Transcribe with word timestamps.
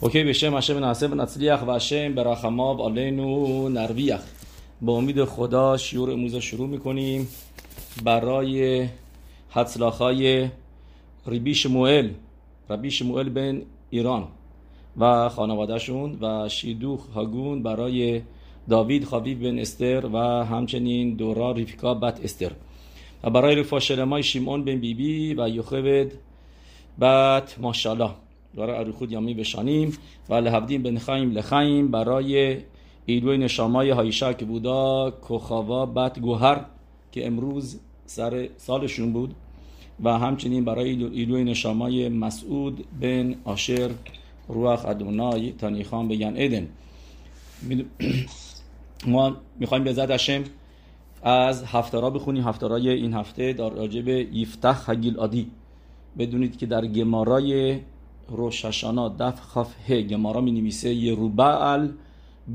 اوکی 0.00 0.24
به 0.24 0.32
شم 0.32 0.56
هشم 0.56 0.84
نحسه 0.84 1.08
و 1.08 1.14
نصلیخ 1.14 1.66
و 1.66 1.72
هشم 1.72 2.20
علینو 2.60 3.68
نرویخ 3.68 4.20
با 4.80 4.96
امید 4.96 5.24
خدا 5.24 5.76
شیور 5.76 6.10
امروز 6.10 6.36
شروع 6.36 6.68
می‌کنیم 6.68 7.28
برای 8.04 8.88
حدسلاخای 9.50 10.48
ریبی 11.26 11.54
شموئل 11.54 12.10
ربی 12.70 12.90
شموئل 12.90 13.28
بن 13.28 13.62
ایران 13.90 14.28
و 14.96 15.28
خانوادهشون 15.28 16.18
و 16.20 16.48
شیدوخ 16.48 17.08
هاگون 17.14 17.62
برای 17.62 18.22
داوید 18.68 19.04
خاویب 19.04 19.42
بن 19.42 19.58
استر 19.58 20.06
و 20.06 20.18
همچنین 20.44 21.14
دورا 21.14 21.52
ریفیکا 21.52 21.94
بت 21.94 22.20
استر 22.24 22.52
و 23.24 23.30
برای 23.30 23.54
رفا 23.54 23.80
شرمای 23.80 24.22
شیمون 24.22 24.64
بن 24.64 24.76
بیبی 24.76 24.94
بی 24.94 25.34
و 25.34 25.48
یخوید 25.48 26.12
بت 27.00 27.56
ماشالله 27.60 28.10
برای 28.54 28.76
اروخود 28.76 29.12
یامی 29.12 29.34
بشانیم 29.34 29.98
و 30.28 30.34
لحبدیم 30.34 30.82
بن 30.82 30.98
خایم 30.98 31.30
لخایم 31.30 31.90
برای 31.90 32.58
ایلوی 33.06 33.38
نشامای 33.38 33.90
هایشا 33.90 34.32
که 34.32 34.44
بودا 34.44 35.10
کخاوا 35.28 35.86
بت 35.86 36.18
گوهر 36.18 36.64
که 37.12 37.26
امروز 37.26 37.80
سر 38.06 38.48
سالشون 38.56 39.12
بود 39.12 39.34
و 40.04 40.18
همچنین 40.18 40.64
برای 40.64 40.88
ایلوی 41.04 41.44
نشامای 41.44 42.08
مسعود 42.08 42.84
بن 43.00 43.34
آشر 43.44 43.90
روح 44.48 44.86
ادونای 44.86 45.52
تانیخان 45.52 46.08
بگن 46.08 46.36
ایدن. 46.36 46.68
ما 49.06 49.36
می‌خوایم 49.58 49.84
به 49.84 49.92
زد 49.92 50.10
هشم 50.10 50.44
از 51.22 51.64
هفتارا 51.64 52.10
بخونیم. 52.10 52.48
هفتارای 52.48 52.88
این 52.88 53.14
هفته 53.14 53.52
در 53.52 53.70
راجب 53.70 54.08
یفتخ 54.08 54.90
هگیل 54.90 55.18
آدی 55.18 55.50
بدونید 56.18 56.56
که 56.56 56.66
در 56.66 56.86
گمارای 56.86 57.80
روششانا 58.28 59.08
دف 59.08 59.40
خاف 59.40 59.74
ه 59.88 60.02
گمارا 60.02 60.40
می 60.40 60.52
نویسه 60.52 60.94
یروبعل 60.94 61.88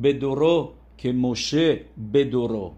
بدورو 0.04 0.72
که 0.98 1.12
موشه 1.12 1.80
بدورو 2.14 2.72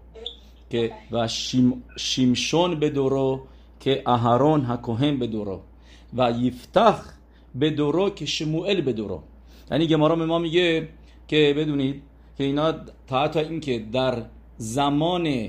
که 0.70 0.92
و 1.12 1.28
شیم 1.28 1.82
شیمشون 1.98 2.80
بدورو 2.80 3.40
که 3.80 4.02
اهرون 4.06 4.64
هکوهن 4.64 5.18
بدورو 5.18 5.60
و 6.16 6.30
یفتخ 6.30 7.12
بدورو 7.60 8.10
که 8.10 8.26
شموئل 8.26 8.80
بدورو 8.80 9.22
یعنی 9.70 9.86
گمارا 9.86 10.16
ما 10.16 10.38
میگه 10.38 10.88
که 11.28 11.54
بدونید 11.56 12.02
که 12.38 12.44
اینا 12.44 12.72
تا 13.06 13.28
تا 13.28 13.40
اینکه 13.40 13.78
در 13.92 14.22
زمان 14.58 15.48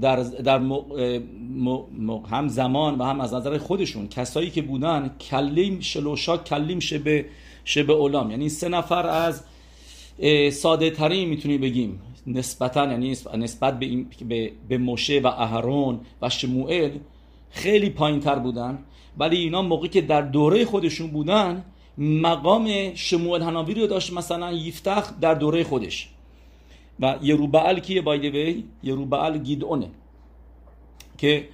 در, 0.00 0.22
در 0.22 0.58
م... 0.58 0.72
م... 1.98 2.10
هم 2.30 2.48
زمان 2.48 2.98
و 2.98 3.04
هم 3.04 3.20
از 3.20 3.34
نظر 3.34 3.58
خودشون. 3.58 4.08
کسایی 4.08 4.50
که 4.50 4.62
بودن 4.62 5.10
کلیم 5.30 5.80
شلوشا 5.80 6.36
کلیم 6.36 6.80
شبه 6.80 7.24
شبه 7.64 7.92
اولام. 7.92 8.30
یعنی 8.30 8.48
سه 8.48 8.68
نفر 8.68 9.06
از 9.06 9.44
ساده 10.52 10.90
ترین 10.90 11.28
می‌تونی 11.28 11.58
بگیم. 11.58 12.00
نسبتا 12.26 12.86
یعنی 12.86 13.16
نسبت 13.38 13.78
به, 13.78 13.86
این... 13.86 14.06
به... 14.28 14.52
به 14.68 14.78
موشه 14.78 15.20
و 15.20 15.26
اهرون 15.26 16.00
و 16.22 16.28
شموئل 16.28 16.90
خیلی 17.50 17.90
پایین 17.90 18.20
تر 18.20 18.38
بودن. 18.38 18.78
ولی 19.18 19.36
اینا 19.36 19.62
موقعی 19.62 19.88
که 19.88 20.00
در 20.00 20.22
دوره 20.22 20.64
خودشون 20.64 21.10
بودن 21.10 21.64
مقام 21.98 22.94
شموئل 22.94 23.42
هناوی 23.42 23.74
رو 23.74 23.86
داشت 23.86 24.12
مثلا 24.12 24.52
یفتخ 24.52 25.12
در 25.20 25.34
دوره 25.34 25.64
خودش. 25.64 26.08
و 27.00 27.18
یروبعل 27.22 27.78
کیه 27.78 28.02
بایده 28.02 28.30
وی 28.30 28.64
یروبعل 28.82 29.38
گیدونه 29.38 29.90
که 31.18 31.48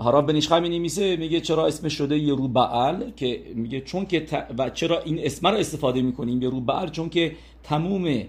هراب 0.00 0.26
بنیشخای 0.26 0.60
می 0.60 0.68
نمیسه 0.68 1.16
میگه 1.16 1.40
چرا 1.40 1.66
اسمش 1.66 1.92
شده 1.92 2.18
یروبعل 2.18 3.10
که 3.10 3.42
میگه 3.54 3.80
چون 3.80 4.06
که 4.06 4.26
و 4.58 4.70
چرا 4.70 5.00
این 5.00 5.18
اسم 5.22 5.46
رو 5.46 5.56
استفاده 5.56 6.02
می‌کنیم 6.02 6.42
یروبعل 6.42 6.88
چون 6.88 7.08
که 7.08 7.36
تموم 7.62 8.24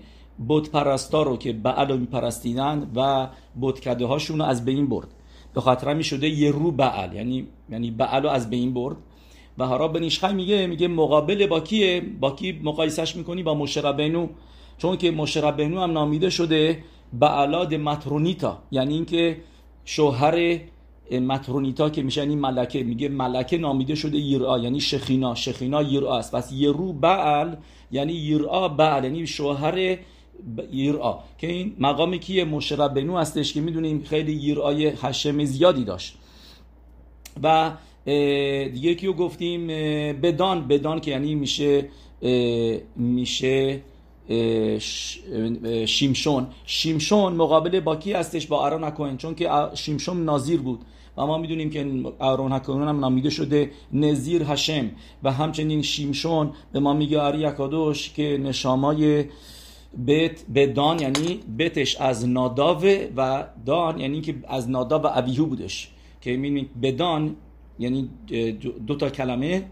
بت 0.49 0.69
پرستا 0.69 1.23
رو 1.23 1.37
که 1.37 1.53
بعل 1.53 1.87
رو 1.87 1.97
میپرستیدن 1.97 2.91
و 2.95 3.27
بتکده 3.61 4.05
هاشون 4.05 4.39
رو 4.39 4.45
از 4.45 4.65
بین 4.65 4.87
برد 4.87 5.07
به 5.53 5.61
خاطر 5.61 5.93
می 5.93 6.03
شده 6.03 6.29
یرو 6.29 6.73
یعنی 7.13 7.47
یعنی 7.69 7.91
بعل 7.91 8.23
رو 8.23 8.29
از 8.29 8.49
بین 8.49 8.73
برد 8.73 8.97
و 9.57 9.67
هراب 9.67 9.93
بنیشخای 9.93 10.33
میگه 10.33 10.67
میگه 10.67 10.87
مقابل 10.87 11.47
با 11.47 11.59
کیه 11.59 12.01
با 12.19 12.31
کی 12.31 12.59
مقایسش 12.63 13.15
می‌کنی 13.15 13.43
با 13.43 13.53
مشربنو 13.53 14.27
چون 14.79 14.97
که 14.97 15.11
مشربنو 15.11 15.79
هم 15.79 15.91
نامیده 15.91 16.29
شده 16.29 16.83
بعلاد 17.13 17.75
مترونیتا 17.75 18.57
یعنی 18.71 18.93
اینکه 18.93 19.37
شوهر 19.85 20.59
مترونیتا 21.11 21.89
که 21.89 22.03
میشه 22.03 22.21
این 22.21 22.39
ملکه. 22.39 22.83
میگه 22.83 23.09
ملکه 23.09 23.57
نامیده 23.57 23.95
شده 23.95 24.17
یرا 24.17 24.59
یعنی 24.59 24.79
شخینا. 24.79 25.35
شخینا 25.35 25.81
یرا 25.81 26.17
است. 26.17 26.35
پس 26.35 26.51
یرو 26.51 26.93
بعل 26.93 27.55
یعنی 27.91 28.13
یرا 28.13 28.67
بعل 28.67 29.03
یعنی 29.03 29.27
شوهر 29.27 29.97
یرا 30.71 31.19
که 31.37 31.47
این 31.47 31.75
مقامی 31.79 32.19
که 32.19 32.45
مشربنو 32.45 33.17
هستش 33.17 33.53
که 33.53 33.61
می‌دونیم 33.61 34.03
خیلی 34.03 34.33
یرای 34.33 34.85
هشم 35.01 35.43
زیادی 35.43 35.83
داشت. 35.83 36.17
و 37.43 37.71
دیگه 38.73 38.95
کیو 38.95 39.13
گفتیم 39.13 39.67
بدان. 40.21 40.67
بدان 40.67 40.99
که 40.99 41.11
یعنی 41.11 41.35
میشه 41.35 41.89
میشه 42.95 43.81
شیمشون. 45.85 46.47
شیمشون 46.65 47.33
مقابل 47.33 47.79
با 47.79 47.95
کی 47.95 48.13
هستش 48.13 48.47
با 48.47 48.65
ارون 48.65 48.83
هکوهن 48.83 49.17
چون 49.17 49.35
که 49.35 49.49
شیمشون 49.73 50.25
نازیر 50.25 50.61
بود. 50.61 50.79
و 51.17 51.25
ما 51.25 51.37
می‌دونیم 51.37 51.69
که 51.69 52.03
ارون 52.19 52.51
هکوهن 52.51 52.87
هم 52.87 52.99
نامیده 52.99 53.29
شده 53.29 53.71
نزیر 53.93 54.43
هشم. 54.43 54.91
و 55.23 55.31
همچنین 55.31 55.81
شیمشون 55.81 56.51
به 56.71 56.79
ما 56.79 56.93
میگه 56.93 57.21
اری 57.21 57.45
اکادوش 57.45 58.13
که 58.13 58.39
نشامای 58.43 59.25
بیت 59.97 60.41
به 60.49 60.67
دان 60.67 60.99
یعنی 60.99 61.39
بیتش 61.57 61.95
از 61.95 62.27
ناداوه 62.27 63.07
و 63.17 63.45
دان 63.65 63.99
یعنی 63.99 64.21
که 64.21 64.35
از 64.47 64.69
ناداو 64.69 65.01
و 65.01 65.09
ابیهو 65.13 65.45
بودش. 65.45 65.91
که 66.21 66.31
می‌بینید 66.31 66.81
بدان 66.81 67.35
یعنی 67.79 68.09
دو 68.87 68.95
تا 68.95 69.09
کلمه 69.09 69.63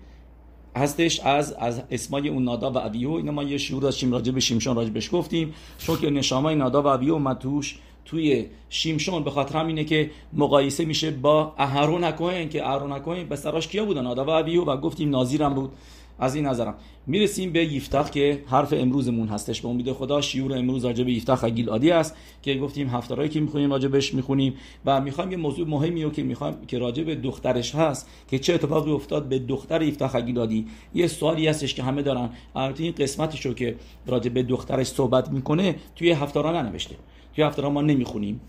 هستش 0.78 1.20
از 1.20 1.54
از 1.54 1.82
اسمای 1.92 2.30
اون 2.30 2.44
نادا 2.44 2.72
و 2.72 2.78
ابیو 2.78 3.12
اینا 3.12 3.32
ما 3.32 3.44
یه 3.44 3.58
شعور 3.58 3.82
داشتیم 3.82 4.12
راجع 4.12 4.32
به 4.32 4.40
شیمشون 4.40 4.76
راجع 4.76 4.90
بهش 4.90 5.10
گفتیم. 5.12 5.54
که 5.96 6.10
نشامای 6.10 6.56
نادا 6.56 6.82
و 6.82 6.88
ابیو 6.88 7.14
اومد 7.14 7.38
توش 7.38 7.80
توی 8.06 8.46
شیمشون 8.70 9.24
به 9.24 9.32
خاطر 9.32 9.58
همینه 9.58 9.84
که 9.84 10.12
مقایسه 10.34 10.86
میشه 10.86 11.12
با 11.12 11.54
اهرون 11.58 12.04
که 12.50 12.68
اهرون 12.68 13.24
به 13.24 13.36
سراش 13.36 13.68
کیا 13.68 13.86
بودن؟ 13.86 14.02
نادا 14.02 14.26
و 14.26 14.30
ابیو 14.30 14.66
و 14.66 14.78
گفتیم 14.78 15.10
نازیرم 15.10 15.54
بود. 15.54 15.72
از 16.20 16.36
این 16.36 16.46
نظرم. 16.46 16.76
می‌رسیم 17.08 17.52
به 17.52 17.74
یفتخ 17.74 18.10
که 18.10 18.44
حرف 18.48 18.74
امروزمون 18.78 19.28
هستش. 19.28 19.62
به 19.62 19.68
امید 19.68 19.92
خدا 19.92 20.22
شیور 20.22 20.58
امروز 20.58 20.86
راجع 20.86 21.04
به 21.04 21.12
یفتخ 21.12 21.36
خگیل 21.36 21.70
عادی 21.70 21.92
است 21.92 22.16
که 22.42 22.56
گفتیم 22.56 22.88
هفتارایی 22.88 23.30
که 23.30 23.40
می‌خونیم 23.40 23.72
راجع 23.72 23.88
بهش 23.88 24.14
می‌خونیم 24.14 24.54
و 24.86 25.02
می‌خوایم 25.02 25.32
یه 25.32 25.38
موضوع 25.38 25.68
مهمی 25.68 26.04
رو 26.04 26.10
که 26.10 26.24
می‌خوایم 26.24 26.56
که 26.68 26.80
راجع 26.80 27.04
به 27.04 27.16
دخترش 27.16 27.76
هست 27.76 28.10
که 28.28 28.40
چه 28.40 28.54
اتفاقی 28.54 28.92
افتاد 28.92 29.30
به 29.30 29.40
دختر 29.40 29.82
یفتخ 29.82 30.12
خگیل 30.12 30.40
عادی. 30.40 30.66
یه 30.94 31.08
سوالی 31.08 31.48
هستش 31.48 31.74
که 31.74 31.84
همه 31.84 32.02
دارن. 32.02 32.30
البته 32.56 32.84
این 32.84 32.94
قسمتش 32.98 33.46
رو 33.46 33.54
که 33.54 33.76
راجع 34.06 34.30
به 34.30 34.44
دخترش 34.44 34.88
صحبت 34.88 35.32
می‌کنه 35.32 35.76
توی 35.96 36.12
هفتارا 36.12 36.62
ننوشته. 36.62 36.96
توی 37.36 37.44
هفتارا 37.44 37.70
ما 37.70 37.82
نمی‌خونیم. 37.82 38.42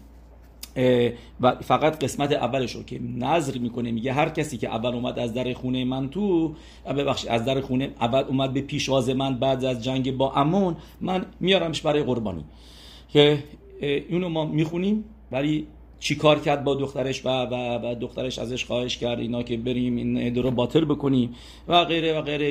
و 1.41 1.55
فقط 1.55 2.05
قسمت 2.05 2.33
اولش 2.33 2.73
رو 2.73 2.83
که 2.83 3.01
نظر 3.17 3.59
می‌کنه 3.59 3.91
میگه 3.91 4.13
هر 4.13 4.29
کسی 4.29 4.57
که 4.57 4.69
اول 4.69 4.95
اومد 4.95 5.19
از 5.19 5.35
در 5.35 5.53
خونه 5.53 5.85
من 5.85 6.09
تو 6.11 6.55
ببخش 6.87 7.27
از 7.27 7.45
در 7.45 7.61
خونه 7.61 7.91
اول 8.01 8.23
اومد 8.29 8.53
به 8.53 8.61
پیشواز 8.61 9.11
من 9.11 9.39
بعد 9.39 9.65
از 9.65 9.85
جنگ 9.85 10.17
با 10.17 10.33
امون 10.33 10.77
من 11.01 11.27
میارمش 11.41 11.83
برای 11.83 12.03
قربانی. 12.03 12.45
که 13.09 13.45
اینو 13.81 14.29
ما 14.29 14.45
می‌خونیم 14.45 15.05
ولی 15.33 15.67
چی 16.01 16.15
کار 16.15 16.41
کرد 16.41 16.65
با 16.65 16.75
دخترش 16.75 17.27
و, 17.27 17.29
و, 17.29 17.55
و 17.55 17.95
دخترش 17.95 18.39
ازش 18.39 18.65
خواهش 18.65 18.97
کرد 18.97 19.19
اینا 19.19 19.43
که 19.43 19.57
بریم 19.57 19.97
این 19.97 20.37
رو 20.37 20.51
باطل 20.51 20.85
بکنیم 20.85 21.35
و 21.69 21.85
غیره 21.85 22.19
و 22.19 22.23
غیره. 22.23 22.47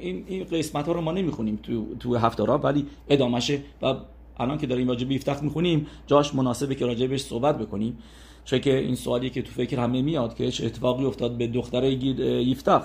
این, 0.00 0.24
این 0.28 0.44
قسمت 0.44 0.86
ها 0.86 0.92
رو 0.92 1.00
ما 1.00 1.12
نمی‌خونیم 1.12 1.58
تو, 1.62 1.94
تو 2.00 2.16
هفته 2.16 2.44
را 2.44 2.58
ولی 2.58 2.86
ادامشه 3.08 3.60
و 3.82 3.94
الان 4.38 4.58
که 4.58 4.66
داریم 4.66 4.88
راجع 4.88 5.06
به 5.06 5.14
یفتخ 5.14 5.42
می‌خونیم 5.42 5.86
جاش 6.06 6.34
مناسبه 6.34 6.74
که 6.74 6.86
راجع 6.86 7.06
بهش 7.06 7.20
صحبت 7.20 7.58
بکنیم. 7.58 7.98
چون 8.44 8.58
که 8.58 8.78
این 8.78 8.94
سوالی 8.94 9.30
که 9.30 9.42
تو 9.42 9.50
فکر 9.52 9.80
همه 9.80 10.02
میاد 10.02 10.34
که 10.34 10.50
چه 10.50 10.66
اتفاقی 10.66 11.04
افتاد 11.04 11.36
به 11.36 11.46
دختر 11.46 11.84
یفتخ 11.84 12.82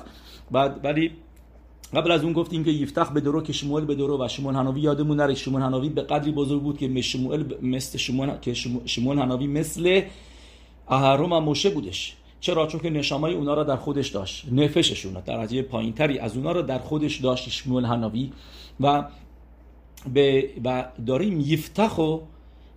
بعد 0.51 0.79
ولی 0.83 1.11
قبل 1.93 2.11
از 2.11 2.23
اون 2.23 2.33
گفتیم 2.33 2.63
که 2.63 2.71
یفتخ 2.71 3.11
به 3.11 3.21
درو 3.21 3.41
که 3.41 3.53
شمول 3.53 3.85
به 3.85 3.95
درو 3.95 4.25
و 4.25 4.27
شمول 4.27 4.55
هناوی 4.55 4.81
یادمون 4.81 5.17
نره. 5.17 5.35
شمول 5.35 5.61
هناوی 5.61 5.89
به 5.89 6.01
قدری 6.01 6.31
بزرگ 6.31 6.61
بود 6.61 6.77
که 6.77 7.01
شمول 7.01 7.55
مثل 7.61 7.97
شمول 7.97 8.37
که 8.41 8.53
شمول 8.85 9.19
هناوی 9.19 9.47
مثل 9.47 10.01
اهرم 10.87 11.33
و 11.33 11.39
موشه 11.39 11.69
بودش. 11.69 12.15
چرا؟ 12.39 12.67
چون 12.67 12.81
که 12.81 12.89
نشامای 12.89 13.33
اونا 13.33 13.53
را 13.53 13.63
در 13.63 13.75
خودش 13.75 14.09
داشت. 14.09 14.45
نفششون 14.51 15.13
در 15.13 15.21
درجه 15.21 15.61
پایینتری 15.61 16.19
از 16.19 16.37
اونا 16.37 16.51
را 16.51 16.61
در 16.61 16.79
خودش 16.79 17.17
داشت 17.17 17.49
شمول 17.49 17.85
هناوی 17.85 18.31
و 18.79 19.03
به 20.13 20.49
و 20.65 20.85
داریم 21.07 21.39
یفتخ 21.39 21.97
و 21.97 22.17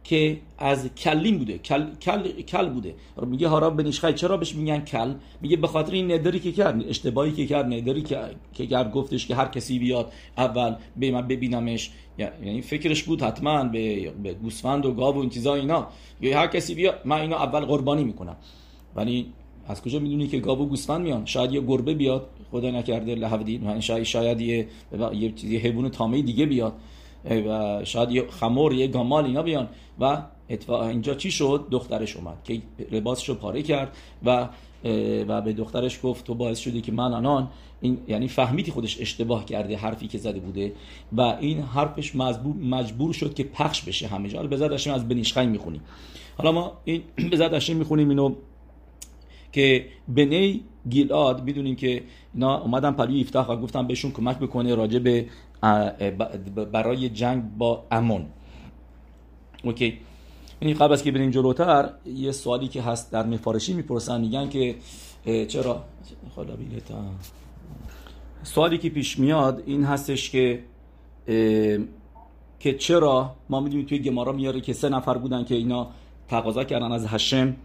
که 0.04 0.38
از 0.58 0.94
کلین 0.94 1.38
بوده. 1.38 1.58
کل, 1.58 1.94
کل, 1.94 2.42
کل 2.42 2.68
بوده. 2.68 2.94
میگه 3.26 3.48
هارا 3.48 3.70
بنیشخای 3.70 4.14
چرا 4.14 4.36
بهش 4.36 4.54
میگن 4.54 4.80
کل؟ 4.80 5.14
میگه 5.40 5.56
به 5.56 5.66
خاطر 5.66 5.92
این 5.92 6.12
ندری 6.12 6.40
که 6.40 6.52
کرد 6.52 6.88
اشتباهی 6.88 7.32
که 7.32 7.46
کرد 7.46 7.66
ندری 7.66 8.02
که 8.02 8.18
که 8.54 8.66
کرد 8.66 8.92
گفتش 8.92 9.26
که 9.26 9.34
هر 9.34 9.48
کسی 9.48 9.78
بیاد 9.78 10.12
اول 10.38 10.74
به 10.96 11.10
من 11.10 11.28
ببینمش. 11.28 11.90
یعنی 12.18 12.62
فکرش 12.62 13.02
بود 13.02 13.22
حتما 13.22 13.64
به, 13.64 14.10
به 14.10 14.34
گوسفند 14.34 14.86
و 14.86 14.92
گاو 14.92 15.16
و 15.16 15.18
این 15.18 15.30
چیزا 15.30 15.54
اینا. 15.54 15.88
یا 16.20 16.38
هر 16.38 16.46
کسی 16.46 16.74
بیاد 16.74 17.00
من 17.04 17.20
اینا 17.20 17.36
اول 17.36 17.60
قربانی 17.60 18.04
می‌کنم. 18.04 18.36
ولی 18.96 19.26
از 19.68 19.82
کجا 19.82 19.98
می‌دونی 19.98 20.26
که 20.26 20.38
گاو 20.38 20.62
و 20.62 20.66
گوسفند 20.66 21.00
میان؟ 21.00 21.24
شاید 21.24 21.52
یه 21.52 21.60
گربه 21.60 21.94
بیاد 21.94 22.28
خدا 22.50 22.70
نکرده 22.70 23.14
لحودی 23.14 23.60
شاید 23.80 24.02
شاید 24.02 24.40
یه 24.40 24.68
یه 25.12 25.32
چیزی 25.32 25.56
حیوان 25.56 25.88
تامه 25.88 26.22
دیگه 26.22 26.46
بیاد. 26.46 26.72
شاید 27.84 28.10
یه 28.10 28.26
خمور 28.30 28.72
یه 28.72 28.86
گامال 28.86 29.24
اینا 29.24 29.42
بیان. 29.42 29.68
و 30.00 30.22
اینجا 30.70 31.14
چی 31.14 31.30
شد؟ 31.30 31.66
دخترش 31.70 32.16
اومد 32.16 32.36
که 32.44 32.62
لباسش 32.92 33.28
رو 33.28 33.34
پاره 33.34 33.62
کرد 33.62 33.96
و 34.24 34.48
و 35.28 35.40
به 35.40 35.52
دخترش 35.52 36.00
گفت 36.02 36.24
تو 36.24 36.34
باعث 36.34 36.58
شدی 36.58 36.80
که 36.80 36.92
من 36.92 37.12
الان 37.12 37.48
این 37.80 37.98
یعنی 38.08 38.28
فهمیدی 38.28 38.70
خودش 38.70 39.00
اشتباه 39.00 39.44
کرده 39.44 39.76
حرفی 39.76 40.08
که 40.08 40.18
زده 40.18 40.40
بوده. 40.40 40.72
و 41.12 41.20
این 41.20 41.60
حرفش 41.60 42.16
مجبور, 42.16 42.56
مجبور 42.56 43.12
شد 43.12 43.34
که 43.34 43.44
پخش 43.44 43.82
بشه 43.82 44.06
همه 44.06 44.28
جا. 44.28 44.42
به 44.42 44.56
زد 44.56 44.90
از 44.90 45.08
بنیشخای 45.08 45.46
می‌خونیم. 45.46 45.80
حالا 46.38 46.52
ما 46.52 46.72
این 46.84 47.02
به 47.30 47.36
زد 47.36 47.70
می‌خونیم 47.70 48.08
اینو 48.08 48.34
که 49.52 49.86
بنی 50.08 50.60
گیلاد 50.90 51.44
می‌دونیم 51.44 51.76
که 51.76 52.02
اینا 52.34 52.60
اومدن 52.60 52.92
پلی 52.92 53.20
افتاح 53.20 53.46
و 53.46 53.56
گفتن 53.56 53.86
بهشون 53.86 54.10
کمک 54.10 54.38
بکنه 54.38 54.74
راجع 54.74 54.98
به 54.98 55.26
برای 56.72 57.08
جنگ 57.08 57.42
با 57.58 57.84
امون. 57.90 58.26
اوکی. 59.64 59.98
یعنی 60.62 60.74
قبل 60.74 60.92
از 60.92 61.02
که 61.02 61.12
بریم 61.12 61.30
جلوتر 61.30 61.90
یه 62.06 62.32
سوالی 62.32 62.68
که 62.68 62.82
هست 62.82 63.12
در 63.12 63.26
مفارشی 63.26 63.72
می‌پرسن 63.72 64.20
میگن 64.20 64.48
که 64.48 64.76
چرا؟ 65.46 65.84
خدا 66.34 66.56
سوالی 68.42 68.78
که 68.78 68.90
پیش 68.90 69.18
میاد 69.18 69.62
این 69.66 69.84
هستش 69.84 70.30
که 70.30 70.64
که 72.60 72.74
چرا؟ 72.78 73.36
ما 73.50 73.60
می‌دونیم 73.60 73.86
توی 73.86 73.98
گمارا 73.98 74.32
میاره 74.32 74.60
که 74.60 74.72
سه 74.72 74.88
نفر 74.88 75.18
بودن 75.18 75.44
که 75.44 75.54
اینا 75.54 75.88
تقاضا 76.28 76.64
کردن 76.64 76.92
از 76.92 77.06
هشم 77.06 77.56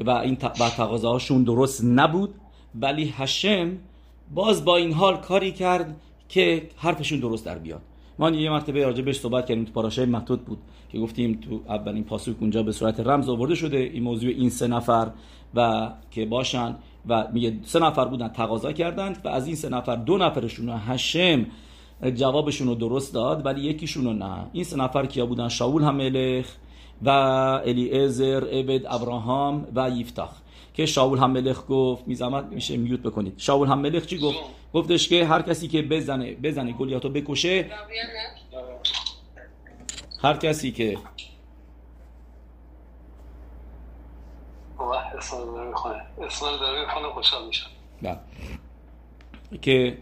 و 0.00 0.10
این 0.10 0.36
تقاضاهاشون 0.36 1.42
درست 1.44 1.84
نبود. 1.84 2.34
ولی 2.74 3.14
هشم 3.16 3.78
باز 4.34 4.64
با 4.64 4.76
این 4.76 4.92
حال 4.92 5.16
کاری 5.16 5.52
کرد 5.52 5.96
که 6.28 6.68
حرفشون 6.76 7.20
درست 7.20 7.46
در 7.46 7.58
بیاد. 7.58 7.82
ما 8.18 8.30
یه 8.30 8.50
مرتبه 8.50 8.84
راجع 8.84 9.02
بهش 9.02 9.20
صحبت 9.20 9.46
کردیم 9.46 9.64
تو 9.64 9.72
پاراشای 9.72 10.06
متود 10.06 10.44
بود 10.44 10.58
که 10.88 10.98
گفتیم 10.98 11.40
تو 11.40 11.60
اولین 11.68 12.04
پاسوک 12.04 12.36
اونجا 12.40 12.62
به 12.62 12.72
صورت 12.72 13.00
رمز 13.00 13.28
آورده 13.28 13.54
شده 13.54 13.76
این 13.76 14.02
موضوع 14.02 14.30
این 14.30 14.50
سه 14.50 14.66
نفر 14.66 15.10
و 15.54 15.90
که 16.10 16.26
باشن 16.26 16.76
و 17.08 17.28
میگه 17.32 17.58
سه 17.62 17.78
نفر 17.78 18.04
بودن 18.04 18.28
تقاضا 18.28 18.72
کردند 18.72 19.20
و 19.24 19.28
از 19.28 19.46
این 19.46 19.56
سه 19.56 19.68
نفر 19.68 19.96
دو 19.96 20.18
نفرشون 20.18 20.68
هشم 20.68 21.46
جوابشون 22.14 22.66
رو 22.66 22.74
درست 22.74 23.14
داد 23.14 23.46
ولی 23.46 23.60
یکیشون 23.60 24.18
نه. 24.18 24.46
این 24.52 24.64
سه 24.64 24.76
نفر 24.76 25.06
کیا 25.06 25.26
بودن؟ 25.26 25.48
شاول 25.48 25.82
هملخ 25.82 26.46
و 27.02 27.10
الیعزر 27.10 28.44
عبد 28.52 28.86
ابراهام 28.88 29.66
و 29.74 29.90
یفتخ 29.90 30.30
که 30.76 30.86
شاول 30.86 31.18
هم 31.18 31.30
ملخ 31.30 31.62
گفت 31.68 32.08
میزمت 32.08 32.44
میشه 32.44 32.76
میوت 32.76 33.00
بکنید. 33.00 33.34
شاول 33.36 33.68
هم 33.68 33.78
ملخ 33.78 34.06
چی 34.06 34.18
گفت؟ 34.18 34.38
گفتش 34.74 35.08
که 35.08 35.24
هر 35.26 35.42
کسی 35.42 35.68
که 35.68 35.82
بزنه 35.82 36.34
بزنه 36.34 36.72
گلیاتو 36.72 37.08
بکشه. 37.08 37.70
هر 40.22 40.36
کسی 40.36 40.72
که 40.72 40.98
بله. 48.02 48.18
که 49.62 49.98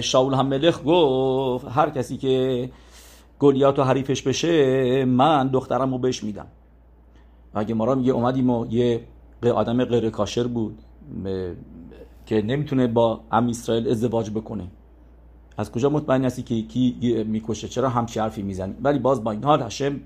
شاول 0.00 0.34
هم 0.34 0.46
ملخ 0.46 0.80
گفت 0.86 1.66
هر 1.68 1.90
کسی 1.90 2.16
که 2.16 2.70
گلیات 3.38 3.78
و 3.78 3.82
حریفش 3.82 4.22
بشه 4.22 5.04
من 5.04 5.48
دخترم 5.48 5.92
رو 5.92 5.98
بهش 5.98 6.22
میدم. 6.24 6.46
اگه 7.54 7.74
ما 7.74 7.94
میگه 7.94 8.12
اومدیم 8.12 8.50
و 8.50 8.66
یه 8.70 9.06
آدم 9.54 9.84
غیر 9.84 10.10
کاشر 10.10 10.46
بود 10.46 10.78
که 12.26 12.42
نمی‌تونه 12.42 12.86
با 12.86 13.20
ام 13.32 13.48
اسرائیل 13.48 13.88
ازدواج 13.88 14.30
بکنه. 14.30 14.64
از 15.56 15.72
کجا 15.72 15.88
مطمئن 15.88 16.24
هستی 16.24 16.42
که 16.42 16.62
کی 16.62 17.24
می‌کشه؟ 17.24 17.68
چرا 17.68 17.88
همچی 17.88 18.20
حرفی 18.20 18.42
می‌زنی؟ 18.42 18.74
ولی 18.82 18.98
باز 18.98 19.24
با 19.24 19.30
این 19.30 19.44
حال 19.44 19.62
هشم 19.62 20.00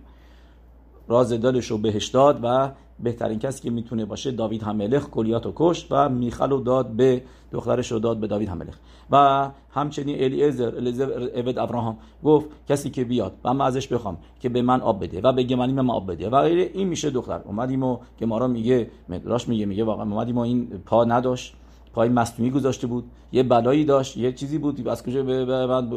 راز 1.08 1.32
دلش 1.32 1.66
رو 1.66 1.78
بهش 1.78 2.06
داد 2.06 2.40
و 2.42 2.70
بهترین 3.00 3.38
کسی 3.38 3.62
که 3.62 3.70
می‌تونه 3.70 4.04
باشه 4.04 4.30
داوید 4.30 4.62
هملخ 4.62 5.10
کلیات 5.10 5.46
و 5.46 5.52
کشت 5.56 5.86
و 5.90 6.08
میخل 6.08 6.50
رو 6.50 6.60
داد 6.60 6.88
به 6.88 7.22
دخترش 7.52 7.92
رو 7.92 7.98
داد 7.98 8.20
به 8.20 8.26
داوید 8.26 8.48
هملخ 8.48 8.78
و 9.10 9.50
همچنین 9.70 10.24
الیعزر 10.24 10.76
الیعزر 10.76 11.30
عبد 11.34 11.58
ابراهام 11.58 11.98
گفت 12.24 12.46
کسی 12.68 12.90
که 12.90 13.04
بیاد 13.04 13.32
و 13.44 13.54
من 13.54 13.64
ازش 13.64 13.88
بخوام 13.88 14.18
که 14.40 14.48
به 14.48 14.62
من 14.62 14.80
آب 14.80 15.04
بده 15.04 15.20
و 15.20 15.32
به 15.32 15.42
گمانی 15.42 15.72
من 15.72 15.90
آب 15.90 16.12
بده. 16.12 16.28
و 16.28 16.34
این 16.34 16.88
میشه 16.88 17.10
دختر. 17.10 17.40
اومدیم 17.44 17.82
و 17.82 17.98
گمارا 18.20 18.46
میگه 18.46 18.90
مدراش 19.08 19.48
میگه 19.48 19.66
میگه 19.66 19.84
واقعا 19.84 20.04
اومدیم 20.04 20.38
و 20.38 20.40
این 20.40 20.66
پا 20.86 21.04
نداشت. 21.04 21.54
پای 21.96 22.08
مصنوعی 22.08 22.50
گذاشته 22.50 22.86
بود 22.86 23.04
یه 23.32 23.42
بلایی 23.42 23.84
داشت 23.84 24.16
یه 24.16 24.32
چیزی 24.32 24.58
بود 24.58 24.88
از 24.88 25.02
کجا 25.02 25.20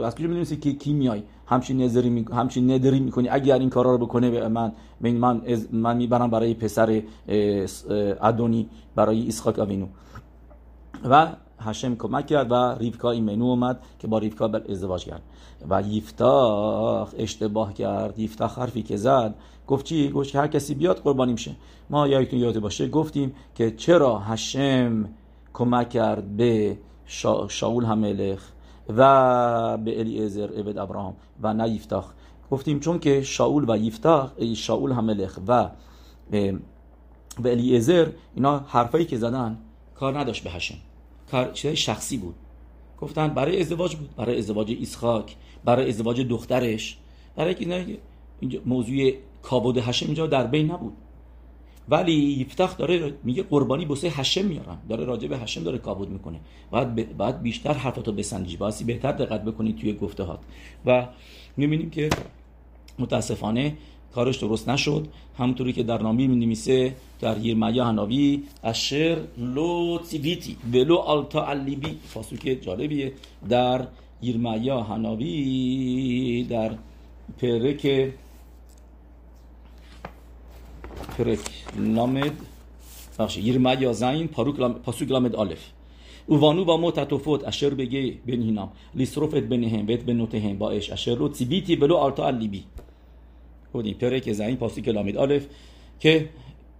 از 0.05 0.15
کجا 0.15 0.27
می‌دونستی 0.27 0.57
که 0.57 0.73
کی 0.73 0.93
میای؟ 0.93 1.23
همچین 1.45 1.81
نظری 1.81 2.09
می... 2.09 2.25
همچین 2.33 2.71
ندری 2.71 2.99
می‌کنی؟ 2.99 3.29
اگر 3.29 3.59
این 3.59 3.69
کارا 3.69 3.91
رو 3.91 3.97
بکنه 3.97 4.47
من 4.47 4.71
من 5.01 5.41
من 5.71 5.97
می‌برم 5.97 6.29
برای 6.29 6.53
پسر 6.53 7.01
ادونی 8.21 8.69
برای 8.95 9.27
اسحاق 9.27 9.59
اوینو 9.59 9.87
و 11.09 11.27
هشم 11.59 11.95
کمک 11.95 12.27
کرد 12.27 12.51
و 12.51 12.55
ریفکا 12.55 13.11
ایمنو 13.11 13.45
اومد 13.45 13.79
که 13.99 14.07
با 14.07 14.17
ریفکا 14.17 14.47
بر 14.47 14.63
ازدواج 14.69 15.05
کرد. 15.05 15.21
و 15.69 15.81
یفتاخ 15.81 17.13
اشتباه 17.17 17.73
کرد 17.73 18.19
یفتاخ 18.19 18.59
حرفی 18.59 18.83
که 18.83 18.97
زد. 18.97 19.35
گفت 19.67 19.85
چی؟ 19.85 20.09
گفت 20.09 20.35
هر 20.35 20.47
کسی 20.47 20.75
بیاد 20.75 20.97
قربانی 20.97 21.31
میشه 21.31 21.51
ما 21.89 22.07
یادتون 22.07 22.39
یاد 22.39 22.59
باشه 22.59 22.87
گفتیم 22.87 23.33
که 23.55 23.71
چرا 23.71 24.19
هشم 24.19 25.05
کمک 25.53 25.89
کرد 25.89 26.37
به 26.37 26.77
شا... 27.05 27.47
شاول 27.47 27.85
هملخ 27.85 28.51
و 28.89 29.77
به 29.77 29.99
الیعزر 29.99 30.49
عبد 30.57 30.77
ابراهام 30.77 31.15
و 31.41 31.53
نه 31.53 31.69
یفتاخ. 31.69 32.11
گفتیم 32.51 32.79
چون 32.79 32.99
که 32.99 33.21
شاول 33.21 33.65
و 33.67 33.77
یفتاخ 33.77 34.31
شاول 34.55 34.91
هملخ 34.91 35.39
و 35.47 35.69
و 37.39 37.47
الیعزر 37.47 38.09
اینا 38.35 38.59
حرفایی 38.59 39.05
که 39.05 39.17
زدن 39.17 39.57
کار 39.95 40.19
نداشت 40.19 40.43
به 40.43 40.49
هشم 40.49 40.75
کار 41.31 41.51
چیزای 41.51 41.75
شخصی 41.75 42.17
بود. 42.17 42.35
گفتن 43.01 43.27
برای 43.27 43.61
ازدواج 43.61 43.95
بود. 43.95 44.09
برای 44.15 44.37
ازدواج 44.37 44.71
ایسخاک 44.71 45.35
برای 45.65 45.89
ازدواج 45.89 46.21
دخترش. 46.21 46.97
برای 47.35 47.55
اینجا 48.39 48.59
موضوع 48.65 49.11
کابود 49.43 49.77
هشم 49.77 50.05
اینجا 50.05 50.27
در 50.27 50.47
بین 50.47 50.71
نبود. 50.71 50.93
ولی 51.89 52.13
یفتخ 52.13 52.77
داره 52.77 53.13
میگه 53.23 53.43
قربانی 53.43 53.85
بسه 53.85 54.09
هشم 54.09 54.45
میارم. 54.45 54.81
داره 54.89 55.05
راجع 55.05 55.27
به 55.27 55.37
هشم 55.37 55.63
داره 55.63 55.77
کابود 55.77 56.09
می‌کنه. 56.09 56.39
باید, 56.71 57.17
باید 57.17 57.41
بیشتر 57.41 57.73
حرفاتو 57.73 58.11
بسنجی 58.11 58.57
باید 58.57 58.85
بهتر 58.85 59.11
دقت 59.11 59.43
بکنی 59.43 59.73
توی 59.73 59.93
گفته 59.93 60.23
و 60.85 61.07
می‌بینیم 61.57 61.89
که 61.89 62.09
متاسفانه 62.99 63.77
کارش 64.15 64.37
درست 64.37 64.69
نشد. 64.69 65.07
همونطوری 65.37 65.73
که 65.73 65.83
در 65.83 66.01
نامی 66.01 66.27
می 66.27 66.57
در 67.21 67.37
یرمیا 67.37 67.85
هناوی 67.85 68.43
اشر 68.63 69.17
لو 69.37 69.99
تیویتی 70.09 70.57
ولو 70.73 70.95
آلتا 70.95 71.47
علیبی. 71.47 71.97
فاسوک 72.07 72.57
جالبیه. 72.61 73.13
در 73.49 73.87
یرمیا 74.21 74.81
هناوی 74.81 76.43
در 76.49 76.71
پرک 77.37 78.11
پرک 81.17 81.39
لامد 81.77 82.33
بخشی 83.19 83.41
یرمیا 83.41 83.93
זין 83.93 84.27
פסוק 84.27 85.11
למד 85.11 85.35
אלף 85.35 85.61
ובנו 86.29 86.63
במות 86.63 86.77
התופת 86.77 86.91
אשר 86.91 87.47
בגיא 87.47 87.73
בן 87.73 88.13
הינום 88.27 88.41
לשרוף 88.41 88.69
את 88.95 89.35
בניהם 89.35 89.87
ואת 89.87 90.03
בנותיהם 90.03 90.57
באש 90.57 90.71
אשר 90.71 90.91
לא 90.91 91.15
ציוויתי 91.15 91.29
ולא 91.29 91.75
עלתה 91.75 91.95
על 91.95 92.27
ליבי 92.27 92.63
بودیم 93.73 93.93
פרק 93.93 94.31
זין 94.31 94.55
פסוק 94.55 94.87
למד 94.87 95.17
אלף 95.17 95.47
که 95.99 96.29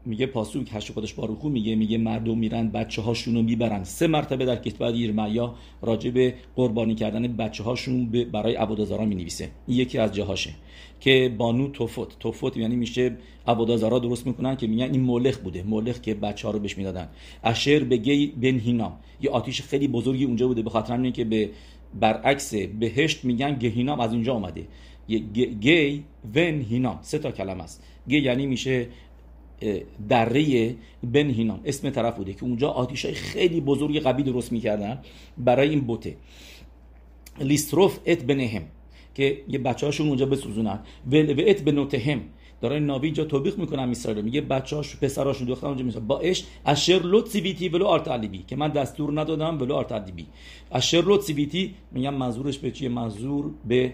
میگه 0.06 0.26
פסוק 0.26 0.70
هشت 0.72 0.92
הקדוש 0.92 1.14
ברוך 1.14 1.36
הוא 1.36 1.50
میگه 1.50 1.76
میگه 1.76 1.98
مردم 1.98 2.38
میرن 2.38 2.70
بچه 2.70 3.02
هاشون 3.02 3.36
رو 3.36 3.42
می‌برن. 3.42 3.84
سه 3.84 4.08
مرتبه 4.08 4.46
در 4.46 4.56
کتاب 4.56 4.94
ایرمیا 4.94 5.56
راجع 5.82 6.10
به 6.10 6.34
قربانی 6.56 6.96
کردن 6.96 7.28
بچه 7.28 7.64
هاشون 7.64 8.06
برای 8.32 8.56
עבודה 8.56 8.87
זרה 8.87 9.06
می 9.06 9.16
نویسه 9.16 9.50
یکی 9.68 9.98
از 9.98 10.16
جاهاشه. 10.16 10.50
که 11.00 11.36
بانو 11.38 11.68
توفوت. 11.68 12.20
توفوت 12.20 12.58
یعنی 12.58 12.76
میشه 12.76 13.18
عبادازارا 13.48 14.00
درست 14.00 14.28
می‌کنن 14.28 14.56
که 14.56 14.68
میگن 14.68 14.92
این 14.92 15.02
مولخ 15.02 15.38
بوده. 15.38 15.64
مولخ 15.64 16.02
که 16.02 16.14
بچه 16.14 16.48
ها 16.48 16.54
رو 16.54 16.60
بهش 16.60 16.78
می‌دادن. 16.78 17.10
اشر 17.44 17.80
بگی 17.80 18.28
بن 18.28 18.60
هینام 18.60 19.00
یه 19.22 19.30
آتیش 19.30 19.62
خیلی 19.62 19.88
بزرگی 19.88 20.24
اونجا 20.24 20.48
بوده. 20.48 20.62
به 20.62 20.70
خاطر 20.70 21.02
اینکه 21.02 21.24
به 21.24 21.50
برعکس 22.00 22.54
بهشت 22.56 23.26
میگن 23.26 23.60
گهینام 23.60 24.00
از 24.00 24.14
اونجا 24.14 24.34
اومده. 24.34 24.68
گی 25.62 26.04
ون 26.36 26.62
هینام 26.62 27.00
سه 27.02 27.20
تا 27.20 27.32
کلمه 27.32 27.64
است. 27.64 27.84
گی 28.08 28.18
یعنی 28.20 28.46
میشه 28.46 28.88
دره 30.10 30.76
بن 31.04 31.30
هینام 31.30 31.60
اسم 31.66 31.90
طرف 31.90 32.16
بوده 32.18 32.34
که 32.34 32.44
اونجا 32.44 32.70
آتیش 32.70 33.06
های 33.06 33.14
خیلی 33.14 33.62
بزرگ 33.62 34.00
قبی 34.00 34.24
درست 34.24 34.52
می‌کردن 34.52 35.00
برای 35.38 35.70
این 35.70 35.82
بوته. 35.82 36.16
לשרוף 37.40 38.00
את 38.06 38.24
בניהם 38.24 38.64
که 39.16 39.42
یه 39.48 39.60
بچه 39.60 39.86
هاشون 39.86 40.08
اونجا 40.08 40.26
بسوزونن. 40.26 40.80
ואת 41.12 41.62
בנותיהם. 41.62 42.22
داره 42.62 42.80
נביא 42.80 43.12
جا 43.12 43.26
توبیخ 43.26 43.60
می‌کنه 43.60 43.82
עם 43.82 43.90
ישראל 43.90 44.24
میگه 44.24 44.42
بچه‌هاش 44.42 44.98
پسراشون 44.98 45.48
دختر 45.48 45.68
اونجا 45.68 45.86
میسه 45.86 46.00
באש 46.00 46.46
אשר 46.66 47.02
לא 47.04 47.17
ציוויתי 47.17 47.70
ולא 47.70 47.86
עלתה 47.86 48.09
על 48.09 48.21
ליבי 48.21 48.44
که 48.48 48.56
من 48.56 48.68
دستور 48.68 49.22
ندادم 49.22 49.62
ולא 49.62 49.76
עלתה 49.76 49.96
על 49.96 50.06
ליבי 50.06 50.26
אשר 50.72 51.04
לא 51.06 51.20
ציוויתי 51.20 51.76
میگم 51.92 52.14
منظورش 52.14 52.58
به 52.58 52.72
چیه؟ 52.72 52.90
منظور 52.90 53.52
به 53.68 53.94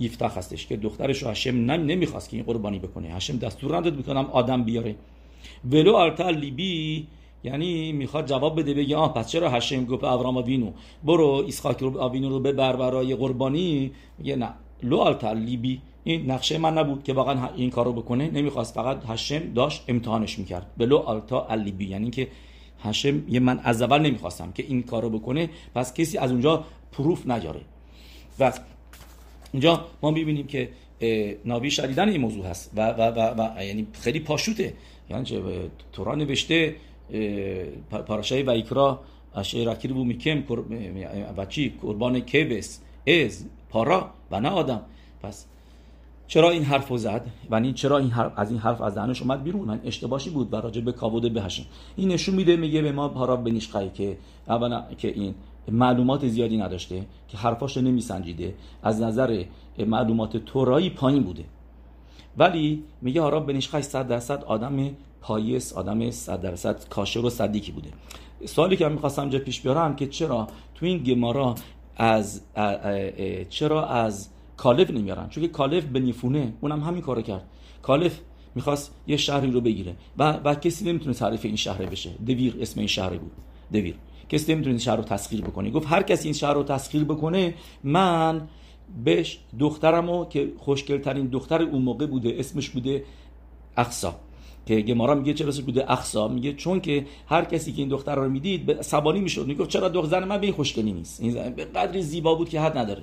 یفتخ 0.00 0.38
هستش 0.38 0.66
که 0.66 0.76
دخترش 0.76 1.22
رو 1.22 1.28
השם 1.30 1.56
نمی‌خواست 1.70 2.30
که 2.30 2.36
این 2.36 2.46
قربانی 2.46 2.78
بکنه. 2.78 3.08
השם 3.08 3.36
دستور 3.36 3.76
نداد 3.76 3.96
می‌کنم 3.96 4.24
آدم 4.32 4.64
بیاره. 4.64 4.96
ולא 5.70 5.92
עלתה 5.92 6.38
על 6.38 6.60
ליבי 6.60 7.06
یعنی 7.44 7.92
می‌خواد 7.92 8.26
جواب 8.26 8.60
بده 8.60 8.74
بگه 8.74 8.96
آه 8.96 9.14
پس 9.14 9.28
چرا 9.28 9.50
השם 9.50 9.84
گفت 9.84 10.04
אברהם 10.04 10.36
אבינו 10.36 10.72
برو 11.04 11.44
اسحاق 11.48 11.82
رو 11.82 11.98
آوینو 11.98 12.28
رو 12.28 12.40
ببر 12.40 12.76
برای 12.76 13.14
قربانی. 13.14 13.90
میگه 14.18 14.36
نه. 14.36 14.50
لو 14.82 14.96
آرتالیبی 14.96 15.80
این 16.04 16.30
نقشه 16.30 16.58
من 16.58 16.78
نبود 16.78 17.02
که 17.02 17.12
واقعا 17.12 17.48
این 17.56 17.70
کارو 17.70 17.92
بکنه. 17.92 18.30
نمی‌خواست 18.30 18.74
فقط 18.74 19.02
هشم 19.08 19.52
داشت 19.54 19.84
امتحانش 19.88 20.38
می‌کرد. 20.38 20.66
بلو 20.76 20.96
آلتا 20.96 21.46
علیبی 21.50 21.84
یعنی 21.84 22.10
که 22.10 22.28
هشم 22.82 23.28
یه 23.28 23.40
من 23.40 23.60
از 23.64 23.82
اول 23.82 23.98
نمی‌خواستم 23.98 24.52
که 24.52 24.64
این 24.68 24.82
کارو 24.82 25.10
بکنه. 25.10 25.50
پس 25.74 25.94
کسی 25.94 26.18
از 26.18 26.30
اونجا 26.30 26.64
پروف 26.92 27.26
نیاره. 27.26 27.60
و 28.38 28.52
اینجا 29.54 29.84
ما 30.02 30.10
می‌بینیم 30.10 30.46
که 30.46 30.68
ناوی 31.44 31.70
شدیدن 31.70 32.08
این 32.08 32.20
موضوع 32.20 32.44
هست 32.46 32.70
و, 32.76 32.90
و, 32.90 33.02
و, 33.02 33.20
و 33.38 33.64
یعنی 33.64 33.86
خیلی 33.92 34.20
پاشوته. 34.20 34.74
یعنی 35.10 35.24
تورا 35.92 36.14
نوشته 36.14 36.74
پاراشای 37.90 38.42
و 38.42 38.50
ایکرا 38.50 39.00
اشعه 39.34 39.70
رکیر 39.70 39.92
بو 39.92 40.04
میکم 40.04 40.42
و 41.36 41.46
چی 41.46 41.74
قربان 41.82 42.20
کبس 42.20 42.80
از 43.06 43.44
پارا 43.70 44.10
و 44.30 44.40
نه 44.40 44.48
آدم. 44.48 44.82
پس 45.22 45.46
چرا 46.26 46.50
این 46.50 46.62
حرف 46.62 46.96
زد؟ 46.96 47.26
و 47.50 47.54
این 47.54 47.74
چرا 47.74 47.98
این 47.98 48.10
حرف 48.10 48.32
از 48.36 48.50
این 48.50 48.60
حرف 48.60 48.80
از 48.80 48.94
دهنش 48.94 49.22
اومد 49.22 49.42
بیرون؟ 49.42 49.64
من 49.64 49.80
اشتباهی 49.84 50.30
بود 50.30 50.52
و 50.52 50.56
راجع 50.56 50.80
به 50.80 50.92
کابود 50.92 51.32
بهشیم 51.32 51.66
این 51.96 52.08
نشون 52.08 52.34
میده 52.34 52.56
میگه 52.56 52.82
به 52.82 52.92
ما 52.92 53.08
پارا 53.08 53.36
بنیشقای 53.36 53.90
که 53.90 54.16
اولا 54.48 54.84
که 54.98 55.08
این 55.08 55.34
معلومات 55.72 56.28
زیادی 56.28 56.56
نداشته 56.56 57.06
که 57.28 57.36
حرفاش 57.36 57.76
نمیسنجیده. 57.76 58.54
از 58.82 59.02
نظر 59.02 59.44
معلومات 59.78 60.36
تورایی 60.36 60.90
پایین 60.90 61.22
بوده. 61.22 61.44
ولی 62.36 62.82
میگه 63.02 63.22
هارا 63.22 63.40
بنیشقای 63.40 63.82
100 63.82 64.08
درصد 64.08 64.44
آدم 64.44 64.90
پس 65.20 65.72
آدم 65.72 66.10
100 66.10 66.40
درصد 66.40 66.88
כשר 66.88 67.20
و 67.24 67.30
צדיק 67.30 67.65
ی 67.65 67.72
بوده. 67.72 67.88
سوالی 68.44 68.76
که 68.76 68.86
من 68.86 68.92
می‌خواستم 68.92 69.28
جا 69.28 69.38
پیش 69.38 69.60
بیارم 69.60 69.96
که 69.96 70.06
چرا 70.06 70.48
تو 70.74 70.86
این 70.86 70.98
גמרא 70.98 71.54
از 71.96 72.40
چرا 73.50 73.86
از 73.86 74.28
کالب 74.56 74.90
نمیارن؟ 74.90 75.28
چون 75.28 75.42
که 75.42 75.48
کالب 75.48 75.84
بن 75.84 76.00
یفونه 76.00 76.52
اونم 76.60 76.80
همین 76.80 77.02
کارو 77.02 77.22
کرد. 77.22 77.44
کالب 77.82 78.20
می‌خواست 78.54 78.94
یه 79.06 79.16
شهری 79.16 79.50
رو 79.50 79.60
بگیره 79.60 79.96
و, 80.18 80.32
و 80.32 80.54
کسی 80.54 80.84
نمی‌تونه 80.84 81.14
تعریف 81.14 81.44
این 81.44 81.56
شهر 81.56 81.86
بشه. 81.86 82.10
دویر 82.26 82.56
اسم 82.60 82.80
این 82.80 82.88
شهر 82.88 83.16
بود. 83.16 83.32
دویر. 83.72 83.94
کسی 84.28 84.54
نمی‌تونه 84.54 84.78
شهر 84.78 84.96
رو 84.96 85.02
تسخیر 85.02 85.40
بکنه. 85.40 85.70
گفت 85.70 85.86
هر 85.90 86.02
کسی 86.02 86.24
این 86.24 86.34
شهر 86.34 86.54
رو 86.54 86.62
تسخیر 86.62 87.04
بکنه 87.04 87.54
من 87.84 88.48
بهش 89.04 89.38
دخترمو 89.58 90.24
که 90.24 90.52
خوشگلترین 90.58 91.26
دختر 91.26 91.62
اون 91.62 91.82
موقع 91.82 92.06
بوده 92.06 92.34
اسمش 92.38 92.70
بوده 92.70 93.04
اخسا. 93.76 94.14
که 94.66 94.80
گمارا 94.80 95.14
میگه 95.14 95.34
چرا 95.34 95.52
بوده 95.66 95.92
اخسا؟ 95.92 96.28
میگه 96.28 96.52
چون 96.52 96.80
که 96.80 97.06
هر 97.26 97.44
کسی 97.44 97.72
که 97.72 97.78
این 97.82 97.88
دختر 97.88 98.14
رو 98.14 98.28
می‌دید 98.28 98.80
سبانی 98.80 99.20
می‌شد. 99.20 99.46
می‌گفت 99.46 99.70
چرا 99.70 99.88
دختر 99.88 100.24
من 100.24 100.38
به 100.38 100.46
این 100.46 100.54
خوشگلی 100.54 100.92
نیست؟ 100.92 101.20
این 101.20 101.50
به 101.50 101.64
قدری 101.64 102.02
زیبا 102.02 102.34
بود 102.34 102.48
که 102.48 102.60
حد 102.60 102.78
نداره. 102.78 103.02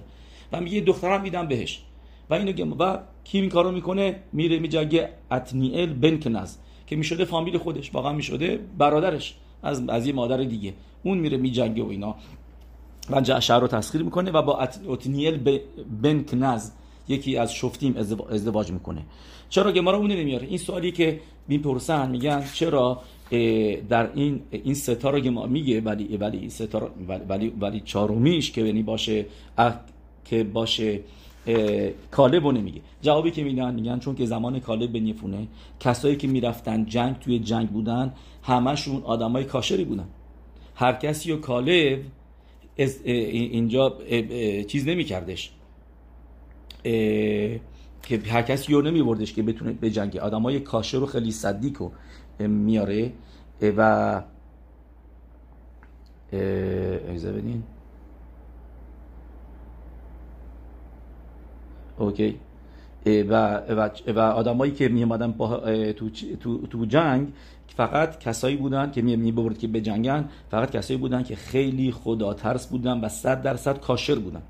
و 0.51 0.61
میگه 0.61 0.81
دخترم 0.81 1.21
میدم 1.21 1.47
بهش. 1.47 1.83
و 2.29 2.33
اینو 2.33 2.75
و 2.75 2.97
کی 3.23 3.39
این 3.39 3.49
کارو 3.49 3.71
می‌کنه؟ 3.71 4.23
میره 4.33 4.59
میجگه 4.59 5.09
اتنیل 5.31 5.93
بن 5.93 6.19
کنز 6.19 6.55
که 6.87 6.95
می‌شده 6.95 7.25
فامیل 7.25 7.57
خودش. 7.57 7.95
واقعا 7.95 8.13
می‌شده 8.13 8.59
برادرش. 8.77 9.35
از 9.63 9.89
از 9.89 10.08
یه 10.08 10.13
مادر 10.13 10.38
دیگه. 10.38 10.74
اون 11.03 11.18
میره 11.18 11.38
میجنگه 11.38 11.84
و 11.84 11.89
اینا. 11.89 12.15
و 13.10 13.39
شهر 13.39 13.60
رو 13.60 13.68
تسخیر 13.68 14.03
می‌کنه 14.03 14.32
و 14.32 14.41
با 14.41 14.60
اتنیل 14.88 15.60
بن 16.01 16.24
کنز 16.24 16.70
یکی 17.08 17.38
از 17.38 17.53
شفتیم 17.53 17.96
ازدواج 18.32 18.72
می‌کنه. 18.72 19.01
چرا 19.50 19.72
گمارا 19.72 19.98
اون 19.98 20.12
نمیاره 20.12 20.48
این 20.48 20.58
سوالی 20.58 20.91
که 20.91 21.20
می‌پرسن 21.48 22.10
میگن 22.10 22.44
چرا 22.53 23.01
در 23.89 24.10
این 24.13 24.41
این 24.51 24.74
ستا 24.74 25.10
رو 25.10 25.48
میگه 25.48 25.82
ولی 25.82 26.18
ولی 26.18 26.50
ستا 26.50 26.89
ولی 27.30 27.50
ولی 27.50 27.80
چهارمیش 27.86 28.51
که 28.51 28.62
یعنی 28.62 28.84
باشه 28.84 29.25
که 30.25 30.44
باشه 30.44 31.00
کالب 32.12 32.45
رو 32.45 32.51
نمیگه. 32.51 32.81
جوابی 33.01 33.31
که 33.31 33.43
میدن 33.43 33.75
میگن 33.75 34.00
چون 34.00 34.15
که 34.15 34.25
زمان 34.25 34.60
کالب 34.60 34.91
به 34.91 35.00
نیفونه 35.00 35.48
کسایی 35.79 36.15
که 36.15 36.27
می‌رفتن 36.27 36.86
جنگ 36.86 37.19
توی 37.19 37.39
جنگ 37.39 37.69
بودن 37.69 38.13
همشون 38.43 39.03
آدمای 39.03 39.43
کاشری 39.43 39.86
بودن. 39.86 40.07
هر 40.75 40.93
کسی 40.93 41.31
و 41.31 41.38
کالب 41.38 42.00
اینجا 42.75 43.98
چیز 44.67 44.88
نمیکردش. 44.88 45.51
که 48.03 48.17
هر 48.25 48.41
کسی 48.41 48.74
رو 48.74 48.81
نمیبردش 48.81 49.33
که 49.33 49.43
بتونه 49.43 49.71
به 49.71 49.89
جنگ. 49.89 50.17
آدمای 50.17 50.60
کاشر 50.60 50.98
رو 50.98 51.05
خیلی 51.05 51.31
صدیق 51.31 51.77
رو 51.77 51.91
میاره. 52.48 53.12
و 53.77 54.21
اجازه 56.31 57.31
بدین. 57.31 57.63
اوکی 62.01 62.39
و 63.05 63.55
و, 63.55 63.89
و 64.08 64.20
آدمایی 64.20 64.72
که 64.72 64.89
می 64.89 65.05
با 65.05 65.58
تو, 65.93 66.10
تو, 66.39 66.67
تو 66.67 66.86
جنگ 66.86 67.27
فقط 67.75 68.20
کسایی 68.20 68.55
بودن 68.55 68.91
که 68.91 69.01
می 69.01 69.31
برد 69.31 69.58
که 69.58 69.67
به 69.67 69.81
جنگن 69.81 70.29
فقط 70.51 70.72
کسایی 70.72 71.00
بودن 71.00 71.24
که 71.24 71.36
خیلی 71.36 71.91
خدا 71.91 72.34
ترس 72.34 72.67
بودن 72.67 73.00
و 73.00 73.10
صد 73.10 73.41
درصد 73.41 73.79
کاشر 73.79 74.15
بودن. 74.15 74.41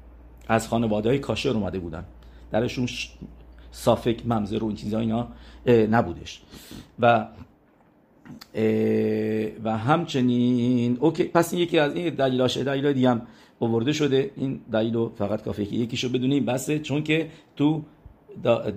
از 0.47 0.67
خانواده 0.67 1.09
های 1.09 1.19
کاشر 1.19 1.49
اومده 1.49 1.79
بودن. 1.79 2.03
درشون 2.51 2.87
صافک 3.71 4.25
ممزر 4.25 4.63
و 4.63 4.67
این 4.67 4.75
چیزا 4.75 4.99
اینا 4.99 5.27
نبودش. 5.67 6.41
و 6.99 7.27
و 9.63 9.77
همچنین 9.77 10.97
اوکی 10.99 11.23
پس 11.23 11.53
این 11.53 11.61
یکی 11.61 11.79
از 11.79 11.95
این 11.95 12.15
دلیلاشه 12.15 12.63
دلیل 12.63 12.93
دیگه 12.93 13.09
هم 13.09 13.21
آورده 13.61 13.93
شده. 13.93 14.31
این 14.35 14.59
دلیل 14.71 15.09
فقط 15.15 15.43
کافیه 15.43 15.65
که 15.65 15.75
یکیشو 15.75 16.09
بدونیم. 16.09 16.45
بسه 16.45 16.79
چون 16.79 17.03
که 17.03 17.29
تو 17.55 17.81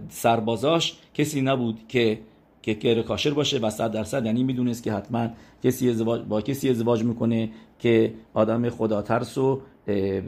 سربازاش 0.09 0.99
کسی 1.15 1.41
نبود 1.41 1.79
که 1.89 2.19
که 2.63 2.75
غیر 2.75 3.03
کاشر 3.03 3.31
باشه 3.31 3.59
و 3.59 3.71
صد 3.71 3.93
درصد. 3.93 4.27
یعنی 4.27 4.45
می‌دونست 4.45 4.83
که 4.83 4.93
حتما 4.93 5.29
کسی 5.63 5.91
ازدواج 5.91 6.23
با 6.23 6.41
کسی 6.41 6.71
ازدواج 6.71 7.05
می‌کنه 7.05 7.51
که 7.79 8.15
آدم 8.35 8.69
خدا 8.69 9.03
ترس 9.03 9.39
و 9.39 9.61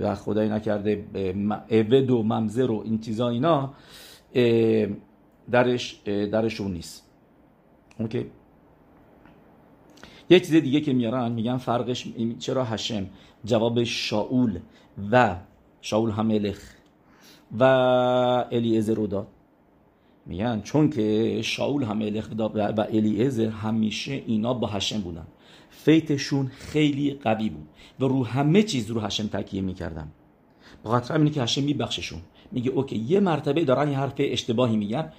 و 0.00 0.14
خدای 0.14 0.48
نکرده 0.48 1.04
عبد 1.70 2.10
و 2.10 2.22
ممزر 2.22 2.70
و 2.70 2.82
این 2.84 2.98
چیزا 2.98 3.28
اینا 3.28 3.74
درش 5.50 6.00
درشون 6.06 6.72
نیست. 6.72 7.10
اوکی؟ 7.98 8.26
یک 10.30 10.46
چیز 10.46 10.54
دیگه 10.54 10.80
که 10.80 10.92
میارن 10.92 11.32
میگن 11.32 11.56
فرقش 11.56 12.06
چرا 12.38 12.64
هشم 12.64 13.06
جواب 13.44 13.84
شاول 13.84 14.58
و 15.10 15.36
شاول 15.80 16.10
هملخ 16.10 16.60
و 17.58 17.64
الیعزر 18.52 18.94
رو 18.94 19.06
داد. 19.06 19.26
میگن 20.26 20.60
چون 20.60 20.90
که 20.90 21.38
شاول 21.42 21.84
هملخ 21.84 22.28
و 22.38 22.80
الیعزر 22.80 23.48
همیشه 23.48 24.22
اینا 24.26 24.54
با 24.54 24.66
هشم 24.66 25.00
بودن. 25.00 25.26
فیتشون 25.70 26.46
خیلی 26.46 27.14
قوی 27.14 27.48
بود 27.48 27.68
و 28.00 28.04
رو 28.04 28.26
همه 28.26 28.62
چیز 28.62 28.90
رو 28.90 29.00
هشم 29.00 29.26
تکیه 29.26 29.60
می‌کردن. 29.60 30.08
بخاطر 30.84 31.16
اینه 31.16 31.30
که 31.30 31.42
هشم 31.42 31.62
میبخششون. 31.62 32.20
میگه 32.52 32.70
اوکی 32.70 32.96
یه 32.96 33.20
مرتبه 33.20 33.64
دارن 33.64 33.90
یه 33.90 33.98
حرف 33.98 34.12
اشتباهی 34.18 34.76
میگن 34.76 35.12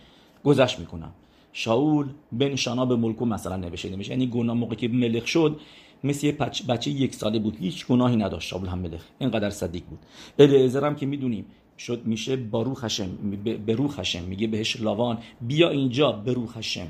گذشت 0.43 0.79
می‌کنم. 0.79 1.11
شاول 1.57 2.07
بن 2.31 2.55
به 2.85 2.95
ملکو 2.95 3.25
مثلا 3.25 3.55
نوشته 3.55 3.89
نمیشه. 3.89 4.11
یعنی 4.11 4.27
گناه 4.27 4.55
موقع 4.55 4.75
که 4.75 4.87
ملک 4.87 5.27
شد 5.27 5.59
مثل 6.03 6.27
یه 6.27 6.31
بچه 6.69 6.91
یک 6.91 7.15
ساله 7.15 7.39
بود. 7.39 7.57
هیچ 7.59 7.87
گناهی 7.87 8.15
نداشت 8.15 8.47
شاول 8.47 8.67
هم 8.67 8.79
ملک 8.79 9.01
اینقدر 9.19 9.49
صدیق 9.49 9.83
بود. 9.89 9.99
الیعزر 10.39 10.85
هم 10.85 10.95
که 10.95 11.05
می‌دونیم 11.05 11.45
شد 11.77 12.05
میشه 12.05 12.35
باروخ 12.35 12.83
هشم 12.83 13.09
به 13.65 13.73
روح 13.75 13.99
هشم 13.99 14.23
میگه 14.23 14.47
بهش 14.47 14.81
لاوان 14.81 15.17
بیا 15.41 15.69
اینجا 15.69 16.11
به 16.11 16.33
روح 16.33 16.57
هشم 16.57 16.87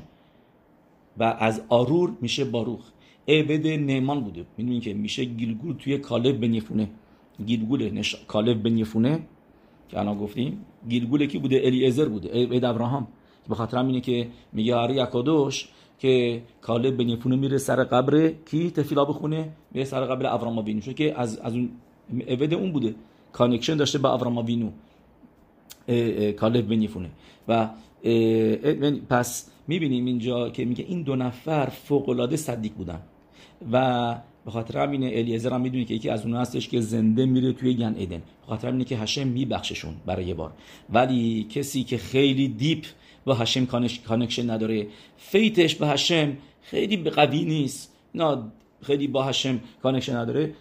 و 1.18 1.24
از 1.24 1.62
ארור 1.68 2.12
میشه 2.20 2.44
ברוך 2.44 2.80
עבד 3.28 3.66
נאמן 3.66 4.20
بوده. 4.20 4.44
می‌دونین 4.56 4.80
که 4.80 4.94
میشه 4.94 5.24
גלגול 5.24 5.76
توی 5.76 5.98
کالب 5.98 6.40
بن 6.40 6.52
یفونه. 6.52 6.90
גלגול 7.46 7.90
نش... 7.90 8.16
کالب 8.26 8.62
بن 8.62 8.76
یفونه. 8.76 9.20
که 9.88 9.98
الان 9.98 10.18
گفتیم. 10.18 10.64
גלגול 10.88 11.26
کی 11.26 11.38
بوده؟ 11.38 11.60
الیعزر 11.64 12.08
بوده. 12.08 12.28
עבד 12.32 12.64
אברהם. 12.64 13.08
به 13.48 13.54
خاطر 13.54 13.78
اینه 13.78 14.00
که 14.00 14.28
میگه 14.52 14.74
האר״י 14.74 14.94
הקדוש 14.94 15.68
که 15.98 16.42
کالب 16.60 16.96
بن 16.96 17.08
یفونه 17.08 17.36
میره 17.36 17.58
سر 17.58 17.84
قبر 17.84 18.28
کی 18.28 18.70
תפילה 18.70 19.04
بخونه؟ 19.04 19.48
میره 19.72 19.84
سر 19.84 20.04
قبر 20.04 20.34
אברהם 20.34 20.58
אבינו 20.58 20.80
که 20.80 21.20
از 21.20 21.38
از 21.38 21.54
اون 21.54 21.70
עבד 22.28 22.54
اون 22.54 22.72
بوده. 22.72 22.94
connection 23.32 23.76
داشته 23.76 23.98
با 23.98 24.12
אברהם 24.12 24.46
אבינו 24.46 24.70
کالب 26.32 26.68
بن 26.68 26.82
یفونه 26.82 27.10
و 27.48 27.68
پس 29.08 29.50
می‌بینیم 29.68 30.06
اینجا 30.06 30.50
که 30.50 30.64
میگه 30.64 30.84
این 30.88 31.02
دو 31.02 31.16
نفر 31.16 31.66
فوق 31.66 32.08
العاده 32.08 32.36
צדיק 32.36 32.72
بودن. 32.72 33.00
و 33.72 34.14
به 34.44 34.50
خاطر 34.50 34.78
همین 34.78 35.04
الیعزر 35.04 35.52
هم 35.52 35.60
می‌دونی 35.60 35.84
که 35.84 35.94
یکی 35.94 36.10
از 36.10 36.26
اون 36.26 36.34
هستش 36.34 36.68
که 36.68 36.80
زنده 36.80 37.26
میره 37.26 37.52
توی 37.52 37.74
גן 37.74 37.94
עדן. 37.98 38.16
به 38.16 38.46
خاطر 38.46 38.68
همینه 38.68 38.84
که 38.84 38.96
השם 38.96 39.26
میبخششون 39.26 39.94
برای 40.06 40.24
یه 40.24 40.34
بار. 40.34 40.52
ولی 40.90 41.46
کسی 41.50 41.84
که 41.84 41.98
خیلی 41.98 42.48
deep 42.48 42.84
با 43.28 43.34
השם 43.34 43.66
connection 44.06 44.50
نداره. 44.50 44.86
faith 45.16 45.57
ش 45.57 45.74
به 45.74 45.86
השם 45.88 46.36
خیلی 46.62 46.96
قوی 47.10 47.44
نیست. 47.44 47.92
نه 48.14 48.42
خیلی 48.82 49.06
با 49.06 49.22
השם 49.22 49.60
connection 49.82 50.16
نداره. 50.16 50.54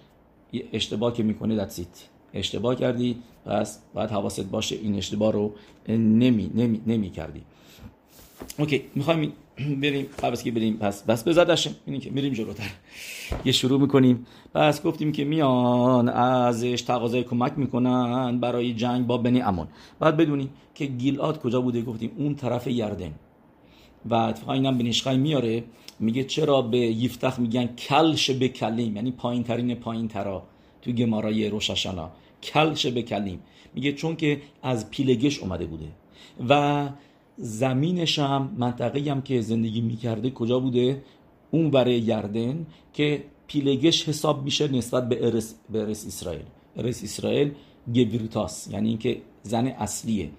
اشتباه 0.73 1.13
که 1.13 1.23
می‌کنه 1.23 1.55
دتسیت 1.55 1.87
اشتباه 2.33 2.75
کردی 2.75 3.15
پس 3.45 3.79
باید 3.93 4.09
حواست 4.09 4.45
باشه 4.45 4.75
این 4.75 4.95
اشتباه 4.95 5.31
رو 5.31 5.53
نمی, 5.87 6.51
نمی, 6.55 6.81
نمی 6.87 7.09
کردی. 7.09 7.41
اوکی 8.59 8.83
می‌خوایم 8.95 9.33
بریم 9.81 10.05
قبل 10.23 10.35
که 10.35 10.51
بریم 10.51 10.77
پس 10.77 11.03
بس 11.03 11.27
بزدشم 11.27 11.75
اینی 11.85 11.99
که 11.99 12.09
میریم 12.09 12.33
جلوتر. 12.33 12.69
یه 13.45 13.51
شروع 13.51 13.79
می‌کنیم. 13.79 14.27
پس 14.53 14.83
گفتیم 14.83 15.11
که 15.11 15.25
میان 15.25 16.09
ازش 16.09 16.81
تقاضای 16.81 17.23
کمک 17.23 17.53
می‌کنن 17.57 18.39
برای 18.39 18.73
جنگ 18.73 19.07
با 19.07 19.17
بنی 19.17 19.41
امون 19.41 19.67
بعد 19.99 20.17
بدونیم 20.17 20.49
که 20.75 20.85
گیلاد 20.85 21.41
کجا 21.41 21.61
بوده 21.61 21.81
گفتیم 21.81 22.11
اون 22.17 22.35
طرف 22.35 22.67
یردن. 22.67 23.13
و 24.05 24.13
اتفاقا 24.15 24.53
اینم 24.53 24.77
بنیشخای 24.77 25.17
میاره. 25.17 25.63
میگه 25.99 26.23
چرا 26.23 26.61
به 26.61 26.77
یفتخ 26.77 27.39
میگن 27.39 27.65
کلش 27.65 28.29
به 28.29 28.47
کلیم؟ 28.47 28.95
یعنی 28.95 29.11
پایین 29.11 29.43
ترین 29.43 29.75
پایین 29.75 30.07
ترا 30.07 30.43
تو 30.81 30.91
گمارای 30.91 31.49
روششانا 31.49 32.11
کلش 32.43 32.85
به 32.85 33.01
کلیم. 33.01 33.39
میگه 33.73 33.93
چون 33.93 34.15
که 34.15 34.41
از 34.63 34.89
پیلگش 34.89 35.39
اومده 35.39 35.65
بوده. 35.65 35.87
و 36.49 36.89
زمینش 37.37 38.19
هم 38.19 38.55
منطقه 38.57 39.11
هم 39.11 39.21
که 39.21 39.41
زندگی 39.41 39.81
می‌کرده 39.81 40.29
کجا 40.29 40.59
بوده؟ 40.59 41.03
اون 41.51 41.71
برای 41.71 42.05
گردن 42.05 42.65
که 42.93 43.23
پیلگش 43.47 44.09
حساب 44.09 44.43
میشه 44.43 44.67
نسبت 44.67 45.09
به 45.09 45.25
ارس, 45.25 45.55
به 45.69 45.81
ارس 45.81 46.07
اسرائیل. 46.07 46.45
ارس 46.77 47.03
اسرائیل 47.03 47.51
گویرتاس 47.87 48.67
یعنی 48.71 48.89
اینکه 48.89 49.21
زن 49.43 49.67
اصلیه. 49.67 50.29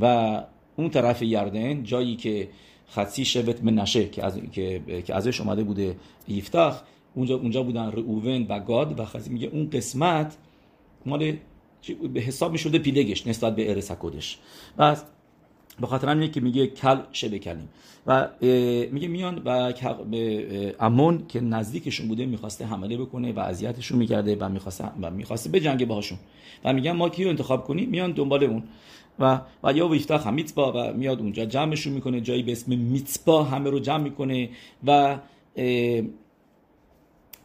و 0.00 0.44
اون 0.76 0.90
طرف 0.90 1.22
یردن 1.22 1.82
جایی 1.82 2.16
که 2.16 2.48
خطی 2.86 3.24
شبت 3.24 3.64
منشه 3.64 4.08
که, 4.08 4.24
از، 4.24 4.40
که, 4.52 4.82
که 5.06 5.14
ازش 5.14 5.40
اومده 5.40 5.64
بوده 5.64 5.96
یفتخ 6.28 6.82
اونجا 7.14 7.36
اونجا 7.36 7.62
بودن 7.62 7.92
رعوون 7.92 8.46
و 8.48 8.60
گاد 8.60 9.00
و 9.00 9.04
خطی 9.04 9.30
میگه 9.30 9.48
اون 9.48 9.70
قسمت 9.70 10.36
مال 11.06 11.36
به 12.12 12.20
حساب 12.20 12.52
می‌شده 12.52 12.78
پیلگش 12.78 13.26
نسبت 13.26 13.56
به 13.56 13.70
ارس 13.70 13.92
کدش 13.92 14.38
بس 14.78 15.04
به 15.80 15.86
خاطر 15.86 16.08
همینه 16.08 16.28
که 16.28 16.40
میگه 16.40 16.66
کل 16.66 16.98
شبه 17.12 17.38
کلیم. 17.38 17.68
و 18.06 18.28
میگه 18.92 19.08
میان 19.08 19.42
و 19.44 19.72
امون 20.80 21.26
که 21.28 21.40
نزدیکشون 21.40 22.08
بوده 22.08 22.26
می‌خواسته 22.26 22.66
حمله 22.66 22.96
بکنه 22.96 23.32
و 23.32 23.38
اذیتشون 23.38 23.98
می‌کرده 23.98 24.36
و 24.40 24.48
می‌خواسته 24.48 24.84
و 25.02 25.10
می‌خواسته 25.10 25.50
به 25.50 25.60
جنگ 25.60 25.86
باهاشون. 25.86 26.18
و 26.64 26.72
میگن 26.72 26.92
ما 26.92 27.08
کیو 27.08 27.28
انتخاب 27.28 27.64
کنیم؟ 27.64 27.88
میان 27.90 28.12
دنبال 28.12 28.44
اون. 28.44 28.62
و 29.18 29.40
و 29.64 29.72
یا 29.72 29.88
ویفتاخ 29.88 30.26
هم 30.26 30.34
میتبا 30.34 30.72
و 30.72 30.92
میاد 30.92 31.20
اونجا 31.20 31.44
جمعشون 31.44 31.92
می‌کنه 31.92 32.20
جایی 32.20 32.42
به 32.42 32.52
اسم 32.52 32.78
میتبا 32.78 33.44
همه 33.44 33.70
رو 33.70 33.78
جمع 33.78 34.02
می‌کنه 34.02 34.48
و 34.86 35.18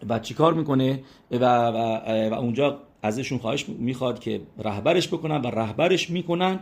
و 0.09 0.19
چیکار 0.19 0.53
می‌کنه؟ 0.53 1.03
و, 1.31 1.67
و, 1.67 1.77
و 2.29 2.33
اونجا 2.33 2.77
ازشون 3.01 3.37
خواهش 3.37 3.65
می‌خواد 3.69 4.19
که 4.19 4.41
رهبرش 4.59 5.07
بکنن 5.07 5.41
و 5.41 5.47
رهبرش 5.47 6.09
می‌کنن. 6.09 6.59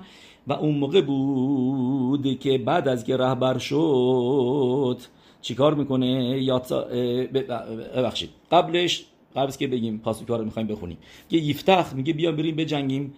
و 0.47 0.53
اون 0.53 0.75
موقع 0.75 1.01
بود 1.01 2.39
که 2.39 2.57
بعد 2.57 2.87
از 2.87 3.03
که 3.03 3.17
رهبر 3.17 3.57
شد 3.57 4.97
چیکار 5.41 5.73
می‌کنه؟ 5.73 6.41
یا 6.41 6.59
ببخشید. 7.95 8.29
قبلش 8.51 9.05
قبل 9.35 9.51
که 9.51 9.67
بگیم 9.67 9.97
پاسوکار 9.97 10.39
رو 10.39 10.45
می‌خوایم 10.45 10.67
بخونیم. 10.67 10.97
یه 11.31 11.43
یفتخ 11.43 11.93
میگه 11.93 12.13
بیا 12.13 12.31
بریم 12.31 12.55
بجنگیم. 12.55 13.13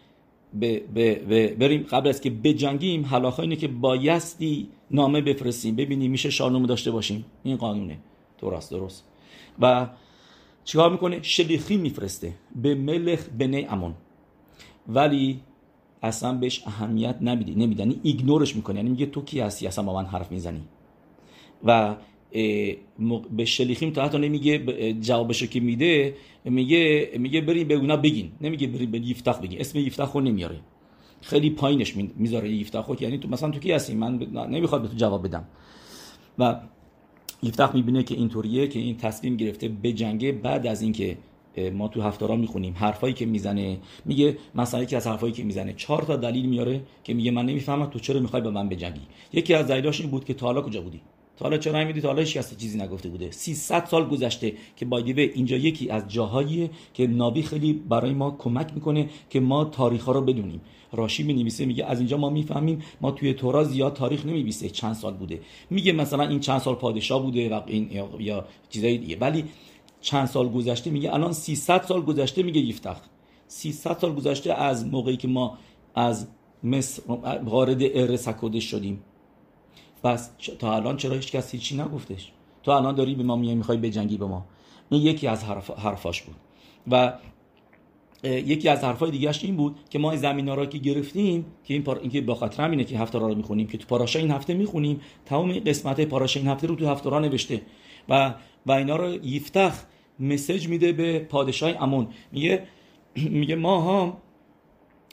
ب 0.61 0.65
ب 0.95 1.55
بریم. 1.55 1.83
قبل 1.91 2.09
از 2.09 2.21
که 2.21 2.29
بجنگیم 2.29 3.05
حلاخا 3.05 3.43
اینه 3.43 3.55
که 3.55 3.67
بایستی 3.67 4.67
نامه 4.91 5.21
بفرستیم. 5.21 5.75
ببینیم 5.75 6.11
میشه 6.11 6.29
شانوم 6.29 6.65
داشته 6.65 6.91
باشیم. 6.91 7.25
این 7.43 7.57
قانونه. 7.57 7.97
درست 8.39 8.71
درست. 8.71 9.05
و 9.61 9.87
چیکار 10.65 10.91
می‌کنه؟ 10.91 11.21
شلیخی 11.21 11.77
میفرسته. 11.77 12.33
به 12.55 12.75
ملخ 12.75 13.29
بنی 13.39 13.65
امون. 13.65 13.93
ولی 14.87 15.39
اصلا 16.01 16.33
بهش 16.33 16.63
اهمیت 16.65 17.17
نمیدی 17.21 17.55
نمیدی 17.55 17.81
یعنی 17.81 17.99
ایگنورش 18.03 18.55
می‌کنه. 18.55 18.75
یعنی 18.75 18.89
میگه 18.89 19.05
تو 19.05 19.21
کی 19.21 19.39
هستی؟ 19.39 19.67
اصلا 19.67 19.83
با 19.83 19.93
من 19.93 20.05
حرف 20.05 20.31
می‌زنی. 20.31 20.61
و 21.63 21.95
به 23.31 23.45
شلیخیم 23.45 23.91
تا 23.91 24.05
حتی 24.05 24.17
نمیگه 24.17 24.93
جوابشو 24.93 25.45
که 25.45 25.59
میده 25.59 26.15
میگه 26.45 27.09
میگه 27.17 27.41
بریم 27.41 27.67
به 27.67 27.73
اونا 27.73 27.97
بگین. 27.97 28.31
نمیگه 28.41 28.67
بریم 28.67 28.91
به 28.91 28.99
یفتخ 28.99 29.39
بگین. 29.39 29.59
اسم 29.59 29.79
یفتخ 29.79 30.11
رو 30.11 30.21
نمیاره. 30.21 30.59
خیلی 31.21 31.49
پایینش 31.49 31.95
می‌ذاره 31.95 32.51
یفتخ 32.51 33.01
یعنی 33.01 33.17
تو 33.17 33.27
مثلا 33.29 33.51
تو 33.51 33.59
کی 33.59 33.71
هستی؟ 33.71 33.95
من 33.95 34.17
نمی‌خواد 34.49 34.81
به 34.81 34.87
تو 34.87 34.95
جواب 34.95 35.27
بدم. 35.27 35.47
و 36.39 36.59
یفتخ 37.45 37.75
می‌بینه 37.75 38.03
که 38.03 38.15
اینطوریه 38.15 38.67
که 38.67 38.79
این 38.79 38.97
تصمیم 38.97 39.37
گرفته 39.37 39.67
به 39.67 39.93
جنگه 39.93 40.31
بعد 40.31 40.67
از 40.67 40.81
اینکه 40.81 41.17
ما 41.73 41.87
تو 41.87 42.01
هفتارا 42.01 42.35
می‌خونیم 42.35 42.73
حرفایی 42.77 43.13
که 43.13 43.25
می‌زنه. 43.25 43.77
میگه 44.05 44.37
مثلا 44.55 44.83
یکی 44.83 44.95
از 44.95 45.07
حرفایی 45.07 45.33
که 45.33 45.43
می‌زنه 45.43 45.73
چهار 45.73 46.01
تا 46.01 46.15
دلیل 46.15 46.45
میاره 46.45 46.81
که 47.03 47.13
میگه 47.13 47.31
من 47.31 47.45
نمی‌فهمم 47.45 47.85
تو 47.85 47.99
چرا 47.99 48.19
می‌خوای 48.19 48.41
با 48.41 48.51
من 48.51 48.69
بجنگی. 48.69 49.01
یکی 49.33 49.53
از 49.53 49.67
دلایلش 49.67 50.01
این 50.01 50.09
بود 50.09 50.25
که 50.25 50.33
تا 50.33 50.45
حالا 50.45 50.61
کجا 50.61 50.81
بودی؟ 50.81 51.01
تا 51.37 51.45
حالا 51.45 51.57
چرا 51.57 51.79
نمیدی 51.79 52.01
تا 52.01 52.07
حالا 52.07 52.21
هیچ 52.21 52.37
چیزی 52.57 52.77
نگفته 52.77 53.09
بوده. 53.09 53.31
300 53.31 53.85
سال 53.85 54.07
گذشته 54.07 54.53
که 54.75 54.85
بایدیوه 54.85 55.23
اینجا 55.23 55.57
یکی 55.57 55.89
از 55.89 56.07
جاهاییه 56.07 56.69
که 56.93 57.07
نابی 57.07 57.41
خیلی 57.41 57.73
برای 57.73 58.13
ما 58.13 58.35
کمک 58.39 58.71
می‌کنه 58.75 59.09
که 59.29 59.39
ما 59.39 59.65
تاریخ 59.65 60.03
ها 60.03 60.11
رو 60.11 60.21
بدونیم. 60.21 60.61
راشی 60.93 61.23
می 61.23 61.33
نویسه 61.33 61.65
میگه 61.65 61.85
از 61.85 61.99
اینجا 61.99 62.17
ما 62.17 62.29
می‌فهمیم 62.29 62.81
ما 63.01 63.11
توی 63.11 63.33
تورا 63.33 63.63
زیاد 63.63 63.93
تاریخ 63.93 64.25
نمیویسه 64.25 64.69
چند 64.69 64.93
سال 64.93 65.13
بوده. 65.13 65.39
میگه 65.69 65.91
مثلا 65.91 66.27
این 66.27 66.39
چند 66.39 66.61
سال 66.61 66.75
پادشاه 66.75 67.21
بوده 67.21 67.49
و 67.49 67.61
این 67.65 67.89
یا, 68.19 68.45
چیزای 68.69 68.97
دیگه. 68.97 69.17
ولی 69.17 69.43
چند 70.01 70.27
سال 70.27 70.49
گذشته 70.49 70.89
میگه 70.89 71.13
الان 71.13 71.33
300 71.33 71.83
سال 71.83 72.01
گذشته 72.01 72.43
میگه 72.43 72.61
یفتخ 72.61 72.97
300 73.47 73.97
سال 73.97 74.15
گذشته 74.15 74.53
از 74.53 74.87
موقعی 74.87 75.17
که 75.17 75.27
ما 75.27 75.57
از 75.95 76.27
مصر 76.63 77.01
وارد 77.45 77.81
ار 77.81 78.59
شدیم. 78.59 79.01
پس 80.05 80.31
تا 80.59 80.75
الان 80.75 80.97
چرا 80.97 81.15
هیچ 81.15 81.31
کسی 81.31 81.57
هیچی 81.57 81.77
نگفتش؟ 81.77 82.31
تو 82.63 82.71
الان 82.71 82.95
داری 82.95 83.15
به 83.15 83.23
ما 83.23 83.35
می‌خوای 83.35 83.77
بجنگی 83.77 84.17
به 84.17 84.25
ما. 84.25 84.45
این 84.89 85.01
یکی 85.01 85.27
از 85.27 85.43
حرف 85.43 85.69
حرفاش 85.69 86.21
بود. 86.21 86.35
و 86.91 87.13
یکی 88.23 88.69
از 88.69 88.83
حرفای 88.83 89.11
دیگهش 89.11 89.43
این 89.43 89.55
بود 89.55 89.75
که 89.89 89.99
ما 89.99 90.15
زمین 90.15 90.55
را 90.55 90.65
که 90.65 90.77
گرفتیم 90.77 91.45
که 91.63 91.73
این 91.73 91.83
پار... 91.83 91.99
اینکه 91.99 92.21
با 92.21 92.35
خاطر 92.35 92.63
همینه 92.63 92.83
که 92.83 92.99
هفته 92.99 93.19
رو 93.19 93.35
می‌خونیم 93.35 93.67
که 93.67 93.77
تو 93.77 93.87
پاراشا 93.87 94.19
این 94.19 94.31
هفته 94.31 94.53
می‌خونیم 94.53 95.01
تمام 95.25 95.59
قسمت 95.59 96.01
پاراشا 96.01 96.39
این 96.39 96.49
هفته 96.49 96.67
رو 96.67 96.75
تو 96.75 96.87
هفته 96.87 97.19
نوشته. 97.19 97.61
و 98.09 98.33
و 98.65 98.71
اینا 98.71 98.95
رو 98.95 99.25
یفتخ 99.25 99.83
مسج 100.19 100.67
میده 100.67 100.91
به 100.91 101.19
پادشاه 101.19 101.83
امون. 101.83 102.07
میگه 102.31 102.67
میگه 103.15 103.55
ما 103.55 103.81
ها 103.81 104.17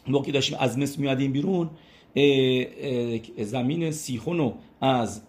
موقعی 0.08 0.32
داشتیم 0.32 0.58
از 0.60 0.78
مصر 0.78 1.00
میادیم 1.00 1.32
بیرون 1.32 1.70
زمین 3.38 3.90
سیخون 3.90 4.38
رو 4.38 4.54
از 4.80 5.22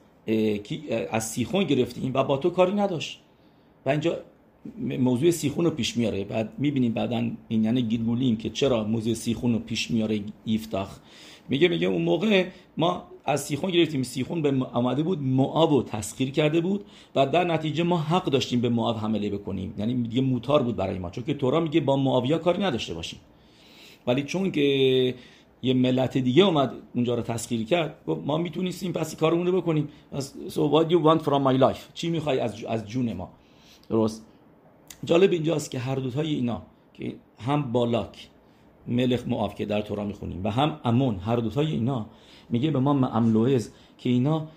از 1.12 1.30
سیخون 1.30 1.64
گرفتیم 1.64 2.12
و 2.14 2.24
با 2.24 2.38
تو 2.38 2.50
کاری 2.50 2.74
نداشت. 2.74 3.20
و 3.86 3.90
اینجا 3.90 4.18
موضوع 5.00 5.32
سیخون 5.32 5.66
رو 5.66 5.72
پیش 5.72 5.98
میاره. 5.98 6.24
بعد 6.24 6.54
می‌بینیم 6.58 6.94
بعدا 6.94 7.32
این 7.48 7.64
یعنی 7.64 7.82
گیلمولیم 7.82 8.38
که 8.38 8.50
چرا 8.50 8.84
موضوع 8.84 9.14
سیخون 9.14 9.54
رو 9.54 9.60
پیش 9.60 9.92
میاره 9.92 10.20
یفتخ 10.46 11.00
میگه 11.50 11.68
میگه 11.68 11.88
اون 11.88 12.02
موقع 12.02 12.46
ما 12.78 13.04
از 13.26 13.44
سیخون 13.44 13.72
گرفتیم. 13.72 14.04
سیخون 14.04 14.42
به 14.42 14.66
آمده 14.74 15.04
بود 15.04 15.22
معاب 15.22 15.72
رو 15.72 15.84
تسخیر 15.84 16.32
کرده 16.32 16.62
بود 16.62 16.86
و 17.16 17.26
در 17.26 17.44
نتیجه 17.44 17.84
ما 17.84 17.98
حق 17.98 18.26
داشتیم 18.26 18.62
به 18.62 18.70
معاب 18.70 18.98
حمله 18.98 19.30
بکنیم. 19.30 19.74
یعنی 19.78 19.94
دیگه 19.94 20.22
موتار 20.22 20.64
بود 20.64 20.76
برای 20.76 21.00
ما. 21.00 21.10
چون 21.10 21.24
که 21.24 21.34
تورا 21.34 21.60
میگه 21.60 21.82
با 21.82 21.98
معاویا 21.98 22.38
کاری 22.38 22.64
نداشته 22.64 22.94
باشیم. 22.94 23.20
ولی 24.08 24.24
چون 24.24 24.52
که 24.52 25.16
یه 25.64 25.74
ملت 25.74 26.18
دیگه 26.18 26.44
اومد 26.44 26.74
اونجا 26.96 27.16
رو 27.16 27.22
تسخیر 27.22 27.66
کرد. 27.66 27.96
ما 28.26 28.38
می‌تونستیم 28.38 28.92
پس 28.92 29.16
کارمون 29.16 29.48
رو 29.48 29.62
بکنیم. 29.62 29.90
so 30.48 30.52
what 30.52 30.92
you 30.92 31.00
want 31.06 31.22
from 31.22 31.44
my 31.48 31.60
life? 31.60 31.94
چی 31.94 32.10
می‌خوای 32.10 32.40
از 32.40 32.64
از 32.64 32.88
جون 32.88 33.14
ما؟ 33.14 33.30
درست. 33.90 34.26
جالب 35.04 35.32
اینجاست 35.32 35.72
که 35.72 35.80
هر 35.80 35.96
دوتای 35.96 36.34
اینا 36.34 36.62
که 36.94 37.16
هم 37.40 37.72
بالاک 37.72 38.30
ملخ 38.88 39.28
معاف 39.28 39.56
که 39.56 39.66
در 39.66 39.82
تورا 39.82 40.06
می‌خونیم 40.06 40.44
و 40.44 40.52
هم 40.52 40.80
امون 40.86 41.16
هر 41.16 41.36
دوتای 41.36 41.72
اینا 41.72 42.06
میگه 42.50 42.72
به 42.72 42.80
ما 42.80 43.08
املوئز 43.08 43.72
که 43.98 44.10
اینا 44.10 44.48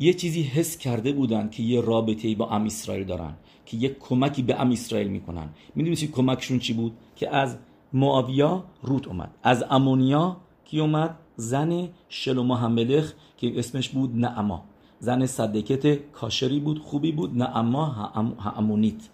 یه 0.00 0.12
چیزی 0.12 0.42
حس 0.42 0.78
کرده 0.78 1.12
بودن 1.12 1.48
که 1.50 1.62
یه 1.62 1.80
رابطه 1.80 2.34
با 2.34 2.50
ام 2.50 2.64
اسرائیل 2.64 3.04
دارن 3.04 3.34
که 3.66 3.76
یه 3.76 3.96
کمکی 4.00 4.42
به 4.42 4.60
ام 4.60 4.70
اسرائیل 4.70 5.08
می‌کنن. 5.08 5.48
می‌دونید 5.74 6.12
کمکشون 6.12 6.58
چی 6.58 6.72
بود؟ 6.72 6.92
که 7.16 7.36
از 7.36 7.56
معاویا 7.92 8.64
روت 8.82 9.08
اومد. 9.08 9.30
از 9.42 9.64
امونیا 9.70 10.36
کی 10.64 10.80
اومد؟ 10.80 11.18
زن 11.36 11.88
شلوما 12.08 12.56
همملخ 12.56 13.12
که 13.36 13.58
اسمش 13.58 13.88
بود 13.88 14.16
نعما. 14.16 14.64
زن 14.98 15.26
صدکت 15.26 16.12
کاشری 16.12 16.60
بود 16.60 16.78
خوبی 16.78 17.12
بود. 17.12 17.38
نعما 17.38 18.12
امونیت 18.56 19.08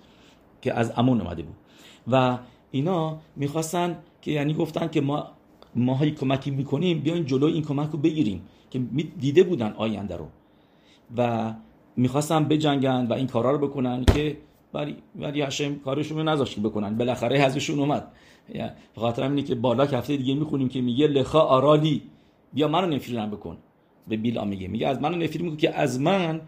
که 0.61 0.75
از 0.75 0.93
امون 0.97 1.21
اومده 1.21 1.43
بود. 1.43 1.57
و 2.09 2.39
اینا 2.71 3.19
می‌خواستن 3.37 3.99
که 4.23 4.31
یعنی 4.31 4.55
گفتن 4.55 4.89
که 4.89 5.01
ما 5.01 5.27
ماهایی 5.75 6.11
کمکی 6.11 6.51
می‌کنیم 6.51 7.01
بیاین 7.01 7.25
جلو 7.25 7.47
این 7.47 7.63
کمک 7.63 7.91
رو 7.91 7.99
بگیریم 7.99 8.43
که 8.71 8.79
دیده 9.19 9.43
بودن 9.43 9.73
آینده 9.73 10.17
رو. 10.17 10.27
و 11.17 11.53
می‌خواستن 11.97 12.45
بجنگن 12.45 13.07
و 13.07 13.13
این 13.13 13.27
کارا 13.27 13.51
رو 13.51 13.59
بکنن 13.59 14.05
که 14.05 14.39
ولی 14.75 14.97
ولی 15.17 15.43
هشم 15.43 15.75
کارشون 15.75 16.19
رو 16.19 16.25
نذاشت 16.25 16.61
بکنن. 16.61 16.97
بالاخره 16.97 17.39
حزبشون 17.39 17.79
اومد. 17.79 18.13
خاطر 18.97 19.23
اینه 19.23 19.43
که 19.43 19.55
بالا 19.55 19.85
هفته 19.85 20.17
دیگه 20.17 20.35
می‌خونیم 20.35 20.69
که 20.69 20.81
میگه 20.81 21.07
لخا 21.07 21.41
آرالی. 21.41 22.03
بیا 22.53 22.69
منو 22.69 22.87
نفرینم 22.95 23.31
بکن. 23.31 23.57
به 24.09 24.17
بیلا 24.17 24.45
میگه. 24.45 24.69
میگه 24.69 24.89
از 24.89 25.03
منو 25.03 25.17
نفرین 25.17 25.57
که 25.57 25.75
از 25.75 26.01
من 26.01 26.41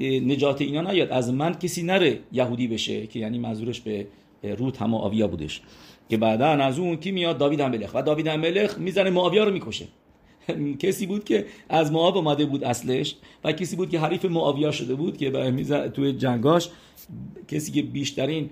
نجات 0.00 0.60
اینا 0.60 0.80
نیاد. 0.80 1.10
از 1.10 1.32
من 1.32 1.54
کسی 1.54 1.82
نره 1.82 2.18
یهودی 2.32 2.68
بشه 2.68 3.06
که 3.06 3.18
یعنی 3.18 3.38
منظورش 3.38 3.80
به 3.80 4.06
روت 4.42 4.82
هم 4.82 4.94
آویا 4.94 5.28
بودش. 5.28 5.62
که 6.08 6.16
بعدا 6.16 6.46
از 6.46 6.78
اون 6.78 6.96
کی 6.96 7.10
میاد؟ 7.10 7.38
داوید 7.38 7.62
ملخ 7.62 7.94
و 7.94 8.02
داوید 8.02 8.28
ملخ 8.28 8.78
می‌زنه 8.78 9.10
معاویه 9.10 9.44
رو 9.44 9.52
می‌کشه. 9.52 9.86
کسی 10.82 11.06
بود 11.06 11.24
که 11.24 11.46
از 11.68 11.92
معاو 11.92 12.16
اومده 12.16 12.46
بود 12.46 12.64
اصلش 12.64 13.16
و 13.44 13.52
کسی 13.52 13.76
بود 13.76 13.90
که 13.90 14.00
حریف 14.00 14.24
معاویه 14.24 14.70
شده 14.70 14.94
بود 14.94 15.16
که 15.16 15.30
توی 15.94 16.12
جنگاش 16.12 16.68
کسی 17.48 17.72
که 17.72 17.82
بیشترین 17.82 18.50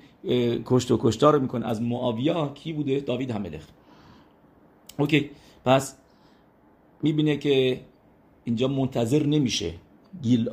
کشت 0.64 0.90
و 0.90 0.98
کشتار 1.00 1.34
رو 1.34 1.40
می‌کنه 1.40 1.66
از 1.66 1.82
معاویه 1.82 2.48
کی 2.54 2.72
بوده؟ 2.72 3.00
דוד 3.00 3.30
המלך 3.30 3.66
okay 4.98 5.30
پس 5.64 5.96
می‌بینه 7.02 7.36
که 7.36 7.80
اینجا 8.44 8.68
منتظر 8.68 9.26
نمیشه 9.26 9.74
گیل 10.22 10.50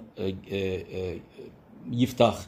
یفتخ 1.92 2.46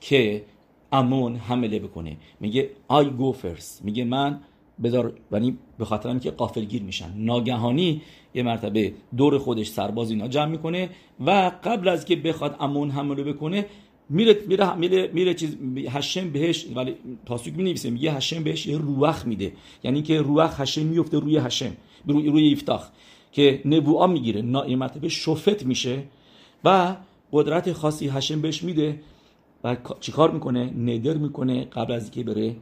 که 0.00 0.44
امون 0.92 1.36
حمله 1.36 1.78
بکنه. 1.78 2.16
میگه 2.40 2.70
I 2.88 3.10
go 3.10 3.32
first 3.32 3.84
میگه 3.84 4.04
من 4.04 4.40
بذار 4.82 5.12
یعنی 5.32 5.58
به 5.78 5.84
خاطر 5.84 6.08
اینکه 6.08 6.30
قافلگیر 6.30 6.82
میشن. 6.82 7.12
ناگهانی 7.16 8.02
یه 8.34 8.42
مرتبه 8.42 8.92
دور 9.16 9.38
خودش 9.38 9.68
سرباز 9.68 10.10
اینا 10.10 10.28
جمع 10.28 10.50
می‌کنه 10.50 10.90
و 11.26 11.52
قبل 11.64 11.88
از 11.88 12.04
که 12.04 12.16
بخواد 12.16 12.56
امون 12.60 12.90
حمله 12.90 13.22
بکنه 13.22 13.66
میره 14.08 14.38
میره 14.48 14.74
میره, 14.74 15.10
میره 15.12 15.34
چیز 15.34 15.56
هشم 15.88 16.30
بهش 16.30 16.66
ولی 16.74 16.94
پاسوک 17.26 17.56
می 17.56 17.62
نویسه 17.62 17.90
میگه 17.90 18.12
هشم 18.12 18.44
بهش 18.44 18.66
یه 18.66 18.78
روخ 18.78 19.26
میده. 19.26 19.52
یعنی 19.84 20.02
که 20.02 20.20
روخ 20.20 20.60
هشم 20.60 20.86
میفته 20.86 21.18
روی 21.18 21.36
هشم 21.36 21.72
روی 22.06 22.28
روی 22.28 22.52
افتاخ 22.52 22.88
که 23.32 23.62
نبوعا 23.64 24.06
می‌گیره 24.06 24.42
نا 24.42 24.62
این 24.62 24.78
مرتبه 24.78 25.08
شفت 25.08 25.64
میشه 25.64 26.02
و 26.64 26.96
قدرت 27.32 27.72
خاصی 27.72 28.08
هشم 28.08 28.40
بهش 28.40 28.62
میده 28.62 29.00
و 29.64 29.76
چیکار 30.00 30.30
می‌کنه؟ 30.30 30.64
ندر 30.64 31.14
می‌کنه 31.14 31.64
قبل 31.64 31.92
از 31.92 32.02
اینکه 32.02 32.32
بره 32.32 32.56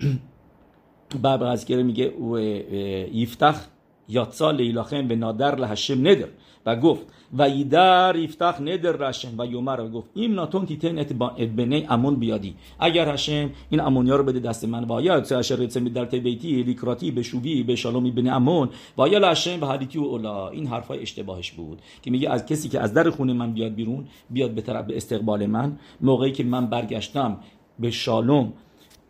بعد 1.22 1.42
از 1.42 1.64
که 1.64 1.76
میگه 1.76 2.12
یفتخ 3.12 3.66
یاتسا 4.08 4.50
لیلاخم 4.50 5.08
به 5.08 5.16
نادر 5.16 5.54
لهشم 5.54 6.00
ندر 6.00 6.28
و 6.66 6.76
گفت 6.76 7.06
و 7.38 7.48
یدر 7.48 8.16
یفتخ 8.16 8.60
ندر 8.60 8.92
رشم 8.92 9.34
و 9.38 9.46
یومر 9.46 9.80
و 9.80 9.88
گفت 9.88 10.10
این 10.14 10.34
ناتون 10.34 10.66
تیتن 10.66 10.98
ات 10.98 11.12
بنی 11.12 11.86
امون 11.88 12.16
بیادی 12.16 12.54
اگر 12.78 13.08
هشم 13.08 13.50
این 13.70 13.80
امونیا 13.80 14.16
رو 14.16 14.24
بده 14.24 14.40
دست 14.40 14.64
من 14.64 14.84
و 14.90 15.00
یا 15.00 15.14
اشر 15.14 15.56
رتسمی 15.56 15.90
در 15.90 16.04
بیتی 16.04 16.62
لیکراتی 16.62 17.10
به 17.10 17.22
شوبی 17.22 17.62
به 17.62 17.76
شالومی 17.76 18.10
بن 18.10 18.28
امون 18.28 18.68
و 18.98 19.08
یا 19.08 19.18
لهشم 19.18 19.62
و 19.62 19.66
حدیتی 19.66 19.98
اولا 19.98 20.48
این 20.48 20.66
حرفای 20.66 21.02
اشتباهش 21.02 21.52
بود 21.52 21.78
که 22.02 22.10
میگه 22.10 22.30
از 22.30 22.46
کسی 22.46 22.68
که 22.68 22.80
از 22.80 22.94
در 22.94 23.10
خونه 23.10 23.32
من 23.32 23.52
بیاد 23.52 23.74
بیرون 23.74 24.06
بیاد 24.30 24.50
به 24.50 24.62
طرف 24.62 24.86
به 24.86 24.96
استقبال 24.96 25.46
من 25.46 25.78
موقعی 26.00 26.32
که 26.32 26.44
من 26.44 26.66
برگشتم 26.66 27.40
به 27.78 27.90
شالوم 27.90 28.52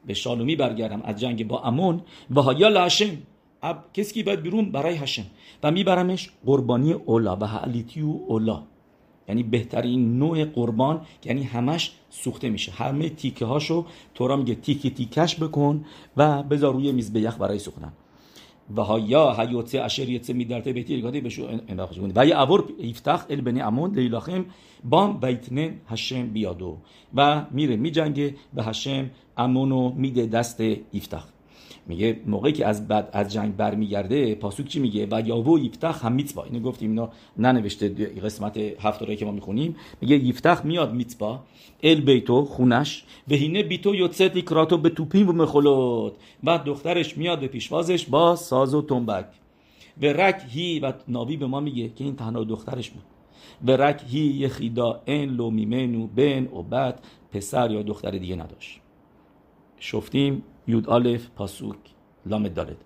به 0.06 0.14
شالومی 0.14 0.56
برگردم 0.56 1.02
از 1.04 1.20
جنگ 1.20 1.48
با 1.48 1.62
امون 1.62 2.00
و 2.30 2.42
هایا 2.42 2.68
لهشم 2.68 3.18
کسی 3.94 4.14
که 4.14 4.22
باید 4.22 4.42
بیرون 4.42 4.70
برای 4.70 4.94
هشم 4.96 5.26
و 5.62 5.70
میبرمش 5.70 6.30
قربانی 6.46 6.92
اولا 6.92 7.36
و 7.36 7.44
حلیتی 7.46 8.02
و 8.02 8.18
اولا 8.26 8.62
یعنی 9.28 9.42
بهترین 9.42 10.18
نوع 10.18 10.44
قربان 10.44 11.00
یعنی 11.24 11.42
همش 11.42 11.92
سوخته 12.10 12.48
میشه 12.48 12.72
همه 12.72 13.08
تیکه 13.08 13.44
هاشو 13.44 13.86
تورا 14.14 14.36
میگه 14.36 14.54
تیکی 14.54 14.90
تیکش 14.90 15.36
بکن 15.36 15.84
و 16.16 16.42
بذار 16.42 16.74
روی 16.74 16.92
میز 16.92 17.12
به 17.12 17.30
برای 17.30 17.58
سوختن 17.58 17.92
و 18.76 18.80
ها 18.80 18.98
یا 18.98 19.36
حیوتse 19.38 19.74
اشر 19.74 20.20
یتse 20.20 20.30
میدرته 20.30 20.72
بیتی 20.72 21.02
گاده 21.02 21.20
بشو 21.20 21.48
انداخته 21.68 22.00
و 22.16 22.26
یا 22.26 22.38
اور 22.38 22.64
یفتخ 22.78 23.24
ال 23.30 23.40
بنی 23.40 23.60
امون 23.60 23.94
لیلاخم 23.94 24.44
بام 24.84 25.20
بیتنن 25.20 25.74
هشم 25.88 26.28
بیادو 26.28 26.76
و 27.14 27.44
میره 27.50 27.76
میجنگه 27.76 28.34
به 28.54 28.64
هشم 28.64 29.10
امونو 29.36 29.92
میده 29.94 30.26
دست 30.26 30.60
یفتخ 30.92 31.35
میگه 31.88 32.20
موقعی 32.26 32.52
که 32.52 32.66
از 32.66 32.88
بعد 32.88 33.08
از 33.12 33.32
جنگ 33.32 33.56
برمیگرده 33.56 34.34
پاسوک 34.34 34.66
چی 34.66 34.80
میگه؟ 34.80 35.08
و 35.10 35.22
یاوو 35.26 35.58
یفتخ 35.58 36.04
هم 36.04 36.12
میتبا. 36.12 36.44
اینو 36.44 36.60
گفتیم 36.60 36.90
اینا 36.90 37.10
ننوشته 37.38 37.88
قسمت 38.24 38.56
هفت 38.56 39.16
که 39.16 39.24
ما 39.24 39.30
می‌خونیم. 39.30 39.76
میگه 40.00 40.16
یفتخ 40.16 40.64
میاد 40.64 40.94
میتبا 40.94 41.40
ال 41.82 42.00
بیتو 42.00 42.44
خونش 42.44 43.04
و 43.30 43.34
هینه 43.34 43.62
بیتو 43.62 43.94
یوتست 43.94 44.20
لیکراتو 44.20 44.78
به 44.78 44.88
توپین 44.88 45.28
و 45.28 45.32
مخلوت 45.32 46.12
بعد 46.42 46.64
دخترش 46.64 47.18
میاد 47.18 47.40
به 47.40 47.48
پیشوازش 47.48 48.06
با 48.06 48.36
ساز 48.36 48.74
و 48.74 48.82
تنبک. 48.82 49.26
و 50.02 50.06
رک 50.06 50.42
هی 50.48 50.80
و 50.80 50.92
ناوی 51.08 51.36
به 51.36 51.46
ما 51.46 51.60
میگه 51.60 51.88
که 51.88 52.04
این 52.04 52.16
تنها 52.16 52.44
دخترش 52.44 52.90
بود. 52.90 53.02
و 53.66 53.70
رک 53.70 54.02
هی 54.08 54.20
یخیدا 54.20 55.02
این 55.04 55.30
لو 55.30 55.50
میمنو 55.50 56.06
بن 56.06 56.48
بعد 56.70 57.04
پسر 57.32 57.70
یا 57.70 57.82
دختر 57.82 58.10
دیگه 58.10 58.36
نداشت. 58.36 58.80
شفتیم. 59.78 60.42
یود 60.68 60.88
آلف 60.88 61.28
پاسوک. 61.36 61.76
لام 62.26 62.48
دالد 62.48 62.76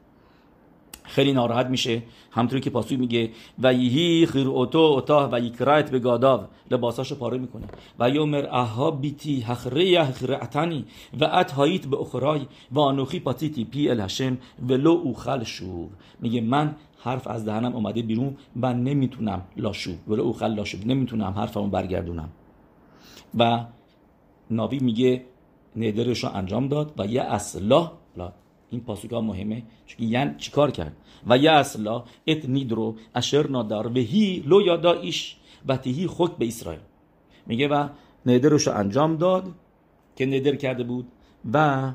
خیلی 1.02 1.32
ناراحت 1.32 1.66
میشه. 1.66 2.02
همطوری 2.30 2.60
که 2.60 2.70
پاسوک 2.70 2.98
میگه 2.98 3.30
و 3.58 3.74
یهی 3.74 4.26
خیر 4.26 4.48
اوتو 4.48 4.78
اوتا 4.78 5.28
و 5.32 5.40
یکرایت 5.40 5.90
به 5.90 5.98
گاداو. 5.98 6.40
لباساشو 6.70 7.14
پاره 7.14 7.38
می‌کنه. 7.38 7.66
و 7.98 8.10
یومر 8.10 8.46
اها 8.50 8.90
بیتی 8.90 9.40
هخره 9.40 9.82
هخرعتنی 9.82 10.84
و 11.20 11.24
ات 11.24 11.52
هاییت 11.52 11.86
به 11.86 11.96
اخرای 11.96 12.46
و 12.72 12.80
آنوخی 12.80 13.20
پاتیتی 13.20 13.64
پی 13.64 13.88
الهشم 13.88 14.38
ولو 14.68 14.90
اوخل 14.90 15.44
شوب. 15.44 15.90
میگه 16.20 16.40
من 16.40 16.74
حرف 17.02 17.26
از 17.26 17.44
دهنم 17.44 17.74
اومده 17.74 18.02
بیرون 18.02 18.36
و 18.62 18.74
نمی‌تونم 18.74 19.42
لاشوب. 19.56 20.08
ولو 20.08 20.22
اوخل 20.22 20.54
لاشوب. 20.54 20.86
نمی‌تونم 20.86 21.32
حرفمو 21.32 21.66
برگردونم. 21.66 22.28
و 23.38 23.64
ناوی 24.50 24.78
میگه 24.78 25.24
ندرش 25.76 26.24
رو 26.24 26.30
انجام 26.34 26.68
داد 26.68 26.94
و 26.98 27.06
یه 27.06 27.22
اصلاح 27.22 27.92
این 28.70 28.80
پاسوک 28.80 29.12
ها 29.12 29.20
مهمه 29.20 29.62
چون 29.86 30.08
یعنی 30.08 30.34
چیکار 30.38 30.70
کرد؟ 30.70 30.96
و 31.26 31.38
یه 31.38 31.50
اصلا 31.50 32.04
ات 32.26 32.48
نیدرو 32.48 32.96
اشر 33.14 33.46
نادار 33.46 33.86
و 33.86 33.94
هی 33.94 34.42
لو 34.46 34.60
یادا 34.62 34.92
ایش 34.92 35.36
و 35.66 35.76
تهی 35.76 36.06
خود 36.06 36.38
به 36.38 36.46
اسرائیل. 36.46 36.80
میگه 37.46 37.68
و 37.68 37.88
ندرش 38.26 38.66
رو 38.66 38.74
انجام 38.76 39.16
داد 39.16 39.44
که 40.16 40.26
ندر 40.26 40.54
کرده 40.54 40.84
بود 40.84 41.06
و 41.52 41.92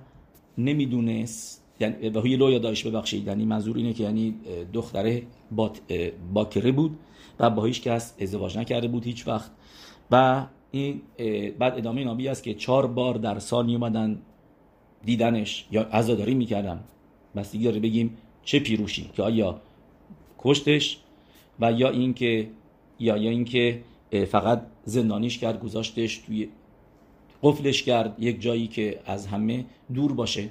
نمی‌دونست 0.58 1.64
یعنی 1.80 2.10
و 2.10 2.22
هی 2.22 2.36
لو 2.36 2.52
یادایش 2.52 2.88
ببخشید 2.88 3.28
یعنی 3.28 3.46
منظور 3.46 3.78
اینه 3.78 3.94
که 3.94 4.04
یعنی 4.04 4.36
دختره 4.74 5.24
باکره 6.34 6.72
بود 6.72 7.00
و 7.40 7.50
با 7.50 7.66
هیچ 7.66 7.82
کس 7.82 8.14
ازدواج 8.22 8.58
نکرده 8.58 8.88
بود 8.88 9.04
هیچ 9.04 9.28
وقت. 9.28 9.52
و 10.12 10.46
این 10.76 11.02
بعد 11.60 11.78
ادامه 11.78 12.04
نابی 12.04 12.28
است 12.28 12.44
که 12.44 12.54
چهار 12.54 12.88
بار 12.88 13.16
در 13.16 13.40
سال 13.40 13.66
می 13.66 14.18
دیدنش. 15.06 15.66
یا 15.72 15.82
عزاداری 15.82 16.34
می‌کردن 16.34 16.84
بستگی 17.36 17.64
داره 17.64 17.80
بگیم 17.80 18.18
چه 18.44 18.60
پیروشی. 18.60 19.10
که 19.16 19.24
آیا 19.24 19.62
کشتش 20.40 20.98
و 21.60 21.72
یا 21.72 21.90
اینکه 21.90 22.50
یا 23.00 23.18
یا 23.18 23.30
اینکه 23.30 23.82
فقط 24.28 24.62
زندانیش 24.86 25.38
کرد 25.38 25.60
گذاشتش 25.60 26.18
توی 26.18 26.50
قفلش 27.44 27.84
کرد. 27.84 28.16
یک 28.20 28.42
جایی 28.42 28.68
که 28.68 29.00
از 29.06 29.28
همه 29.28 29.66
دور 29.94 30.14
باشه 30.14 30.50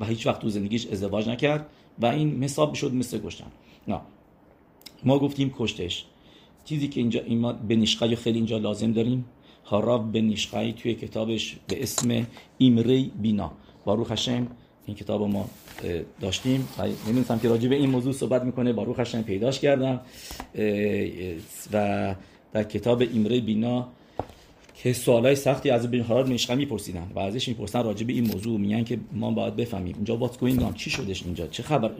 و 0.00 0.04
هیچ 0.04 0.26
وقت 0.26 0.40
تو 0.40 0.48
زندگیش 0.48 0.86
ازدواج 0.86 1.28
نکرد 1.28 1.66
و 1.98 2.06
این 2.06 2.44
حساب 2.44 2.74
شد 2.74 2.94
مثل 2.94 3.18
کشتن. 3.18 3.46
نه 3.88 4.00
ما 5.04 5.18
گفتیم 5.18 5.54
کشتش. 5.58 6.04
چیزی 6.64 6.88
که 6.88 7.00
اینجا 7.00 7.20
این 7.20 7.38
ما 7.38 7.52
به 7.52 7.84
خیلی 8.16 8.38
اینجا 8.38 8.58
لازم 8.58 8.92
داریم. 8.92 9.24
خراب 9.66 10.12
به 10.12 10.20
نیشخایی 10.20 10.72
توی 10.72 10.94
کتابش 10.94 11.56
به 11.68 11.82
اسم 11.82 12.26
ایمری 12.58 13.12
بینا. 13.22 13.52
باروخ 13.84 14.12
هشم 14.12 14.46
این 14.86 14.96
کتاب 14.96 15.22
ما 15.22 15.48
داشتیم. 16.20 16.68
نمی‌دونستم 17.06 17.38
که 17.38 17.48
راجع 17.48 17.68
به 17.68 17.76
این 17.76 17.90
موضوع 17.90 18.12
صحبت 18.12 18.42
می‌کنه. 18.42 18.72
با 18.72 18.82
روح 18.82 19.04
پیداش 19.04 19.60
کردم. 19.60 20.00
و 21.72 22.14
در 22.52 22.62
کتاب 22.62 23.00
ایمره 23.00 23.40
بینا 23.40 23.88
که 24.74 24.92
سوالای 24.92 25.36
سختی 25.36 25.70
از 25.70 25.90
بن 25.90 26.00
حرار 26.00 26.26
مشقه 26.26 26.54
میپرسیدن 26.54 27.10
و 27.14 27.18
ازش 27.18 27.48
می‌پرسن 27.48 27.84
راجع 27.84 28.06
به 28.06 28.12
این 28.12 28.26
موضوع. 28.26 28.60
میگن 28.60 28.84
که 28.84 28.98
ما 29.12 29.30
باید 29.30 29.56
بفهمیم. 29.56 29.94
اینجا 29.94 30.16
واتس 30.16 30.38
گوینگ 30.38 30.62
آن 30.62 30.74
چی 30.74 30.90
شدش 30.90 31.22
اینجا؟ 31.22 31.46
چه 31.46 31.62
خبر؟ 31.62 31.90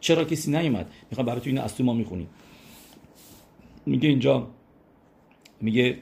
چرا 0.00 0.24
کسی 0.24 0.50
نیومد؟ 0.50 0.90
می‌خوام 1.10 1.26
برای 1.26 1.40
تو 1.40 1.46
این 1.46 1.58
از 1.58 1.76
تو 1.76 1.84
ما 1.84 1.94
می‌خونیم. 1.94 2.28
میگه 3.86 4.08
اینجا 4.08 4.46
میگه 5.60 5.98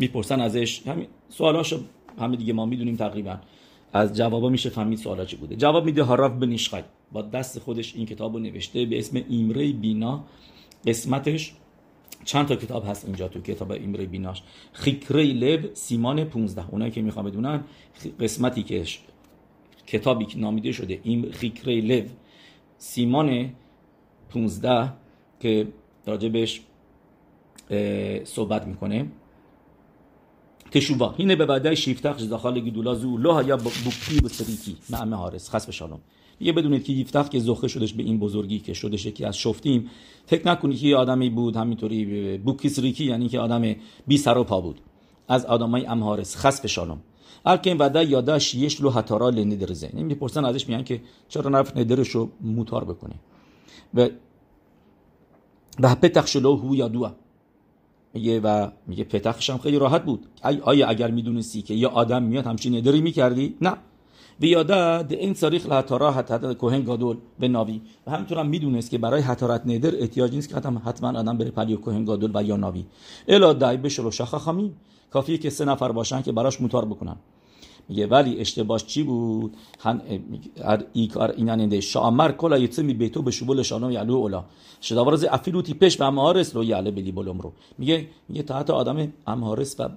می‌پرسن 0.00 0.40
ازش. 0.40 0.86
همین 0.86 1.06
سوالاشو 1.28 1.80
همه 2.18 2.36
دیگه 2.36 2.52
ما 2.52 2.66
می‌دونیم 2.66 2.96
تقریبا. 2.96 3.36
از 3.92 4.16
جوابا 4.16 4.48
میشه 4.48 4.70
فهمید 4.70 4.98
سوالا 4.98 5.24
چی 5.24 5.36
بوده. 5.36 5.56
جواب 5.56 5.84
میده 5.84 6.02
هاراف 6.02 6.32
بن 6.32 6.56
با 7.12 7.22
دست 7.22 7.58
خودش 7.58 7.94
این 7.94 8.06
کتابو 8.06 8.38
نوشته 8.38 8.84
به 8.84 8.98
اسم 8.98 9.24
ایمره 9.28 9.72
بینا. 9.72 10.24
قسمتش 10.86 11.52
چند 12.24 12.46
تا 12.46 12.56
کتاب 12.56 12.88
هست 12.88 13.04
اینجا 13.04 13.28
تو 13.28 13.40
کتاب 13.40 13.72
ایمره 13.72 14.06
بیناش 14.06 14.42
خیکره 14.72 15.24
لب 15.24 15.74
سیمان 15.74 16.24
15 16.24 16.70
اونایی 16.70 16.90
که 16.90 17.02
می‌خوام 17.02 17.26
بدونن 17.26 17.64
قسمتی 18.20 18.62
که 18.62 18.84
کتابی 19.86 20.24
که 20.24 20.38
نامیده 20.38 20.72
شده. 20.72 21.00
این 21.02 21.30
خیکره 21.30 21.80
لب 21.80 22.06
سیمان 22.78 23.50
15 24.28 24.92
که 25.40 25.66
راجبش 26.06 26.60
صحبت 28.24 28.66
می‌کنه. 28.66 29.06
تشوبا. 30.70 31.14
اینه 31.16 31.36
به 31.36 31.74
شیفتخ 31.74 32.28
داخل 32.28 32.60
گیدولا 32.60 32.94
زو. 32.94 33.16
لو 33.16 33.42
یا 33.48 33.56
بوکی 33.56 34.20
بسریکی 34.24 34.76
معمه 34.90 35.16
هارس 35.16 35.50
خصف 35.50 35.70
شالوم. 35.70 36.00
یه 36.40 36.52
بدونید 36.52 36.84
که 36.84 36.92
یفتخ 36.92 37.28
که 37.28 37.40
زخه 37.40 37.68
شدش 37.68 37.92
به 37.92 38.02
این 38.02 38.18
بزرگی 38.18 38.58
که 38.58 38.74
شدش 38.74 39.06
که 39.06 39.26
از 39.26 39.36
شفتیم. 39.36 39.90
فکر 40.26 40.48
نکنید 40.48 40.78
که 40.78 40.96
آدمی 40.96 41.30
بود 41.30 41.56
همینطوری 41.56 42.38
بوکیس 42.38 42.78
ریکی 42.78 43.04
یعنی 43.04 43.28
که 43.28 43.40
آدم 43.40 43.74
بی 44.06 44.18
سر 44.18 44.38
و 44.38 44.44
پا 44.44 44.60
بود. 44.60 44.80
از 45.28 45.46
آدمای 45.46 45.86
امهارس 45.86 46.36
خصف 46.36 46.66
شالوم. 46.66 47.00
الکن 47.46 47.76
ودا 47.78 48.02
یاداش 48.02 48.54
یش 48.54 48.80
لو 48.80 48.90
هتارا 48.90 49.30
لندرزه 49.30 49.90
این 49.92 50.06
می‌پرسن 50.06 50.44
ازش 50.44 50.68
میگن 50.68 50.82
که 50.82 51.00
چرا 51.28 51.50
نرفت 51.50 51.76
ندرش 51.76 52.08
رو 52.08 52.30
موتار 52.40 52.84
بکنه. 52.84 53.14
و 53.94 54.08
و 55.80 55.94
پتخ 55.94 56.26
شلو 56.26 56.56
هو 56.56 56.74
میگه 58.14 58.40
و 58.40 58.70
میگه 58.86 59.04
پتخش 59.04 59.50
هم 59.50 59.58
خیلی 59.58 59.78
راحت 59.78 60.04
بود. 60.04 60.26
آیا 60.62 60.88
اگر 60.88 61.10
می‌دونستی 61.10 61.62
که 61.62 61.74
یه 61.74 61.88
آدم 61.88 62.22
میاد 62.22 62.46
همچین 62.46 62.76
ندری 62.76 63.00
می‌کردی؟ 63.00 63.56
نه. 63.60 63.72
بیاده 64.40 65.02
ده 65.02 65.16
این 65.16 65.34
صریخ 65.34 65.66
لحتارا 65.66 66.12
حتی 66.12 66.54
کوهن 66.54 66.82
گادول 66.82 67.16
به 67.38 67.48
ناوی. 67.48 67.80
و 68.06 68.10
همینطور 68.10 68.38
هم 68.38 68.46
می‌دونست 68.46 68.90
که 68.90 68.98
برای 68.98 69.22
حتارت 69.22 69.66
ندر 69.66 69.96
احتیاج 69.96 70.34
نیست 70.34 70.48
که 70.48 70.56
حتما 70.56 71.18
آدم 71.18 71.38
بره 71.38 71.50
پلی 71.50 71.76
کوهن 71.76 72.04
گادول 72.04 72.30
و 72.34 72.42
یا 72.42 72.56
ناوی. 72.56 72.86
الا 73.28 73.52
دای 73.52 73.76
بشل 73.76 74.06
و 74.06 74.10
شخ 74.10 74.34
خامی. 74.34 74.72
کافیه 75.10 75.38
که 75.38 75.50
سه 75.50 75.64
نفر 75.64 75.92
باشن 75.92 76.22
که 76.22 76.32
براش 76.32 76.60
موتار 76.60 76.84
بکنن. 76.84 77.16
میگه 77.90 78.06
ولی 78.06 78.40
اشتباهش 78.40 78.84
چی 78.84 79.02
بود؟ 79.02 79.56
هن 79.80 80.00
ای 80.92 81.06
کار 81.06 81.30
اینا 81.36 81.54
نده 81.54 81.80
شامر 81.80 82.32
کلا 82.32 82.58
یتسه 82.58 82.82
می 82.82 82.94
بیتو 82.94 83.22
به 83.22 83.30
شبول 83.30 83.62
شانو 83.62 83.92
یعلو 83.92 84.14
اولا. 84.14 84.44
شداورز 84.82 85.24
افیلو 85.30 85.62
تیپش 85.62 85.96
به 85.96 86.04
امهارس 86.04 86.56
رو 86.56 86.64
یعله 86.64 86.90
بلی 86.90 87.12
بلوم 87.12 87.38
رو. 87.38 87.52
میگه 87.78 88.06
میگه 88.28 88.42
تا 88.42 88.74
آدم 88.74 89.12
امهارس 89.26 89.80
و 89.80 89.88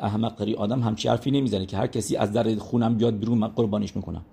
احمق 0.00 0.36
قری 0.36 0.54
آدم 0.54 0.80
همچی 0.80 1.08
حرفی 1.08 1.30
نمی‌زنه 1.30 1.66
که 1.66 1.76
هر 1.76 1.86
کسی 1.86 2.16
از 2.16 2.32
در 2.32 2.54
خونم 2.54 2.94
بیاد 2.94 3.18
بیرون 3.18 3.38
من 3.38 3.48
قربانیش 3.48 3.96
می‌کنم. 3.96 4.24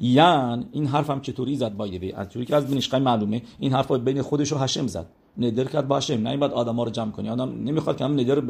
یعنی 0.00 0.66
این 0.72 0.86
حرفم 0.86 1.20
چطوری 1.20 1.56
زد؟ 1.56 1.76
بایده 1.76 2.18
از 2.18 2.28
طوری 2.28 2.44
که 2.46 2.56
از 2.56 2.66
بنشقای 2.70 3.00
معلومه 3.00 3.42
این 3.58 3.72
حرف 3.72 3.90
بین 3.90 4.22
خودش 4.22 4.52
و 4.52 4.56
هشم 4.56 4.86
زد. 4.86 5.06
ندر 5.38 5.64
کرد 5.64 5.88
با 5.88 5.96
هشم 5.96 6.14
نه 6.14 6.36
بعد 6.36 6.52
آدم 6.52 6.76
ها 6.76 6.84
رو 6.84 6.90
جمع 6.90 7.10
کنی. 7.10 7.28
آدم 7.28 7.50
نمی‌خواد 7.64 7.96
که 7.96 8.04
هم 8.04 8.12
ندر 8.12 8.42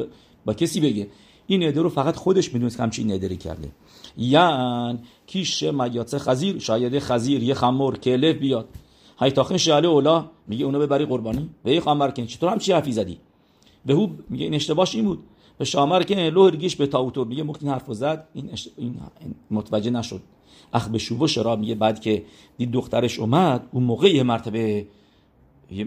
با 0.45 0.53
کسی 0.53 0.79
بگه. 0.79 1.07
این 1.47 1.63
ندر 1.63 1.81
رو 1.81 1.89
فقط 1.89 2.15
خودش 2.15 2.53
می‌دونست 2.53 2.77
که 2.77 2.83
همچین 2.83 3.11
ندری 3.11 3.37
کرده. 3.37 3.71
یعنی 4.17 4.99
کیش 5.27 5.63
مگیات 5.63 6.17
خزیر 6.17 6.59
شاید 6.59 6.99
خزیر 6.99 7.43
یه 7.43 7.53
خمور 7.53 7.97
کلف 7.97 8.35
بیاد. 8.35 8.69
های 9.17 9.31
تاخن 9.31 9.57
شاله 9.57 9.87
اولا 9.87 10.25
میگه 10.47 10.65
اونو 10.65 10.79
ببری 10.79 11.05
قربانی. 11.05 11.49
به 11.63 11.73
یه 11.73 11.81
خمر 11.81 12.11
کن. 12.11 12.25
چطور 12.25 12.49
همچی 12.49 12.71
حرفی 12.71 12.91
زدی؟ 12.91 13.17
به 13.85 13.93
هو 13.93 14.07
میگه 14.29 14.43
این 14.43 14.53
اشتباهش 14.53 14.95
این 14.95 15.05
بود. 15.05 15.23
به 15.57 15.65
شامر 15.65 16.03
که 16.03 16.15
لو 16.15 16.49
رگیش 16.49 16.75
به 16.75 16.87
تاوتور 16.87 17.27
میگه 17.27 17.43
این 17.61 17.69
حرفو 17.69 17.93
زد. 17.93 18.27
این, 18.33 18.49
این 18.77 18.95
متوجه 19.51 19.89
نشد. 19.89 20.21
اخ 20.73 20.89
به 20.89 20.97
شوبو 20.97 21.27
شراب 21.27 21.59
میگه 21.59 21.75
بعد 21.75 21.99
که 21.99 22.23
دید 22.57 22.71
دخترش 22.71 23.19
اومد 23.19 23.67
اون 23.71 23.83
موقع 23.83 24.15
یه 24.15 24.23
مرتبه 24.23 24.87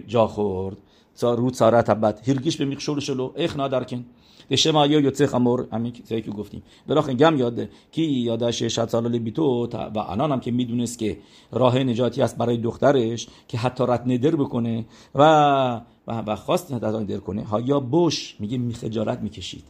جا 0.07 0.27
خورد. 0.27 0.77
رود 1.23 1.55
ساره 1.55 1.83
تبت. 1.83 2.29
هرگیش 2.29 2.57
به 2.57 2.65
میخشول 2.65 3.01
شلو 3.01 3.33
اخ 3.37 3.57
نادرکن 3.57 4.05
یا 4.51 5.01
یوتسه 5.01 5.27
خمور 5.27 5.69
همین 5.73 5.93
که 5.93 6.21
گفتیم 6.21 6.63
بلاخ 6.87 7.11
گم 7.11 7.39
یاده 7.39 7.71
کی 7.93 8.03
یادش 8.03 8.63
60 8.63 8.89
سال 8.89 9.19
بیتو 9.19 9.69
و 9.95 9.99
الان 9.99 10.33
هم 10.33 10.41
که 10.41 10.51
می‌دونست 10.51 10.99
که 10.99 11.19
راه 11.53 11.79
نجاتی 11.79 12.23
است 12.23 12.39
برای 12.39 12.57
دخترش 12.57 13.29
که 13.49 13.59
حتی 13.59 13.85
رد 13.89 14.03
ندر 14.07 14.37
بکنه 14.37 14.85
و 15.15 15.81
و 16.07 16.37
خواست 16.37 16.73
ندر 16.73 17.19
کنه 17.19 17.45
ها 17.45 17.61
یا 17.61 17.81
بوش 17.81 18.37
میگه 18.41 18.59
میخجالت 18.59 19.21
می‌کشید 19.21 19.65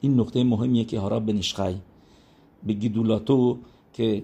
این 0.00 0.20
نقطه 0.20 0.44
مهمیه 0.44 0.84
که 0.84 1.00
هارا 1.00 1.20
به 1.20 1.32
نشخای 1.32 1.74
به 2.66 2.72
گیدولاتو 2.72 3.58
که 3.92 4.22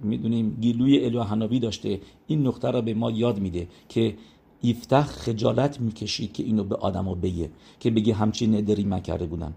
می‌دونیم 0.00 0.56
گیلوی 0.60 1.04
الو 1.04 1.22
هنابی 1.22 1.60
داشته 1.60 2.00
این 2.26 2.46
نقطه 2.46 2.70
را 2.70 2.80
به 2.80 2.94
ما 2.94 3.10
یاد 3.10 3.38
میده 3.38 3.68
که 3.88 4.14
یفتح 4.62 5.02
خجالت 5.02 5.80
می‌کشید 5.80 6.32
که 6.32 6.42
اینو 6.42 6.64
به 6.64 6.76
آدمو 6.76 7.14
بگه 7.14 7.50
که 7.80 7.90
بگه 7.90 8.14
همچین 8.14 8.54
ندری 8.54 8.84
من 8.84 9.00
کرده 9.00 9.26
بودم. 9.26 9.54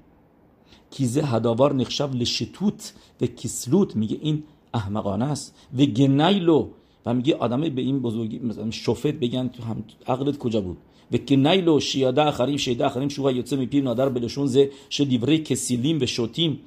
کیزه 0.91 1.21
هداوار 1.21 1.73
نخشب 1.73 2.15
لشتوت 2.15 2.93
و 3.21 3.25
کسلوت 3.25 3.95
میگه 3.95 4.17
این 4.21 4.43
احمقانه 4.73 5.25
است. 5.25 5.55
و 5.77 5.85
گنیلو 5.85 6.67
و 7.05 7.13
میگه 7.13 7.35
آدمه 7.35 7.69
به 7.69 7.81
این 7.81 7.99
بزرگی 7.99 8.39
مثلا 8.39 8.71
شفت 8.71 9.07
بگن 9.07 9.47
تو 9.47 9.63
هم 9.63 9.83
عقلت 10.07 10.37
کجا 10.37 10.61
بود؟ 10.61 10.77
و 11.11 11.17
کنیلو 11.17 11.79
شیاده 11.79 12.21
آخرین 12.21 12.57
شیده 12.57 12.85
آخرین 12.85 13.09
شوها 13.09 13.31
یوتسه 13.31 13.55
میپیر 13.55 13.83
نادر 13.83 14.09
بلشون 14.09 14.47
زه 14.47 14.71
شدیوری 14.89 15.37
کسیلیم 15.37 16.01
و 16.01 16.05
شوتیم. 16.05 16.59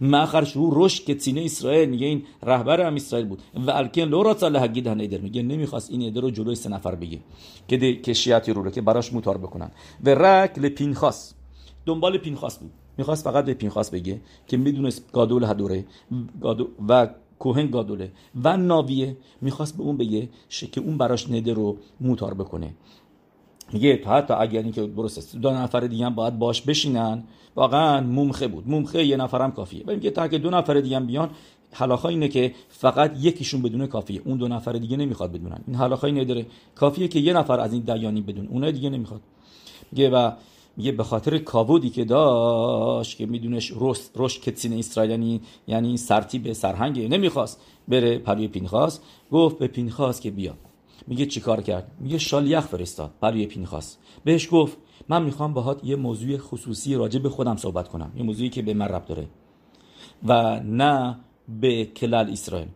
مخر 0.00 0.44
شو 0.44 0.70
روش 0.70 1.00
که 1.00 1.14
تینه 1.14 1.40
اسرائیل 1.40 1.88
میگه 1.88 2.06
این 2.06 2.22
رهبر 2.42 2.80
هم 2.80 2.94
اسرائیل 2.94 3.26
بود. 3.26 3.42
و 3.66 3.70
الکن 3.70 4.02
لورا 4.02 4.34
صالح 4.34 4.64
هگید 4.64 4.86
هنیدر 4.86 5.18
میگه 5.18 5.42
نمی‌خواست 5.42 5.90
این 5.90 6.02
ایده 6.02 6.20
رو 6.20 6.30
جلوی 6.30 6.54
سه 6.54 6.68
نفر 6.68 6.94
بگه 6.94 7.18
که 7.68 7.96
که 7.96 8.12
شیعتی 8.12 8.52
رو 8.52 8.70
که 8.70 8.80
براش 8.80 9.12
מותר 9.12 9.38
بکنن 9.38 9.70
ורק 10.04 10.58
לפינחס 10.58 11.34
دنبال 11.86 12.18
پینخاس 12.18 12.58
بود. 12.58 12.70
می‌خواست 12.98 13.24
فقط 13.24 13.44
به 13.44 13.54
پینخاس 13.54 13.90
بگه 13.90 14.20
که 14.46 14.56
می‌دونست 14.56 15.12
גדול 15.12 15.44
הדור 15.44 15.76
ه 15.76 15.84
و 16.88 17.08
כהן 17.38 17.66
גדול 17.66 18.03
ه 18.03 18.12
و 18.44 18.56
נביא 18.56 19.04
ه 19.04 19.16
می‌خواست 19.40 19.76
به 19.76 19.82
اون 19.82 19.96
بگه 19.96 20.28
که 20.72 20.80
اون 20.80 20.98
براش 20.98 21.30
נדר 21.30 21.52
رو 21.52 21.76
מותר 22.00 22.34
بکنه 22.34 22.74
میگه 23.72 24.02
حتی 24.06 24.34
اگر 24.34 24.62
اینکه 24.62 24.86
درست 24.86 25.36
دو 25.36 25.50
نفر 25.50 25.80
دیگه 25.80 26.06
هم 26.06 26.14
باید 26.14 26.38
باش 26.38 26.62
بشینن. 26.62 27.24
واقعا 27.56 28.00
ممخه 28.00 28.48
بود. 28.48 28.64
ممخه 28.66 29.04
یه 29.04 29.16
نفرم 29.16 29.52
کافیه. 29.52 29.84
و 29.86 29.90
میگه 29.90 30.10
تا 30.10 30.28
که 30.28 30.38
دو 30.38 30.50
نفر 30.50 30.80
دیگه 30.80 30.96
هم 30.96 31.06
بیان 31.06 31.30
הלכה 31.72 32.08
اینه 32.08 32.28
که 32.28 32.54
فقط 32.68 33.16
یکیشون 33.20 33.62
بدونه 33.62 33.86
کافیه. 33.86 34.22
اون 34.24 34.38
دو 34.38 34.48
نفر 34.48 34.72
دیگه 34.72 34.96
نمی‌خواد 34.96 35.32
بدونن. 35.32 35.60
این 35.66 35.76
הלכה 35.76 36.08
نداره 36.08 36.46
کافیه 36.74 37.08
که 37.08 37.18
یه 37.18 37.32
نفر 37.32 37.60
از 37.60 37.72
این 37.72 37.82
דיינים 37.82 38.20
بدونه 38.20 38.46
اونای 38.46 38.72
دیگه 38.72 38.90
نمی‌خواد. 38.90 39.20
میگه 39.92 40.10
و 40.10 40.30
میگه 40.76 40.92
به 40.92 41.02
خاطر 41.02 41.38
כבוד 41.38 41.81
ی 41.81 41.90
که 41.90 42.04
داشت 42.04 43.16
که 43.16 43.26
میدونش 43.26 43.66
ראש 43.66 43.98
ראש 44.14 44.40
קצין 44.40 44.72
ישראל 44.72 45.40
یعنی 45.66 45.96
سرتی 45.96 46.38
به 46.38 46.54
سرهنگ 46.54 47.14
نمی‌خواست 47.14 47.60
بره 47.88 48.18
پلوی 48.18 48.48
پینخاس 48.48 49.00
گفت 49.32 49.58
به 49.58 49.66
پینخاس 49.66 50.20
که 50.20 50.30
بیا. 50.30 50.54
میگه 51.06 51.26
چیکار 51.26 51.62
کرد؟ 51.62 51.90
میگه 52.00 52.18
שליח 52.18 52.60
فرستاد 52.60 53.10
برای 53.20 53.46
پینخاس 53.46 53.96
بهش 54.24 54.48
گفت 54.50 54.76
من 55.08 55.22
می‌خوام 55.22 55.54
باهات 55.54 55.84
یه 55.84 55.96
موضوع 55.96 56.36
خصوصی 56.36 56.94
راجع 56.94 57.18
به 57.18 57.28
خودم 57.28 57.56
صحبت 57.56 57.88
کنم. 57.88 58.12
یه 58.16 58.22
موضوعی 58.22 58.48
که 58.48 58.62
به 58.62 58.74
من 58.74 58.86
ربط 58.86 59.04
داره. 59.04 59.28
و 60.26 60.60
نه 60.60 61.18
به 61.60 61.84
כלל 61.84 62.30
ישראל. 62.30 62.68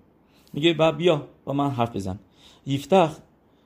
میگه 0.53 0.75
با 0.75 0.93
بیا 0.93 1.29
با 1.45 1.53
من 1.53 1.71
حرف 1.71 1.97
بزن. 1.97 2.19
یفتخ 2.67 3.19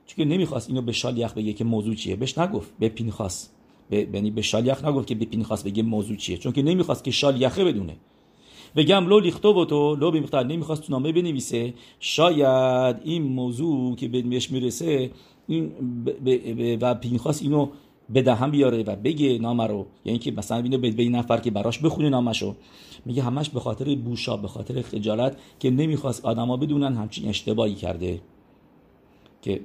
چون 0.05 0.27
نمی‌خواست 0.27 0.69
اینو 0.69 0.81
به 0.81 0.91
שליח 0.91 1.33
بگه 1.33 1.53
که 1.53 1.63
موضوع 1.63 1.95
چیه. 1.95 2.15
بهش 2.15 2.37
نگفت 2.37 2.73
به 2.79 2.89
پینخاس 2.89 3.49
به 3.89 4.09
یعنی 4.13 4.31
به 4.31 4.41
שליח 4.41 4.85
نگفت 4.85 5.07
که 5.07 5.15
به 5.15 5.25
پینخاس 5.25 5.63
بگه 5.63 5.83
موضوع 5.83 6.17
چیه. 6.17 6.37
چون 6.37 6.51
که 6.51 6.61
نمی‌خواست 6.61 7.03
که 7.03 7.11
שליח 7.11 7.54
ه 7.54 7.63
بدونه. 7.63 7.95
וגם 8.75 9.07
לא 9.07 9.19
לכתוב 9.19 9.95
לו 9.95 10.11
במכתב 10.11 10.43
نمی‌خواست 10.43 10.83
تو 10.83 10.93
نامه 10.93 11.11
بنویسه 11.11 11.73
شاید 11.99 12.95
این 13.03 13.23
موضوع 13.23 13.95
که 13.95 14.07
بهش 14.07 14.51
می‌رسه 14.51 15.11
این 15.47 15.71
و 16.81 16.95
پینخاس 16.95 17.41
اینو 17.41 17.69
به 18.09 18.21
دهن 18.21 18.51
بیاره 18.51 18.83
و 18.83 18.95
بگه 18.95 19.39
نامه 19.39 19.61
رو 19.61 19.85
یعنی 20.05 20.19
که 20.19 20.31
مثلا 20.31 20.57
اینو 20.57 20.77
به 20.77 20.93
این 20.97 21.15
نفر 21.15 21.37
که 21.37 21.51
براش 21.51 21.79
بخونه 21.79 22.09
نامشو 22.09 22.55
میگه 23.05 23.23
همش 23.23 23.49
به 23.49 23.59
خاطر 23.59 23.95
بوشا 23.95 24.37
به 24.37 24.47
خاطر 24.47 24.81
خجالت 24.81 25.37
که 25.59 25.69
نمی‌خواست 25.69 26.25
آدما 26.25 26.57
بدونن 26.57 26.95
همچین 26.95 27.29
اشتباهی 27.29 27.75
کرده 27.75 28.21
که 29.41 29.61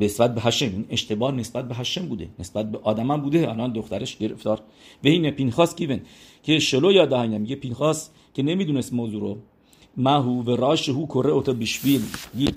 نسبت 0.00 0.34
به 0.34 0.40
هشم 0.40 0.84
اشتباه 0.90 1.32
نسبت 1.32 1.68
به 1.68 1.74
هشم 1.74 2.06
بوده 2.06 2.28
نسبت 2.38 2.70
به 2.70 2.78
آدم 2.82 3.16
بوده 3.16 3.50
الان 3.50 3.72
دخترش 3.72 4.16
گرفتار 4.16 4.58
و 5.04 5.08
این 5.08 5.30
پینخاس 5.30 5.74
کیون 5.74 6.00
که 6.42 6.58
شلو 6.58 6.92
یاد 6.92 7.14
میگه 7.14 7.56
پینخاس 7.56 8.10
که 8.34 8.42
نمی‌دونست 8.42 8.92
موضوع 8.92 9.20
رو. 9.20 9.38
مهو 9.96 10.42
و 10.42 10.56
راش 10.56 10.88
هو 10.88 11.06
کره 11.06 11.32
اوتا 11.32 11.52
بیشویل 11.52 12.02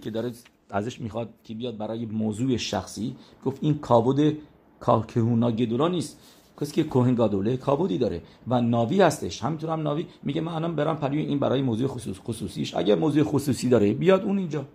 که 0.03 0.11
داره 0.11 0.31
ازش 0.69 1.01
می‌خواد 1.01 1.29
که 1.43 1.53
بیاد 1.53 1.77
برای 1.77 2.05
موضوع 2.05 2.57
شخصی. 2.57 3.15
گفت 3.45 3.57
این 3.61 3.77
کابود 3.77 4.37
کاکهونا 4.79 5.51
گدولا 5.51 5.87
نیست. 5.87 6.19
کسی 6.61 6.71
که 6.71 6.83
کوهن 6.83 7.15
گادوله 7.15 7.57
کابودی 7.57 7.97
داره 7.97 8.21
و 8.47 8.61
ناوی 8.61 9.01
هستش. 9.01 9.43
همینطور 9.43 9.69
هم 9.69 9.81
ناوی 9.81 10.05
میگه 10.23 10.41
من 10.41 10.53
الان 10.53 10.75
برم 10.75 10.97
پریو 10.97 11.19
این 11.19 11.39
برای 11.39 11.61
موضوع 11.61 11.87
خصوص 11.87 12.19
خصوصیش. 12.19 12.75
اگر 12.75 12.95
موضوع 12.95 13.23
خصوصی 13.23 13.69
داره 13.69 13.93
بیاد 13.93 14.23
اون 14.23 14.37
اینجا. 14.37 14.65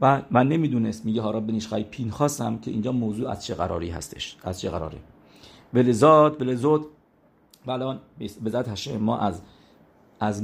و 0.00 0.22
من 0.30 0.48
نمی‌دونست. 0.48 1.06
میگه 1.06 1.20
هارا 1.20 1.40
بنیشخای 1.40 1.84
پین 1.84 2.10
خواستم 2.10 2.58
که 2.58 2.70
اینجا 2.70 2.92
موضوع 2.92 3.30
از 3.30 3.44
چه 3.44 3.54
قراری 3.54 3.90
هستش. 3.90 4.36
از 4.42 4.60
چه 4.60 4.70
قراره. 4.70 4.98
ولزاد 5.74 6.42
ولزود 6.42 6.86
و 7.66 7.70
الان 7.70 8.00
به 8.44 8.50
ذات 8.50 8.88
ما 8.88 9.18
از 9.18 9.40
از 10.20 10.42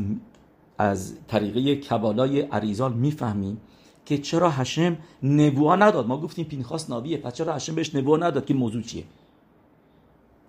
از 0.79 1.15
طریقه 1.29 1.77
کبالای 1.77 2.41
عریزال 2.41 2.93
می‌فهمیم 2.93 3.61
که 4.05 4.19
چرا 4.19 4.51
هشم 4.51 4.97
نبوها 5.23 5.77
نداد. 5.77 6.07
ما 6.07 6.21
گفتیم 6.21 6.45
پینخاس 6.45 6.91
ناویه 6.91 7.17
پس 7.17 7.35
چرا 7.35 7.55
هشم 7.55 7.75
بهش 7.75 7.95
نبوها 7.95 8.17
نداد 8.17 8.45
که 8.45 8.55
موضوع 8.55 8.83
چیه؟ 8.83 9.05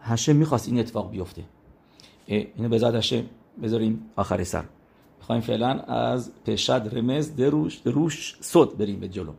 هشم 0.02 0.36
می‌خواست 0.36 0.68
این 0.68 0.80
اتفاق 0.80 1.12
بیفته. 1.12 1.44
اینو 2.28 2.70
به 2.70 2.78
ذات 2.78 2.96
هشم 2.96 3.24
بذاریم 3.64 4.06
آخر 4.16 4.44
سر. 4.44 4.64
می‌خوایم 5.20 5.42
فعلا 5.42 5.80
از 5.80 6.32
پشد 6.46 6.90
رمز 6.92 7.36
دروش 7.36 7.78
دروش 7.78 8.38
صد 8.42 8.78
بریم 8.78 9.00
به 9.00 9.08
جلو. 9.08 9.34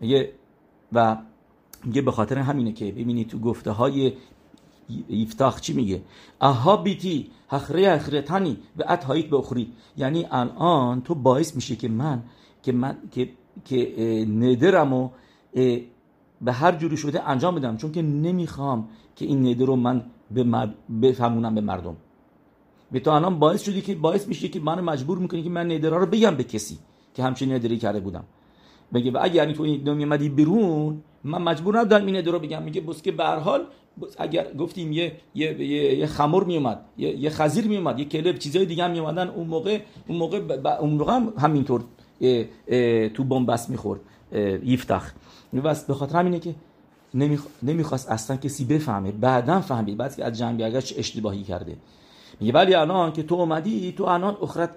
میگه 0.00 0.32
و 0.92 1.16
میگه 1.84 2.02
به 2.02 2.10
خاطر 2.10 2.38
همینه 2.38 2.72
که 2.72 2.84
ببینی 2.84 3.24
تو 3.24 3.38
گفته 3.38 3.70
های 3.70 4.12
یفتاخ 5.08 5.60
چی 5.60 5.72
میگه؟ 5.72 6.02
اها 6.40 6.76
بیتی 6.76 7.30
هخره 7.48 7.88
اخرتانی 7.88 8.56
و 8.76 8.82
اتهاییت 8.88 9.26
به 9.26 9.36
اخری. 9.36 9.72
یعنی 9.96 10.26
الان 10.30 11.02
تو 11.02 11.14
باعث 11.14 11.54
میشه 11.54 11.76
که 11.76 11.88
من 11.88 12.22
که 12.62 12.72
من 12.72 12.96
که 13.10 13.28
که 13.64 13.78
ندرم 14.30 14.92
و 14.92 15.08
به 16.40 16.52
هر 16.52 16.72
جوری 16.72 16.96
شده 16.96 17.28
انجام 17.28 17.54
بدم. 17.54 17.76
چون 17.76 17.92
که 17.92 18.02
نمی‌خوام 18.02 18.88
که 19.16 19.24
این 19.24 19.48
ندر 19.48 19.64
رو 19.64 19.76
من 19.76 20.04
بفهمونم 21.02 21.54
به 21.54 21.60
مردم. 21.60 21.96
به 22.92 23.00
تو 23.00 23.10
الان 23.10 23.38
باعث 23.38 23.62
شدی 23.62 23.80
که 23.80 23.94
باعث 23.94 24.28
میشه 24.28 24.48
که 24.48 24.60
من 24.60 24.80
مجبور 24.80 25.18
می‌کنی 25.18 25.42
که 25.42 25.50
من 25.50 25.72
ندرها 25.72 25.96
رو 25.96 26.06
بگم 26.06 26.36
به 26.36 26.44
کسی 26.44 26.78
که 27.14 27.22
همچین 27.22 27.52
ندری 27.52 27.78
کرده 27.78 28.00
بودم. 28.00 28.24
بگه 28.94 29.10
و 29.10 29.18
اگر 29.22 29.52
تو 29.52 29.62
این 29.62 29.92
میمدی 29.92 30.28
بیرون 30.28 31.02
من 31.24 31.42
مجبور 31.42 31.78
نبودم 31.78 32.06
این 32.06 32.16
ندر 32.16 32.32
رو 32.32 32.38
بگم. 32.38 32.62
میگه 32.62 32.80
بس 32.80 33.02
که 33.02 33.12
به 33.12 33.24
هر 33.24 33.38
حال 33.38 33.66
اگر 34.18 34.52
گفتیم 34.52 34.92
یه 34.92 35.12
یه 35.34 35.60
یه, 35.98 36.06
خمر 36.06 36.44
میومد 36.44 36.80
یه, 36.98 37.16
یه 37.20 37.30
خزیر 37.30 37.66
میومد 37.66 37.98
یه 37.98 38.04
کلب 38.04 38.38
چیزای 38.38 38.66
دیگه 38.66 38.84
هم 38.84 38.90
میومدن 38.90 39.28
اون 39.28 39.46
موقع 39.46 39.80
اون 40.08 40.18
موقع 40.18 40.38
اون 40.80 40.90
موقع 40.90 41.12
هم 41.12 41.32
همینطور 41.38 41.84
تو 43.14 43.24
بنبست 43.24 43.70
می‌خورد 43.70 44.00
یفتخ. 44.64 45.12
بس 45.64 45.84
به 45.84 45.94
خاطر 45.94 46.18
همینه 46.18 46.38
که 46.38 46.54
نمی‌خواست 47.62 48.10
اصلا 48.10 48.36
کسی 48.36 48.64
بفهمه 48.64 49.12
بعدا 49.12 49.60
فهمید 49.60 49.96
بعد 49.96 50.16
که 50.16 50.24
از 50.24 50.38
جنگ 50.38 50.60
برگشت 50.60 50.98
اشتباهی 50.98 51.42
کرده. 51.42 51.76
میگه 52.40 52.52
ولی 52.52 52.74
الان 52.74 53.12
که 53.12 53.22
تو 53.22 53.34
اومدی 53.34 53.92
تو 53.92 54.04
الان 54.04 54.36
اخرت 54.42 54.70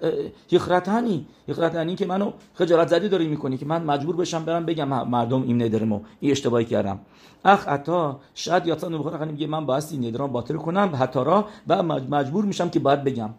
یخرتانی 0.50 1.26
یخرتانی 1.48 1.96
که 1.96 2.06
منو 2.06 2.32
خجالت 2.54 2.88
زدی 2.88 3.08
داری 3.08 3.28
می‌کنی 3.28 3.56
که 3.56 3.66
من 3.66 3.84
مجبور 3.84 4.16
بشم 4.16 4.44
برم 4.44 4.66
بگم 4.66 5.08
مردم 5.08 5.42
این 5.42 5.62
ندرمو 5.62 6.00
این 6.20 6.30
اشتباهی 6.30 6.64
کردم. 6.64 7.00
اخ 7.44 7.68
عطا 7.68 8.20
شاید 8.34 8.66
یاتان 8.66 8.98
بخوره 8.98 9.24
میگه 9.24 9.46
من 9.46 9.66
باید 9.66 9.84
این 9.90 10.04
ندرم 10.04 10.26
باطل 10.26 10.56
کنم 10.56 10.90
حتی 10.98 11.20
را 11.24 11.44
و 11.68 11.82
مجبور 11.82 12.44
میشم 12.44 12.70
که 12.70 12.78
باید 12.78 13.04
بگم 13.04 13.30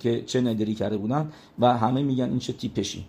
که 0.00 0.22
چه 0.22 0.40
ندری 0.40 0.74
کرده 0.74 0.96
بودن 0.96 1.32
و 1.58 1.78
همه 1.78 2.02
میگن 2.02 2.24
این 2.24 2.38
چه 2.38 2.52
تیپشی. 2.52 3.04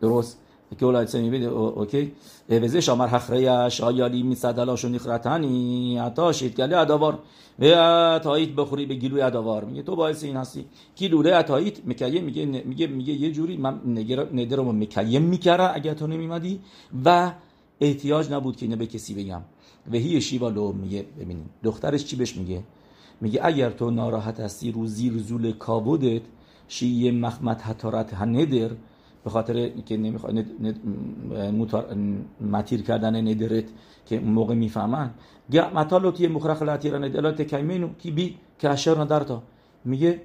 درست. 0.00 0.43
که 0.74 0.86
اولای 0.86 1.06
سمی 1.06 1.30
بده 1.30 1.46
اوکی؟ 1.46 2.12
وزه 2.48 2.80
شامر 2.80 3.06
حخره 3.06 3.68
شایالی 3.68 4.22
می 4.22 4.34
صدلاش 4.34 4.84
و 4.84 4.88
نخرتنی 4.88 5.98
عطا 5.98 6.32
شید 6.32 6.56
گلی 6.56 6.74
ادوار 6.74 7.18
و 7.58 7.64
عطاییت 7.64 8.48
بخوری 8.48 8.86
به 8.86 8.94
گلوی 8.94 9.20
ادوار 9.20 9.64
میگه 9.64 9.82
تو 9.82 9.96
باعث 9.96 10.24
این 10.24 10.36
هستی. 10.36 10.64
گلوله 10.98 11.34
عطاییت 11.34 11.86
مکیه 11.86 12.20
میگه 12.20 12.44
میگه 12.46 12.86
میگه 12.86 13.12
یه 13.12 13.32
جوری 13.32 13.56
من 13.56 13.80
ندر 14.32 14.56
رو 14.56 14.72
مکیه 14.72 15.18
میکره 15.18 15.74
اگر 15.74 15.94
تو 15.94 16.06
نمیمدی 16.06 16.60
و 17.04 17.32
احتیاج 17.80 18.32
نبود 18.32 18.56
که 18.56 18.66
اینو 18.66 18.76
به 18.76 18.86
کسی 18.86 19.14
بگم. 19.14 19.42
و 19.92 19.96
هی 19.96 20.20
شیوالو 20.20 20.72
میگه 20.72 21.04
ببینید 21.20 21.46
دخترش 21.62 22.04
چی 22.04 22.16
بهش 22.16 22.36
میگه؟ 22.36 22.62
میگه 23.20 23.40
اگر 23.42 23.70
تو 23.70 23.90
ناراحت 23.90 24.40
هستی 24.40 24.72
رو 24.72 24.86
زیر 24.86 25.18
زول 25.18 25.52
کابودت 25.52 26.22
شیه 26.68 27.12
مخمت 27.12 27.62
حتارت 27.62 28.14
هندر 28.14 28.70
به 29.24 29.30
خاطر 29.30 29.68
که 29.68 29.96
نمی‌خواد 29.96 30.44
متیر 32.40 32.82
کردن 32.82 33.28
ندرت 33.28 33.64
که 34.06 34.20
موقع 34.20 34.54
می‌فهمن. 34.54 35.10
مطالو 35.74 36.10
تیه 36.10 36.28
مخرخ 36.28 36.62
لاتیرا 36.62 36.98
ندلات 36.98 37.42
کیمینو 37.42 37.88
کی 37.98 38.10
بی 38.10 38.36
که 38.58 38.70
اشر 38.70 39.00
ندارتا 39.00 39.42
میگه 39.84 40.20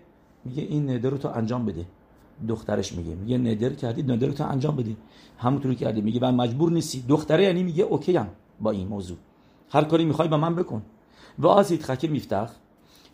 میگه 0.45 0.63
این 0.63 0.89
ندر 0.89 1.09
تو 1.09 1.27
انجام 1.27 1.65
بده. 1.65 1.85
دخترش 2.47 2.93
میگه. 2.93 3.15
میگه 3.15 3.37
ندر 3.37 3.69
کردی 3.69 4.03
ندر 4.03 4.31
تو 4.31 4.43
انجام 4.47 4.75
بده. 4.75 4.95
همونطوری 5.37 5.75
کردی. 5.75 6.01
میگه 6.01 6.19
من 6.21 6.35
مجبور 6.35 6.71
نیستی. 6.71 7.03
دختره 7.09 7.43
یعنی 7.43 7.63
میگه 7.63 7.83
اوکی 7.83 8.15
هم 8.15 8.27
با 8.61 8.71
این 8.71 8.87
موضوع. 8.87 9.17
هر 9.71 9.83
کاری 9.83 10.05
می‌خوای 10.05 10.27
با 10.27 10.37
من 10.37 10.55
بکن. 10.55 10.81
و 11.39 11.47
آزید 11.47 11.81
خکه 11.81 12.07
میفتخ 12.07 12.51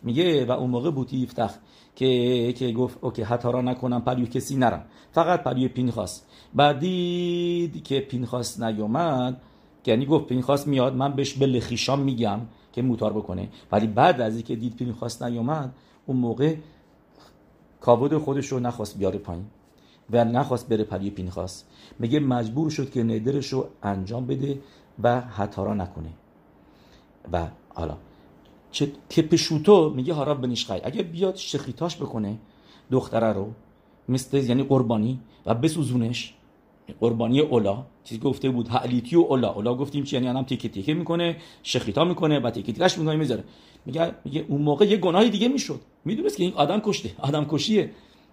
میگه 0.02 0.46
و 0.46 0.50
اون 0.50 0.70
موقع 0.70 0.90
بوتی 0.90 1.16
یفتخ. 1.16 1.54
که 1.96 2.52
که 2.56 2.72
گفت 2.72 2.98
اوکی 3.00 3.24
را 3.42 3.62
نکنم 3.62 4.00
پریو 4.00 4.26
کسی 4.26 4.56
نرم. 4.56 4.84
فقط 5.12 5.42
پریو 5.42 5.68
پینخاس. 5.68 6.22
بعد 6.54 6.78
دید 6.78 7.84
که 7.84 8.00
پینخاس 8.00 8.60
نیومد 8.60 9.40
یعنی 9.86 10.06
گفت 10.06 10.26
پینخاس 10.26 10.66
میاد 10.66 10.94
من 10.94 11.12
بهش 11.12 11.32
به 11.32 11.46
لخیشام 11.46 12.00
میگم 12.00 12.40
که 12.72 12.82
موتار 12.82 13.12
بکنه. 13.12 13.48
ولی 13.72 13.86
بعد 13.86 14.20
از 14.20 14.34
اینکه 14.34 14.56
دید 14.56 14.76
پینخاس 14.76 15.22
نیومد 15.22 15.74
اون 16.06 16.16
موقع 16.16 16.54
کابود 17.80 18.18
خودش 18.18 18.46
رو 18.46 18.60
نخواست 18.60 18.98
بیاره 18.98 19.18
پایین 19.18 19.44
و 20.10 20.24
نخواست 20.24 20.68
بره 20.68 20.84
پریو 20.84 21.12
پینخاس. 21.12 21.64
میگه 21.98 22.20
مجبور 22.20 22.70
شد 22.70 22.90
که 22.90 23.02
ندرش 23.02 23.52
رو 23.52 23.68
انجام 23.82 24.26
بده 24.26 24.58
و 25.02 25.20
حتارا 25.20 25.74
نکنه. 25.74 26.08
و 27.32 27.46
حالا 27.74 27.96
که 28.72 28.92
تپشوتو 29.08 29.90
میگه 29.90 30.14
هاراب 30.14 30.40
بنیشخای 30.40 30.80
اگه 30.84 31.02
بیاد 31.02 31.36
شخیتاش 31.36 31.96
بکنه 31.96 32.38
دختره 32.90 33.32
رو 33.32 33.52
مثل 34.08 34.36
یعنی 34.36 34.62
قربانی 34.62 35.20
و 35.46 35.54
بسوزونش. 35.54 36.34
قربانی 37.00 37.40
اولا 37.40 37.84
چیزی 38.04 38.20
گفته 38.20 38.50
بود 38.50 38.68
حلیتی 38.68 39.16
و 39.16 39.20
اولا. 39.20 39.48
اولا 39.48 39.74
گفتیم 39.74 40.04
چی؟ 40.04 40.16
یعنی 40.16 40.28
هم 40.28 40.42
تیکه 40.42 40.68
تیکه 40.68 40.94
می‌کنه 40.94 41.36
شخیتا 41.62 42.04
می‌کنه 42.04 42.40
و 42.40 42.50
تیکه 42.50 42.72
تیکش 42.72 42.98
می‌کنه 42.98 43.16
می‌ذاره. 43.16 43.44
میگه 43.86 44.14
میگه 44.24 44.44
اون 44.48 44.62
موقع 44.62 44.84
یه 44.84 44.96
گناهی 44.96 45.30
دیگه 45.30 45.48
می‌شد. 45.48 45.80
می‌دونست 46.04 46.36
که 46.36 46.44
این 46.44 46.52
آدم 46.52 46.80
کشته 46.80 47.10
آدم 47.18 47.44
کشیه. 47.44 47.90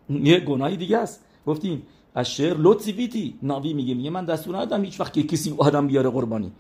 یه 0.10 0.40
گناهی 0.40 0.78
دیگه 0.78 0.98
است. 0.98 1.26
گفتیم 1.48 1.84
از 2.16 2.32
شعر 2.32 2.58
لطفی 2.58 2.92
بیتی 2.92 3.36
ناوی 3.42 3.74
میگه. 3.74 3.94
میگه 3.94 4.10
من 4.10 4.26
دستور 4.26 4.58
ندادم 4.58 4.84
هیچ 4.84 5.00
وقت 5.00 5.14
که 5.14 5.24
کسی 5.24 5.56
آدم 5.58 5.88
بیاره 5.88 6.10
قربانی. 6.10 6.52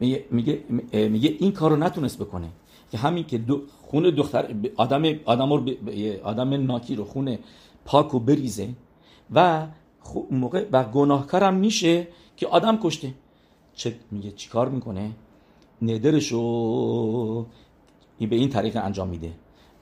میگه 0.00 0.64
میگه 0.92 1.36
این 1.38 1.52
کارو 1.52 1.76
نتونست 1.76 2.18
بکنه. 2.18 2.48
که 2.90 2.98
همین 2.98 3.24
که 3.24 3.38
دو 3.38 3.62
خون 3.82 4.10
دختر 4.10 4.54
آدم 4.76 5.02
آدم 5.24 5.52
رو 5.52 5.70
آدم 6.24 6.66
ناکی 6.66 6.94
رو 6.94 7.04
خون 7.04 7.38
پاک 7.84 8.14
و 8.14 8.18
بریزه 8.18 8.68
و 9.34 9.66
موقع 10.30 10.66
و 10.72 10.84
گناهکارم 10.84 11.54
میشه 11.54 12.08
که 12.36 12.46
آدم 12.46 12.78
کشته. 12.82 13.14
چه 13.74 13.94
میگه 14.10 14.30
چیکار 14.30 14.68
می‌کنه؟ 14.68 15.10
ندرشو 15.82 17.46
به 18.20 18.36
این 18.36 18.48
طریق 18.48 18.76
انجام 18.76 19.08
میده. 19.08 19.32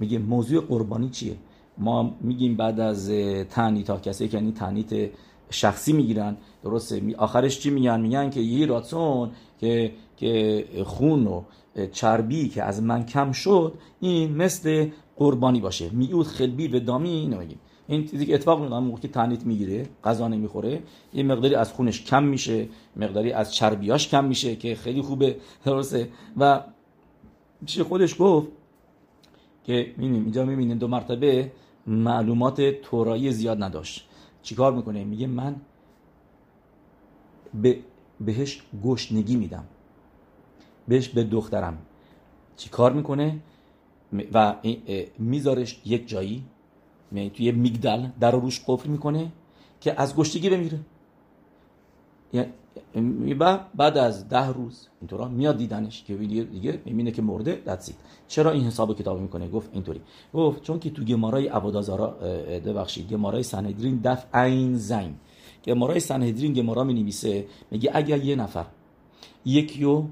میگه 0.01 0.19
موضوع 0.19 0.61
قربانی 0.61 1.09
چیه؟ 1.09 1.37
ما 1.79 2.15
میگیم 2.21 2.57
بعد 2.57 2.81
از 2.81 3.11
تنیت 3.51 3.87
تا 3.87 3.99
کسی 3.99 4.29
که 4.29 4.37
یعنی 4.37 4.53
تنیت 4.53 5.11
شخصی 5.51 5.93
می‌گیرن. 5.93 6.37
درسته؟ 6.65 7.17
آخرش 7.19 7.61
چی 7.61 7.71
میگن؟ 7.71 8.01
میگن 8.01 8.31
که 8.31 8.41
یه 8.41 8.67
راتون 8.67 9.31
که 9.61 9.93
که 10.17 10.65
خون 10.85 11.27
و 11.27 11.43
چربی 11.93 12.49
که 12.49 12.63
از 12.63 12.83
من 12.83 13.07
کم 13.07 13.33
شد 13.33 13.75
این 14.01 14.37
مثل 14.37 14.89
قربانی 15.17 15.61
باشه. 15.61 15.91
میود 15.91 16.27
خلبی 16.27 16.69
و 16.69 16.81
دامی 16.81 17.11
اینو 17.11 17.39
میگیم. 17.39 17.59
این 17.89 18.07
چیزی 18.07 18.27
که 18.27 18.35
اتفاق 18.35 18.61
میفته 18.61 18.79
موقعی 18.79 19.03
که 19.03 19.09
تنیت 19.09 19.47
می‌گیره 19.47 19.89
غذا 20.05 20.29
نمی‌خوره 20.29 20.83
یه 21.15 21.23
مقداری 21.23 21.55
از 21.55 21.73
خونش 21.73 22.05
کم 22.05 22.25
میشه 22.25 22.69
مقداری 22.97 23.33
از 23.33 23.55
چربیاش 23.55 24.09
کم 24.09 24.25
میشه 24.25 24.57
که 24.57 24.75
خیلی 24.75 25.03
خوبه. 25.03 25.37
درسته؟ 25.65 26.09
و 26.37 26.61
چی 27.67 27.83
خودش 27.83 28.17
گفت 28.19 28.49
که 29.65 29.95
می‌بینیم 29.97 30.23
اینجا 30.23 30.45
می‌بینیم 30.45 30.79
دو 30.79 30.89
مرتبه 30.89 31.53
معلومات 31.87 32.61
تورایی 32.61 33.33
زیاد 33.33 33.63
نداشت. 33.63 34.09
چیکار 34.47 34.73
می‌کنه؟ 34.73 35.05
میگه 35.05 35.27
من 35.27 35.57
به 37.55 37.79
بهش 38.21 38.63
گشنگی 38.85 39.37
میدم. 39.37 39.65
بهش 40.89 41.09
به 41.09 41.25
دخترم. 41.25 41.79
چیکار 42.57 42.93
می‌کنه؟ 42.93 43.39
و 44.33 44.55
میذارش 45.19 45.81
یک 45.85 46.09
جایی 46.09 46.45
توی 47.35 47.53
میگدل 47.53 48.09
در 48.21 48.31
رو 48.31 48.41
روش 48.41 48.61
قفل 48.67 48.89
می‌کنه 48.89 49.33
که 49.81 50.01
از 50.01 50.17
گشتگی 50.17 50.51
بمیره. 50.51 50.79
بعد 53.77 53.99
از 53.99 54.29
ده 54.29 54.49
روز 54.49 54.89
اینطورا 55.01 55.29
میاد 55.29 55.57
دیدنش 55.57 56.05
که 56.05 56.17
دیگه 56.17 56.43
دیگه 56.43 56.81
می‌بینه 56.85 57.11
که 57.11 57.23
مرده 57.23 57.63
دستید 57.67 57.97
چرا 58.29 58.51
این 58.51 58.65
حساب 58.65 58.99
کتاب 58.99 59.21
می‌کنه؟ 59.21 59.49
گفت 59.49 59.71
اینطوری. 59.73 60.01
گفت 60.35 60.63
چون 60.63 60.79
که 60.79 60.91
تو 60.91 61.05
گمارای 61.05 61.49
عبادازارا 61.49 62.07
ببخشید 62.67 63.09
گمارای 63.09 63.43
سنهدرین 63.43 64.01
دف 64.05 64.27
عین 64.35 64.77
زین 64.77 65.15
گمارای 65.65 66.01
سنهدرین 66.01 66.53
گمارا 66.53 66.85
می 66.85 66.95
نویسه 66.95 67.47
میگه 67.71 67.91
اگر 67.95 68.25
یه 68.25 68.37
نفر 68.37 68.67
یکیو 69.45 70.03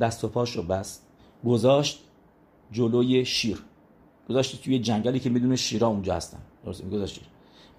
دست 0.00 0.24
و 0.24 0.28
پاشو 0.28 0.62
بست 0.62 1.06
گذاشت 1.46 2.04
جلوی 2.72 3.24
شیر. 3.24 3.58
گذاشت 4.28 4.62
توی 4.64 4.78
جنگلی 4.78 5.20
که 5.20 5.30
می‌دونه 5.30 5.56
شیرا 5.56 5.88
اونجا 5.88 6.14
هستن. 6.14 6.38
درست 6.64 6.90
گذاشت 6.90 7.20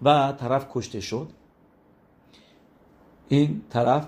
و 0.01 0.31
طرف 0.31 0.67
کشته 0.73 0.99
شد. 0.99 1.27
این 3.31 3.61
طرف 3.69 4.07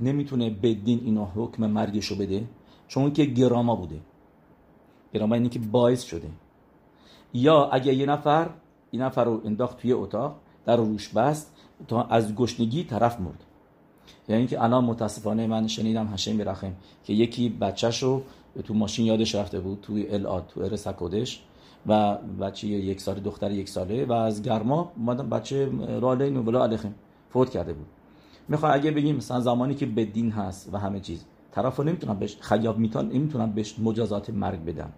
نمی‌تونه 0.00 0.50
بدین 0.50 1.00
اینو 1.04 1.24
حکم 1.24 1.66
مرگشو 1.66 2.16
بده 2.16 2.44
چون 2.88 3.12
که 3.12 3.24
گراما 3.24 3.76
بوده. 3.76 4.00
گراما 5.14 5.34
اینی 5.34 5.48
که 5.48 5.58
باعث 5.58 6.02
شده. 6.02 6.28
یا 7.34 7.64
اگه 7.64 7.94
یه 7.94 8.06
نفر 8.06 8.50
این 8.90 9.02
نفر 9.02 9.24
رو 9.24 9.40
انداخت 9.44 9.78
توی 9.78 9.92
اتاق 9.92 10.36
در 10.66 10.76
روش 10.76 11.08
بست 11.08 11.52
تا 11.88 12.02
از 12.02 12.34
گشنگی 12.34 12.84
طرف 12.84 13.20
مرد. 13.20 13.44
یعنی 14.28 14.38
اینکه 14.38 14.62
الان 14.62 14.84
متاسفانه 14.84 15.46
من 15.46 15.66
شنیدم 15.66 16.06
هشم 16.12 16.38
برخم 16.38 16.72
که 17.04 17.12
یکی 17.12 17.48
بچهش 17.48 18.02
رو 18.02 18.22
تو 18.64 18.74
ماشین 18.74 19.06
یادش 19.06 19.34
رفته 19.34 19.60
بود 19.60 19.78
توی 19.82 20.08
الاد 20.08 20.46
تو 20.46 20.60
ارس 20.60 20.86
و 21.86 22.16
بچه 22.16 22.66
یک 22.68 23.00
ساله 23.00 23.20
دختر 23.20 23.50
یک 23.50 23.68
ساله 23.68 24.04
و 24.04 24.12
از 24.12 24.42
گرما 24.42 24.92
اومدن 24.96 25.28
بچه 25.28 25.68
رالین 26.00 26.36
و 26.36 26.42
بلا 26.42 26.64
علیخیم 26.64 26.94
فوت 27.30 27.50
کرده 27.50 27.72
بود. 27.72 27.86
می‌خوام 28.48 28.74
اگه 28.74 28.90
بگیم 28.90 29.16
مثلا 29.16 29.40
زمانی 29.40 29.74
که 29.74 29.86
بدین 29.86 30.30
هست 30.30 30.68
و 30.72 30.78
همه 30.78 31.00
چیز 31.00 31.24
طرفو 31.52 31.82
نمی‌تونم 31.82 32.18
بهش 32.18 32.36
خیاب 32.40 32.78
میتون 32.78 33.08
نمی‌تونم 33.08 33.52
بهش 33.52 33.74
مجازات 33.78 34.30
مرگ 34.30 34.64
بدم. 34.64 34.92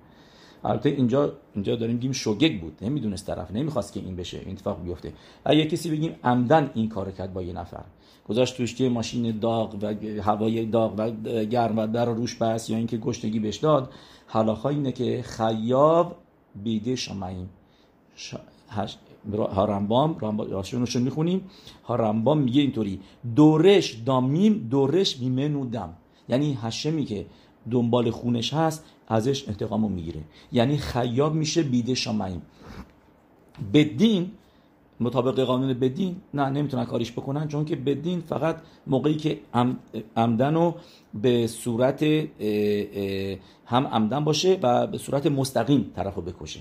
البته 0.64 0.88
اینجا 0.88 1.32
اینجا 1.54 1.76
داریم 1.76 1.96
گیم 1.96 2.12
شوگگ 2.12 2.60
بود. 2.60 2.78
نمی‌دونست 2.82 3.26
طرف 3.26 3.50
نمی‌خواست 3.50 3.92
که 3.92 4.00
این 4.00 4.16
بشه 4.16 4.38
این 4.38 4.52
اتفاق 4.52 4.82
بیفته. 4.82 5.12
اگه 5.44 5.64
کسی 5.64 5.90
بگیم 5.90 6.16
عمدن 6.24 6.70
این 6.74 6.88
کار 6.88 7.10
کرد 7.10 7.32
با 7.32 7.42
یه 7.42 7.52
نفر. 7.52 7.84
گذاشت 8.28 8.56
توش 8.56 8.80
ماشین 8.80 9.38
داغ 9.38 9.74
و 9.82 9.94
هوای 10.22 10.66
داغ 10.66 10.94
و 10.98 11.10
گرم 11.44 11.78
و 11.78 11.86
در 11.86 12.04
روش 12.04 12.34
بس 12.34 12.70
یا 12.70 12.76
اینکه 12.76 12.96
گشتگی 12.96 13.40
بهش 13.40 13.56
داد. 13.56 13.92
حالا 14.26 14.68
اینه 14.68 14.92
که 14.92 15.22
خیاب 15.22 16.16
بیده 16.64 16.96
شماییم 16.96 17.48
هارمبام 19.34 20.38
راشونشون 20.50 21.02
می‌خونیم؟ 21.02 21.40
هارمبام 21.84 22.38
میگه 22.38 22.62
اینطوری 22.62 23.00
دورش 23.36 23.92
دامیم 23.92 24.68
دورش 24.70 25.20
میمنودم 25.20 25.96
یعنی 26.28 26.58
هشمی 26.62 27.04
که 27.04 27.26
دنبال 27.70 28.10
خونش 28.10 28.54
هست 28.54 28.84
ازش 29.08 29.48
انتقامو 29.48 29.88
می‌گیره. 29.88 30.20
یعنی 30.52 30.76
خیاب 30.76 31.34
میشه 31.34 31.62
بیده 31.62 31.94
شمعیم. 31.94 32.42
بدین 33.74 34.30
مطابق 35.00 35.40
قانون 35.40 35.74
بدین 35.74 36.16
نه 36.34 36.48
نمی‌تونن 36.50 36.84
کاریش 36.84 37.12
بکنن 37.12 37.48
چون 37.48 37.64
که 37.64 37.76
بدین 37.76 38.20
فقط 38.20 38.56
موقعی 38.86 39.14
که 39.14 39.38
عمدن 40.16 40.54
رو 40.54 40.74
به 41.14 41.46
صورت 41.46 42.02
هم 43.66 43.86
عمدن 43.86 44.24
باشه 44.24 44.58
و 44.62 44.86
به 44.86 44.98
صورت 44.98 45.26
مستقیم 45.26 45.90
طرف 45.96 46.14
رو 46.14 46.22
بکشه. 46.22 46.60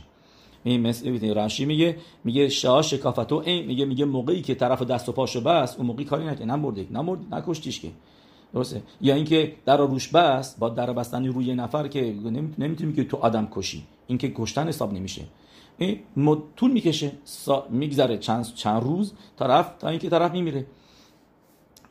این 0.66 0.82
مثل 0.82 1.38
رشی 1.38 1.66
میگه 1.66 1.98
میگه 2.24 2.50
شاه 2.50 2.82
شکافتو 2.82 3.36
این 3.46 3.66
میگه 3.66 3.86
میگه 3.86 4.06
موقعی 4.06 4.42
که 4.42 4.56
طرف 4.56 4.82
دست 4.82 5.10
و 5.10 5.12
پاشو 5.12 5.42
بس 5.42 5.78
اون 5.78 5.88
موقعی 5.88 6.06
کاری 6.06 6.26
نکنه 6.26 6.46
نمرده 6.46 6.88
نمرد 6.92 7.20
نکشتیش 7.32 7.80
که. 7.80 7.88
درسته؟ 8.54 8.82
یا 9.02 9.16
اینکه 9.16 9.54
در 9.66 9.78
روش 9.78 10.08
بس 10.08 10.56
با 10.56 10.70
در 10.70 10.94
بستنی 10.94 11.28
روی 11.28 11.56
نفر 11.56 11.88
که 11.88 12.16
نمی‌تونی 12.58 12.94
که 12.94 13.04
تو 13.04 13.18
آدم 13.18 13.48
کشی. 13.52 13.84
این 14.08 14.18
که 14.18 14.32
کشتن 14.36 14.68
حساب 14.68 14.94
نمیشه. 14.94 15.22
این 15.78 16.00
طول 16.56 16.72
می‌کشه 16.72 17.12
میگذره 17.70 18.18
چند 18.18 18.54
چند 18.56 18.84
روز 18.84 19.14
طرف 19.40 19.72
تا 19.80 19.90
اینکه 19.90 20.10
طرف 20.10 20.32
میمیره. 20.32 20.66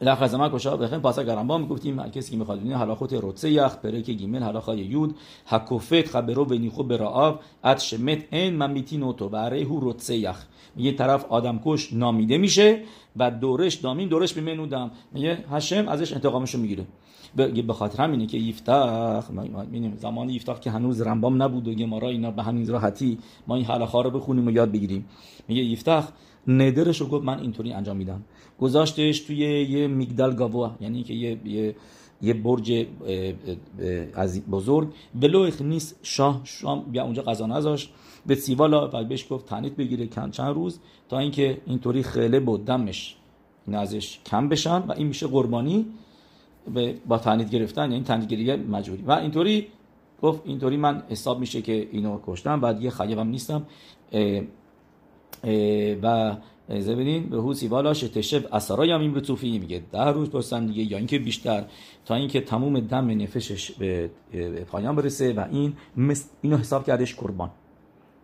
لخ 0.01 0.35
ما 0.35 0.49
کشا 0.49 0.77
بخیم 0.77 1.01
پاسا 1.01 1.23
گرم 1.23 1.61
می‌گفتیم 1.61 2.09
کسی 2.09 2.31
که 2.31 2.37
می‌خواد 2.37 2.61
ببینه 2.61 2.79
حلاخوت 2.79 3.13
روتسه 3.13 3.51
یخ 3.51 3.77
که 3.83 4.13
گیمل 4.13 4.43
حلاخای 4.43 4.79
یود 4.79 5.17
حکوفت 5.47 6.07
خبرو 6.07 6.45
به 6.45 6.59
نیخو 6.59 6.83
به 6.83 6.97
رعاب 6.97 7.41
ات 7.65 7.81
شمت 7.81 8.19
این 8.31 8.67
میتین 8.67 9.13
تو 9.13 9.29
برای 9.29 9.63
هو 9.63 9.81
روتسه 9.81 10.17
یخ 10.17 10.45
میگه 10.77 10.93
طرف 10.93 11.25
آدم 11.25 11.61
کش 11.65 11.93
نامیده 11.93 12.39
میشه 12.39 12.83
و 13.17 13.31
دورش 13.31 13.75
دامین 13.75 14.09
دورش 14.09 14.33
بمنودم 14.33 14.91
میگه 15.13 15.39
هشم 15.51 15.89
ازش 15.89 16.13
انتقامشو 16.13 16.59
می‌گیره. 16.59 16.85
به 17.67 17.73
خاطر 17.73 18.03
همینه 18.03 18.27
که 18.27 18.39
یفتخ 18.39 19.31
می‌بینیم 19.31 19.97
زمان 19.97 20.31
یفتخ 20.31 20.61
که 20.61 20.71
هنوز 20.71 21.03
رمبام 21.03 21.43
نبود 21.43 21.69
و 21.69 21.75
گمارا 21.75 22.09
اینا 22.09 22.31
به 22.31 22.43
همین 22.43 22.69
راحتی 22.69 23.19
ما 23.47 23.57
این 23.57 23.65
حلقه 23.65 24.03
رو 24.03 24.11
بخونیم 24.11 24.47
و 24.47 24.51
یاد 24.51 24.73
بگیریم. 24.73 25.07
میگه 25.49 25.63
یفتخ 25.63 26.09
ندرش 26.49 27.01
رو 27.01 27.07
گفت 27.07 27.25
من 27.25 27.41
اینطوری 27.41 27.73
انجام 27.73 27.97
میدم. 27.97 28.25
گذاشتش 28.61 29.21
توی 29.21 29.37
یه 29.37 29.87
میگدل 29.87 30.35
گاوا 30.35 30.77
یعنی 30.81 31.03
که 31.03 31.15
یه, 31.15 31.75
یه 32.23 32.35
برج 32.35 32.87
از 34.15 34.47
بزرگ. 34.47 34.89
ولو 35.23 35.51
نیست 35.61 35.99
شاه 36.03 36.41
شام 36.45 36.83
بیا 36.83 37.05
اونجا 37.05 37.23
غذا 37.23 37.47
نذاشت 37.47 37.91
به 38.27 38.35
سیوالا 38.35 38.91
و 38.93 39.05
بهش 39.05 39.27
گفت 39.31 39.47
تنیت 39.47 39.73
بگیره 39.73 40.07
چند 40.07 40.41
روز 40.41 40.79
تا 41.09 41.19
اینکه 41.19 41.61
اینطوری 41.67 42.03
خیله 42.03 42.41
بود 42.41 42.65
دمش 42.65 43.17
این 43.67 43.77
ازش 43.77 44.19
کم 44.27 44.49
بشن 44.49 44.79
و 44.79 44.93
این 44.93 45.07
میشه 45.07 45.27
قربانی 45.27 45.87
با 47.07 47.19
تنیت 47.19 47.51
گرفتن 47.51 47.93
یعنی 47.93 48.05
تنیت 48.05 48.29
گیری 48.29 48.57
مجبوری. 48.57 49.03
و 49.03 49.13
اینطوری 49.13 49.67
گفت 50.23 50.43
اینطوری 50.45 50.77
من 50.77 51.03
حساب 51.09 51.41
میشه 51.41 51.63
که 51.63 51.89
اینو 51.93 52.19
کشتم 52.27 52.61
بعد 52.61 52.83
یه 52.83 52.91
خیبم 52.91 53.29
نیستم. 53.29 53.67
و 56.03 56.37
زبدین 56.69 57.29
به 57.29 57.37
حوسی 57.37 57.69
والا 57.69 57.95
شتشب 57.95 58.71
هم 58.71 59.01
این 59.01 59.21
توفی 59.21 59.59
میگه 59.59 59.83
ده 59.93 60.05
روز 60.05 60.31
پرسن 60.31 60.67
دیگه 60.67 60.83
یا 60.83 60.99
اینکه 60.99 61.19
بیشتر 61.19 61.65
تا 62.05 62.15
اینکه 62.15 62.41
تموم 62.41 62.81
دم 62.81 63.23
نفشش 63.23 63.71
به 63.71 64.11
پایان 64.67 64.97
برسه 64.97 65.33
و 65.33 65.45
این 65.51 65.73
اینو 66.43 66.57
حساب 66.57 66.87
کردش 66.87 67.15
قربان. 67.15 67.51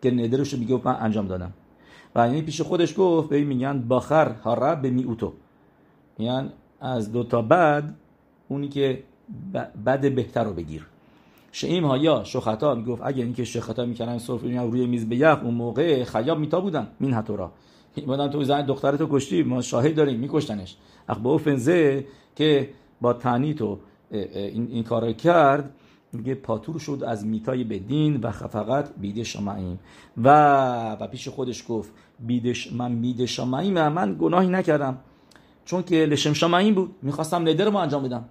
که 0.02 0.10
ندرش 0.10 0.54
میگه 0.54 0.80
من 0.84 0.96
انجام 1.00 1.26
دادم. 1.26 1.52
و 2.14 2.18
این 2.18 2.44
پیش 2.44 2.60
خودش 2.60 2.94
گفت 2.96 3.28
به 3.28 3.44
میگن 3.44 3.80
باخر 3.80 4.32
هارا 4.32 4.74
به 4.74 4.90
میوتو 4.90 5.32
یعنی 6.18 6.48
از 6.80 7.12
دو 7.12 7.24
تا 7.24 7.42
بعد 7.42 7.94
اونی 8.48 8.68
که 8.68 9.02
بد 9.86 10.14
بهتر 10.14 10.44
رو 10.44 10.52
بگیر. 10.52 10.86
شعیم 11.52 11.84
ها 11.84 11.98
یا 11.98 12.24
شخطا 12.24 12.74
می‌گفت 12.74 13.02
اگه 13.04 13.22
اینکه 13.22 13.44
شخطا 13.44 13.84
می‌کردن 13.84 14.18
صرف 14.18 14.42
روی 14.42 14.86
میز 14.86 15.08
به 15.08 15.16
یخ 15.16 15.38
اون 15.42 15.54
موقع 15.54 16.04
خیاب 16.04 16.38
میتا 16.38 16.60
بودن 16.60 16.86
مین 17.00 17.14
هتورا 17.14 17.52
بودن 18.06 18.28
تو 18.28 18.44
زن 18.44 18.66
دخترتو 18.66 19.08
کشتی 19.10 19.42
ما 19.42 19.62
شاهد 19.62 19.94
داریم 19.94 20.20
میکشتنش. 20.20 20.76
اخبا 21.08 21.38
فنزه 21.38 22.04
که 22.36 22.70
با 23.00 23.12
تنی 23.12 23.54
تو 23.54 23.78
این, 24.10 24.68
این 24.70 24.84
کار 24.84 25.12
کرد 25.12 25.74
میگه 26.12 26.34
پاتور 26.34 26.78
شد 26.78 27.04
از 27.06 27.26
میتای 27.26 27.64
بدین 27.64 28.16
و 28.16 28.30
فقط 28.30 28.88
بیده 28.96 29.24
شمعیم 29.24 29.80
و 30.16 30.96
و 31.00 31.06
پیش 31.06 31.28
خودش 31.28 31.64
گفت 31.68 31.92
بیدش 32.20 32.72
من 32.72 33.00
بیده 33.00 33.26
شمعیم 33.26 33.88
من 33.88 34.16
گناهی 34.20 34.48
نکردم. 34.48 34.98
چون 35.64 35.82
که 35.82 36.06
لشم 36.06 36.32
شمعیم 36.32 36.74
بود 36.74 36.94
می‌خواستم 37.02 37.48
ندر 37.48 37.68
ما 37.68 37.82
انجام 37.82 38.02
بدم. 38.02 38.24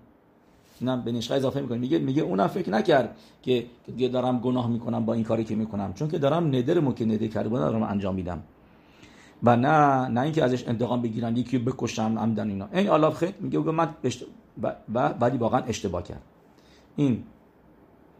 اینم 0.79 1.01
به 1.01 1.11
نشقه 1.11 1.35
اضافه 1.35 1.61
می‌کنه 1.61 1.77
میگه 1.77 1.99
میگه 1.99 2.21
اونم 2.21 2.47
فکر 2.47 2.69
نکرد 2.69 3.15
که 3.43 3.65
دارم 4.13 4.39
گناه 4.39 4.69
می‌کنم 4.69 5.05
با 5.05 5.13
این 5.13 5.23
کاری 5.23 5.43
که 5.43 5.55
می‌کنم. 5.55 5.93
چون 5.93 6.07
که 6.07 6.17
دارم 6.17 6.47
ندر 6.47 6.79
مو 6.79 6.93
که 6.93 7.05
ندر 7.05 7.27
کرده 7.27 7.49
بودم 7.49 7.61
دارم 7.61 7.83
انجام 7.83 8.15
میدم. 8.15 8.43
و 9.43 9.55
نه 9.55 10.07
نه 10.07 10.21
اینکه 10.21 10.43
ازش 10.43 10.67
انتقام 10.67 11.01
بگیرن 11.01 11.37
یکی 11.37 11.57
بکشم 11.57 12.19
عمدن 12.19 12.49
اینا. 12.49 12.69
این 12.73 12.89
آلاف 12.89 13.17
خیلی 13.17 13.33
میگه 13.39 13.59
من 13.59 13.89
اشت... 14.03 14.25
و 14.93 15.09
ولی 15.19 15.37
واقعا 15.37 15.61
اشتباه 15.61 16.03
کرد. 16.03 16.21
این 16.95 17.23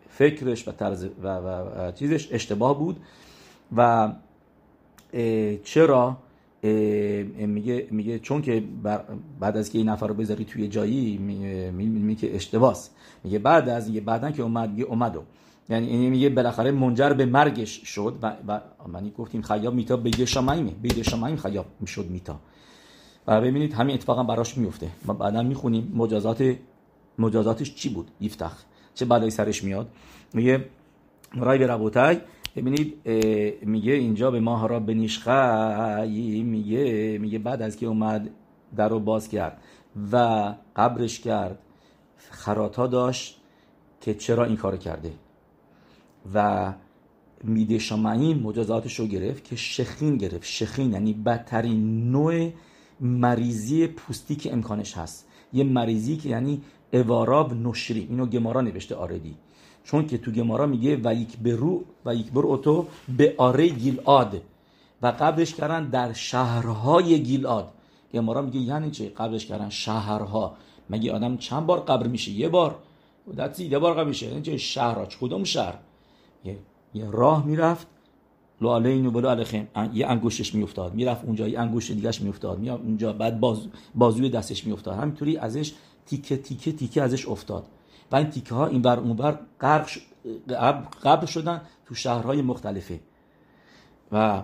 فکرش 0.09 0.67
و 0.67 0.71
طرز 0.71 1.07
و, 1.23 1.27
و, 1.27 1.91
چیزش 1.91 2.27
اشتباه 2.31 2.79
بود. 2.79 2.97
و 3.75 4.11
چرا؟ 5.63 6.17
میگه 6.61 7.87
میگه 7.91 8.19
چون 8.19 8.41
که 8.41 8.63
بعد 9.39 9.57
از 9.57 9.69
که 9.69 9.77
این 9.77 9.89
نفر 9.89 10.07
رو 10.07 10.13
بذاری 10.13 10.45
توی 10.45 10.67
جایی 10.67 11.17
میگه 11.17 12.15
که 12.15 12.35
اشتباس. 12.35 12.89
میگه 13.23 13.39
بعد 13.39 13.69
از 13.69 13.87
میگه 13.87 14.01
بعدا 14.01 14.31
که 14.31 14.43
اومد 14.43 14.69
میگه 14.69 14.83
اومدو. 14.83 15.23
یعنی 15.69 15.87
این 15.87 16.09
میگه 16.09 16.29
بالاخره 16.29 16.71
منجر 16.71 17.13
به 17.13 17.25
مرگش 17.25 17.81
شد 17.83 18.15
و, 18.21 18.35
و 18.47 18.59
منی 18.87 19.11
گفتیم 19.17 19.41
خیاب 19.41 19.73
میتا 19.73 19.97
بیده 19.97 20.25
شمایمه. 20.25 20.71
بیده 20.71 21.03
شمایم 21.03 21.35
خیاب 21.35 21.65
می‌شد 21.79 22.09
میتا. 22.09 22.39
و 23.27 23.41
ببینید 23.41 23.73
همین 23.73 23.95
اتفاقا 23.95 24.23
براش 24.23 24.57
میفته. 24.57 24.87
ما 25.05 25.13
بعدا 25.13 25.43
می‌خونیم 25.43 25.91
مجازات 25.95 26.55
مجازاتش 27.19 27.75
چی 27.75 27.89
بود؟ 27.89 28.11
یفتخ. 28.21 28.63
چه 28.93 29.05
بلایی 29.05 29.31
سرش 29.31 29.63
میاد؟ 29.63 29.87
میگه 30.33 30.65
رای 31.35 31.59
به 31.59 31.67
ربوتای 31.67 32.17
ببینید 32.61 33.07
میگه 33.65 33.93
اینجا 33.93 34.31
به 34.31 34.39
ماه 34.39 34.67
را 34.67 34.79
بنیشخی 34.79 36.43
میگه 36.43 37.17
میگه 37.21 37.39
بعد 37.39 37.61
از 37.61 37.77
که 37.77 37.85
اومد 37.85 38.29
در 38.75 38.89
رو 38.89 38.99
باز 38.99 39.29
کرد 39.29 39.61
و 40.11 40.55
قبرش 40.75 41.19
کرد 41.19 41.59
خراتا 42.29 42.87
داشت 42.87 43.41
که 44.01 44.13
چرا 44.13 44.45
این 44.45 44.57
کار 44.57 44.77
کرده؟ 44.77 45.11
و 46.33 46.73
میده 47.43 47.79
شمعین 47.79 48.39
مجازاتش 48.39 48.99
رو 48.99 49.07
گرفت 49.07 49.43
که 49.43 49.55
شخین 49.55 50.17
گرفت. 50.17 50.43
شخین 50.45 50.91
یعنی 50.91 51.13
بدترین 51.13 52.11
نوع 52.11 52.49
مریضی 52.99 53.87
پوستی 53.87 54.35
که 54.35 54.53
امکانش 54.53 54.97
هست. 54.97 55.27
یه 55.53 55.63
مریضی 55.63 56.17
که 56.17 56.29
یعنی 56.29 56.61
اواراب 56.93 57.53
نشری. 57.53 58.07
اینو 58.09 58.25
گمارا 58.25 58.61
نوشته 58.61 58.95
آردی. 58.95 59.35
چون 59.89 60.07
که 60.07 60.17
تو 60.17 60.31
گمارا 60.31 60.65
میگه 60.65 60.99
و 61.03 61.13
یک 61.13 61.37
برو 61.37 61.83
و 62.05 62.15
یک 62.15 62.31
برو 62.31 62.47
اوتو 62.47 62.85
به 63.17 63.33
آره 63.37 63.67
گیلاد 63.67 64.41
و 65.01 65.07
قبلش 65.07 65.53
کردن 65.53 65.89
در 65.89 66.13
شهرهای 66.13 67.23
گیلاد 67.23 67.73
گمارا 68.13 68.41
میگه 68.41 68.59
یعنی 68.59 68.91
چه 68.91 69.09
قبلش 69.09 69.45
کردن 69.45 69.69
شهرها. 69.69 70.57
مگه 70.89 71.11
آدم 71.11 71.37
چند 71.37 71.65
بار 71.65 71.79
قبر 71.79 72.07
میشه؟ 72.07 72.31
یه 72.31 72.49
بار. 72.49 72.75
دتی 73.37 73.65
یه 73.65 73.79
بار 73.79 73.93
قبر 73.93 74.03
میشه. 74.03 74.27
یعنی 74.27 74.41
چه 74.41 74.57
شهرها 74.57 75.07
کدوم 75.21 75.43
شهر؟ 75.43 75.73
یه, 76.45 76.57
یه 76.93 77.11
راه 77.11 77.45
می‌رفت. 77.45 77.87
لو 78.61 78.75
علینو 78.75 79.11
بلو 79.11 79.29
علیخیم 79.29 79.67
یه 79.93 80.07
انگوشش 80.07 80.55
میافتاد. 80.55 80.93
می‌رفت 80.93 81.25
اونجا 81.25 81.47
یه 81.47 81.59
انگوش 81.59 81.91
دیگهش 81.91 82.21
میافتاد. 82.21 82.59
میاد 82.59 82.81
اونجا. 82.81 83.13
بعد 83.13 83.39
باز 83.39 83.59
بازوی 83.95 84.29
دستش 84.29 84.67
میافتاد. 84.67 84.97
همینطوری 84.97 85.37
ازش 85.37 85.73
تیکه 86.05 86.37
تیکه 86.37 86.71
تیکه 86.71 87.01
ازش 87.01 87.27
افتاد. 87.27 87.65
و 88.11 88.15
این 88.15 88.29
تیکه 88.29 88.55
ها 88.55 88.67
این 88.67 88.81
بر 88.81 88.99
اون 88.99 89.13
بر 89.13 89.39
غرق 89.61 89.89
قبل 91.03 91.25
شدن 91.25 91.61
تو 91.85 91.95
شهرهای 91.95 92.41
مختلفه. 92.41 92.99
و 94.11 94.43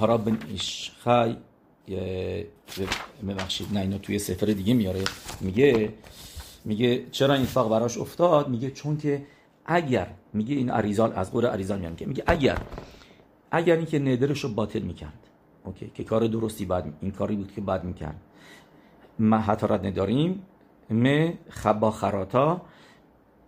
هراب 0.00 0.24
بن 0.24 0.38
اشخای 0.54 1.36
ببخشید 3.28 3.66
نه 3.72 3.80
اینو 3.80 3.98
توی 3.98 4.18
سفر 4.18 4.46
دیگه 4.46 4.74
میاره. 4.74 5.04
میگه 5.40 5.92
میگه 6.64 7.10
چرا 7.10 7.34
این 7.34 7.42
اتفاق 7.42 7.70
براش 7.70 7.98
افتاد؟ 7.98 8.48
میگه 8.48 8.70
چون 8.70 8.96
که 8.96 9.26
اگر 9.66 10.06
میگه 10.32 10.54
این 10.54 10.70
عریزال 10.70 11.12
از 11.16 11.32
قول 11.32 11.46
عریزال 11.46 11.78
میان 11.78 11.96
که 11.96 12.06
میگه 12.06 12.24
اگر 12.26 12.58
اگر 13.50 13.76
اینکه 13.76 13.98
ندرش 13.98 14.44
رو 14.44 14.54
باطل 14.54 14.78
می‌کرد 14.82 15.18
اوکی 15.64 15.90
که 15.94 16.04
کار 16.04 16.26
درستی 16.26 16.64
بعد 16.64 16.94
این 17.00 17.10
کاری 17.10 17.36
بود 17.36 17.52
که 17.52 17.60
بعد 17.60 17.84
می‌کرد. 17.84 18.20
ما 19.18 19.38
حتارت 19.38 19.84
نداریم. 19.84 20.42
م 20.90 21.32
خبا 21.48 21.90
خراتا. 21.90 22.62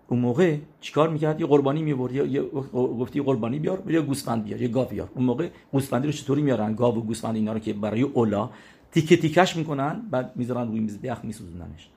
اون 0.09 0.21
موقع 0.21 0.57
چیکار 0.81 1.09
می‌کرد؟ 1.09 1.41
یه 1.41 1.47
قربانی 1.47 1.83
می‌برد 1.83 2.13
یا 2.15 2.45
گفتی 2.73 3.23
قربانی 3.23 3.59
بیار 3.59 3.83
یا 3.87 4.03
گوسفند 4.03 4.45
بیار 4.45 4.63
یه 4.63 4.69
گاو 4.69 4.89
بیار. 4.89 5.09
اون 5.15 5.25
موقع 5.25 5.49
گوسفندی 5.73 6.07
رو 6.07 6.13
چطوری 6.13 6.43
میارن؟ 6.43 6.75
گاو 6.75 6.97
و 6.97 7.01
گوسفند 7.01 7.35
اینا 7.35 7.53
رو 7.53 7.59
که 7.59 7.73
برای 7.73 8.03
اولا 8.03 8.51
تیکه 8.93 9.17
تیکش 9.17 9.57
می‌کنن 9.57 10.03
بعد 10.11 10.33
می‌ذارن 10.37 10.69
روی 10.69 10.81
میز 10.81 10.99
بیخ 10.99 11.25
میسوزوننش. 11.25 11.89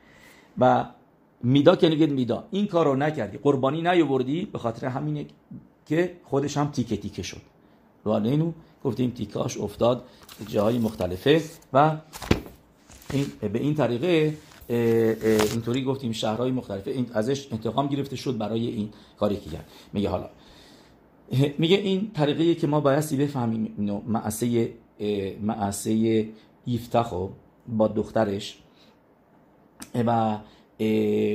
و 0.57 0.85
میدا 1.43 1.75
که 1.75 1.89
نگید 1.89 2.11
میدا. 2.11 2.43
این 2.51 2.67
کار 2.67 2.85
رو 2.85 2.95
نکردی. 2.95 3.37
قربانی 3.37 3.81
نیاوردی 3.81 4.45
به 4.45 4.57
خاطر 4.57 4.87
همینه 4.87 5.25
که 5.85 6.17
خودش 6.23 6.57
هم 6.57 6.67
تیکه 6.67 6.97
تیکه 6.97 7.23
شد. 7.23 7.41
اینو 8.05 8.51
گفتیم 8.83 9.09
تیکاش 9.09 9.57
افتاد 9.57 10.05
جاهای 10.47 10.77
مختلفه 10.77 11.41
و 11.73 11.97
این 13.13 13.25
به 13.53 13.59
این 13.59 13.75
طریقه 13.75 14.37
اینطوری 14.67 15.83
گفتیم 15.83 16.11
شهرهای 16.11 16.51
مختلفه. 16.51 16.91
این 16.91 17.07
ازش 17.13 17.47
انتقام 17.51 17.87
گرفته 17.87 18.15
شد 18.15 18.37
برای 18.37 18.67
این 18.67 18.89
کاری 19.19 19.35
که 19.35 19.49
کرد. 19.49 19.69
میگه 19.93 20.09
حالا 20.09 20.29
میگه 21.57 21.77
این 21.77 22.11
طریقه 22.11 22.55
که 22.55 22.67
ما 22.67 22.79
بایستی 22.79 23.17
بفهمیم 23.17 23.73
اینو 23.77 24.01
معسه 24.07 24.73
معسه 25.41 26.25
یفتخو 26.67 27.27
با 27.67 27.87
دخترش 27.87 28.57
و 29.95 30.39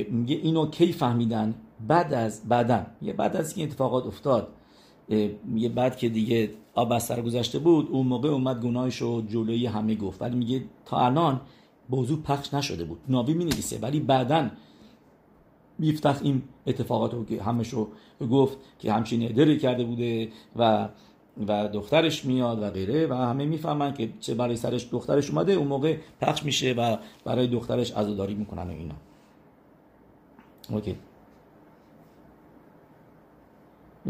میگه 0.09 0.35
اینو 0.35 0.69
کی 0.69 0.93
فهمیدن؟ 0.93 1.55
بعد 1.87 2.13
از 2.13 2.41
بعدن. 2.49 2.85
یه 3.01 3.13
بعد 3.13 3.35
از 3.35 3.57
این 3.57 3.67
اتفاقات 3.67 4.05
افتاد 4.05 4.47
یه 5.55 5.69
بعد 5.69 5.97
که 5.97 6.09
دیگه 6.09 6.53
آب 6.73 6.91
از 6.91 7.03
سر 7.03 7.21
گذشته 7.21 7.59
بود 7.59 7.87
اون 7.91 8.07
موقع 8.07 8.29
اومد 8.29 8.61
گناهش 8.61 8.97
رو 8.97 9.21
جلوی 9.21 9.65
همه 9.65 9.95
گفت. 9.95 10.21
ولی 10.21 10.35
میگه 10.35 10.63
تا 10.85 11.05
الان 11.05 11.41
موضوع 11.91 12.21
پخش 12.21 12.53
نشده 12.53 12.83
بود. 12.83 12.99
ناوی 13.07 13.33
می 13.33 13.45
نویسه 13.45 13.79
ولی 13.79 13.99
بعدا 13.99 14.49
میفتخ 15.79 16.19
این 16.21 16.41
اتفاقات 16.67 17.13
رو 17.13 17.25
که 17.25 17.43
همش 17.43 17.69
رو 17.69 17.87
گفت 18.31 18.57
که 18.79 18.93
همچین 18.93 19.29
ادری 19.29 19.57
کرده 19.57 19.83
بوده 19.83 20.29
و 20.55 20.89
و 21.47 21.67
دخترش 21.67 22.25
میاد 22.25 22.63
و 22.63 22.69
غیره 22.69 23.07
و 23.07 23.13
همه 23.13 23.45
می‌فهمن 23.45 23.93
که 23.93 24.09
چه 24.19 24.35
برای 24.35 24.55
سرش 24.55 24.87
دخترش 24.91 25.29
اومده 25.29 25.53
اون 25.53 25.67
موقع 25.67 25.97
پخش 26.21 26.43
میشه 26.43 26.73
و 26.73 26.97
برای 27.25 27.47
دخترش 27.47 27.91
عزاداری 27.91 28.33
می‌کنن 28.33 28.67
و 28.67 28.71
اینا. 28.71 28.95
اوکی. 30.69 30.97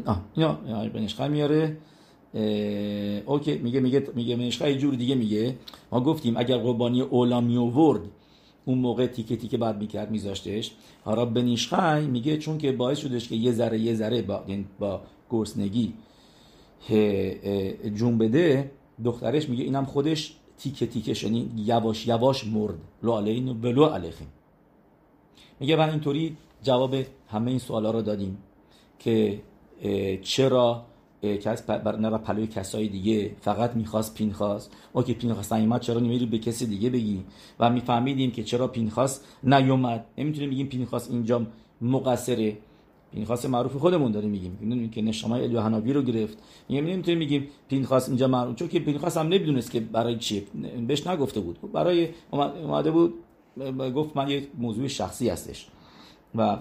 آه 0.05 0.21
اینا 0.34 0.53
بنشخه 0.93 1.27
میاره. 1.27 1.77
اوکی 3.25 3.57
میگه 3.57 3.79
میگه 3.79 4.07
میگه 4.15 4.36
منشخه 4.36 4.75
جور 4.75 4.95
دیگه 4.95 5.15
میگه. 5.15 5.55
ما 5.91 6.01
گفتیم 6.01 6.38
اگر 6.38 6.57
قربانی 6.57 7.01
اولا 7.01 7.41
می 7.41 7.57
آورد 7.57 8.01
اون 8.65 8.77
موقع 8.77 9.07
تیکه 9.07 9.36
تیکه 9.36 9.57
بعد 9.57 9.77
می‌کرد 9.77 10.11
میذاشتش. 10.11 10.71
حالا 11.03 11.25
بنیشخای 11.25 12.07
میگه 12.07 12.38
چون 12.38 12.57
که 12.57 12.71
باعث 12.71 12.97
شدش 12.97 13.29
که 13.29 13.36
یه 13.36 13.51
ذره 13.51 13.79
یه 13.79 13.93
ذره 13.93 14.21
با 14.21 14.43
یعنی 14.47 14.65
با 14.79 15.01
گرسنگی 15.29 15.93
جون 17.95 18.17
بده 18.17 18.71
دخترش 19.03 19.49
میگه 19.49 19.63
اینم 19.63 19.86
خودش 19.86 20.36
تیکه 20.57 20.86
تیکه 20.86 21.25
یعنی 21.25 21.49
یواش 21.55 22.07
یواش 22.07 22.47
مرد. 22.47 22.75
لو 23.03 23.13
علین 23.13 23.61
بلو 23.61 23.86
علیخیم 23.86 24.27
میگه 25.59 25.77
و 25.77 25.82
اینطوری 25.82 26.38
جواب 26.63 26.95
همه 27.27 27.49
این 27.49 27.59
سوالا 27.59 27.91
رو 27.91 28.01
دادیم 28.01 28.38
که 28.99 29.41
چرا 30.21 30.86
کس 31.24 31.61
بر 31.61 32.17
پلوی 32.17 32.47
کسای 32.47 32.88
دیگه 32.88 33.36
فقط 33.41 33.76
می‌خواست 33.76 34.15
پینخاس 34.15 34.69
او 34.93 35.03
که 35.03 35.13
پینخاس 35.13 35.53
نیومد 35.53 35.82
چرا 35.82 35.99
نمیری 35.99 36.26
به 36.26 36.38
کسی 36.38 36.65
دیگه 36.65 36.89
بگی؟ 36.89 37.24
و 37.59 37.69
میفهمیدیم 37.69 38.32
که 38.32 38.43
چرا 38.43 38.67
پینخاس 38.67 39.22
نیومد. 39.43 40.05
نمی‌تونیم 40.17 40.49
بگیم 40.49 40.67
پینخاس 40.67 41.09
اینجا 41.09 41.47
مقصره. 41.82 42.57
پینخاس 43.13 43.45
معروف 43.45 43.76
خودمون 43.76 44.11
داریم 44.11 44.30
میگیم. 44.30 44.57
می‌دونیم 44.61 44.89
که 44.89 45.01
נשמה 45.01 45.43
ی 45.43 45.46
אליהו 45.46 45.59
הנביא 45.59 45.93
رو 45.93 46.01
گرفت. 46.01 46.38
میگیم 46.69 46.86
نمی‌تونیم 46.86 47.19
بگیم 47.19 47.47
پینخاس 47.69 48.07
اینجا 48.07 48.28
معروف. 48.28 48.55
چون 48.55 48.67
که 48.67 48.80
پینخاس 48.80 49.17
هم 49.17 49.28
نمی‌دونست 49.28 49.72
که 49.72 49.80
برای 49.80 50.17
چی 50.17 50.43
بهش 50.88 51.07
نگفته 51.07 51.39
بود. 51.39 51.72
برای 51.72 52.09
اومده 52.32 52.91
بود 52.91 53.13
گفت 53.95 54.17
من 54.17 54.30
یه 54.30 54.47
موضوع 54.57 54.88
شخصی 54.88 55.30
هستش. 55.30 55.67
و 56.36 56.57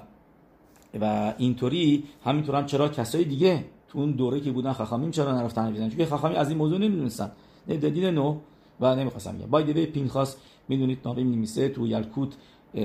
و 1.00 1.34
اینطوری 1.38 2.04
همینطور 2.24 2.56
هم 2.56 2.66
چرا 2.66 2.88
کسای 2.88 3.24
دیگه 3.24 3.64
تو 3.91 3.99
اون 3.99 4.11
دوره 4.11 4.41
که 4.41 4.53
بودن 4.53 4.72
חכמים 4.72 5.11
چرا 5.11 5.38
نرفتن 5.38 5.72
بیدن 5.72 5.91
چون 5.91 6.05
חכמים 6.05 6.34
از 6.34 6.49
این 6.49 6.59
موضوع 6.59 6.78
نمی‌دونستن. 6.78 7.32
دلیل 7.68 8.07
نو 8.07 8.36
و 8.80 8.97
نمی‌خواستم 8.97 9.38
بگم 9.38 9.47
باید 9.47 9.74
به 9.74 9.86
پینخاس 9.86 10.36
می‌دونید 10.68 10.99
ناقی 11.05 11.24
میمیسه 11.24 11.68
تو 11.68 11.86
یلکوت 11.86 12.34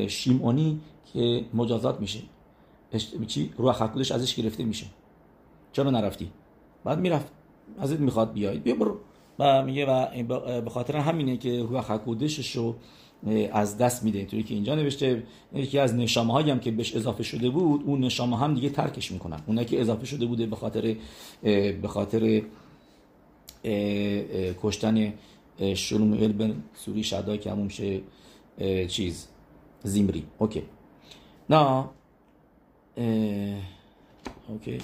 شیمونی 0.08 0.80
که 1.14 1.46
مجازات 1.54 2.00
میشه. 2.02 2.20
چی؟ 3.28 3.54
روح 3.58 3.74
خکودش 3.74 4.12
ازش 4.12 4.36
گرفته 4.36 4.64
میشه. 4.64 4.86
چرا 5.72 5.92
نرفتی؟ 5.92 6.32
بعد 6.84 7.00
می‌رفت. 7.00 7.32
ازت 7.80 8.00
می‌خواد 8.00 8.34
بیاید. 8.34 8.64
بیا 8.64 8.76
برو. 8.76 8.98
و 9.40 9.64
میگه 9.64 9.86
و 9.86 10.24
به 10.62 10.70
خاطر 10.70 10.98
همینه 10.98 11.38
که 11.38 11.64
روح 11.64 11.82
خکودشش 11.82 12.56
رو 12.56 12.76
از 13.52 13.78
دست 13.78 14.04
میده. 14.04 14.18
اینطوری 14.18 14.44
که 14.44 14.54
اینجا 14.54 14.76
نوشته 14.76 15.24
یکی 15.54 15.80
از 15.80 15.96
نشامه 15.96 16.34
هایی 16.34 16.50
هم 16.50 16.60
که 16.60 16.72
بهش 16.72 16.96
اضافه 16.96 17.24
شده 17.24 17.50
بود 17.50 17.84
اون 17.86 18.00
نشامه 18.00 18.38
هم 18.38 18.54
دیگه 18.54 18.70
ترکش 18.70 19.12
می‌کنن. 19.12 19.40
اون 19.48 19.64
که 19.64 19.82
اضافه 19.82 20.06
شده 20.06 20.26
بوده 20.26 20.46
به 20.46 20.56
خاطر 20.56 20.96
به 21.82 21.88
خاطر 21.88 22.42
کشتن 24.64 25.14
شلوم 25.76 26.12
بن 26.12 26.64
سوری 26.74 27.04
شدا 27.04 27.38
که 27.38 27.52
همون 27.52 27.66
میشه 27.66 28.02
چیز 28.88 29.28
زیمری. 29.84 30.26
اوکی. 30.38 30.64
نه 31.50 31.86
اوکی. 34.50 34.78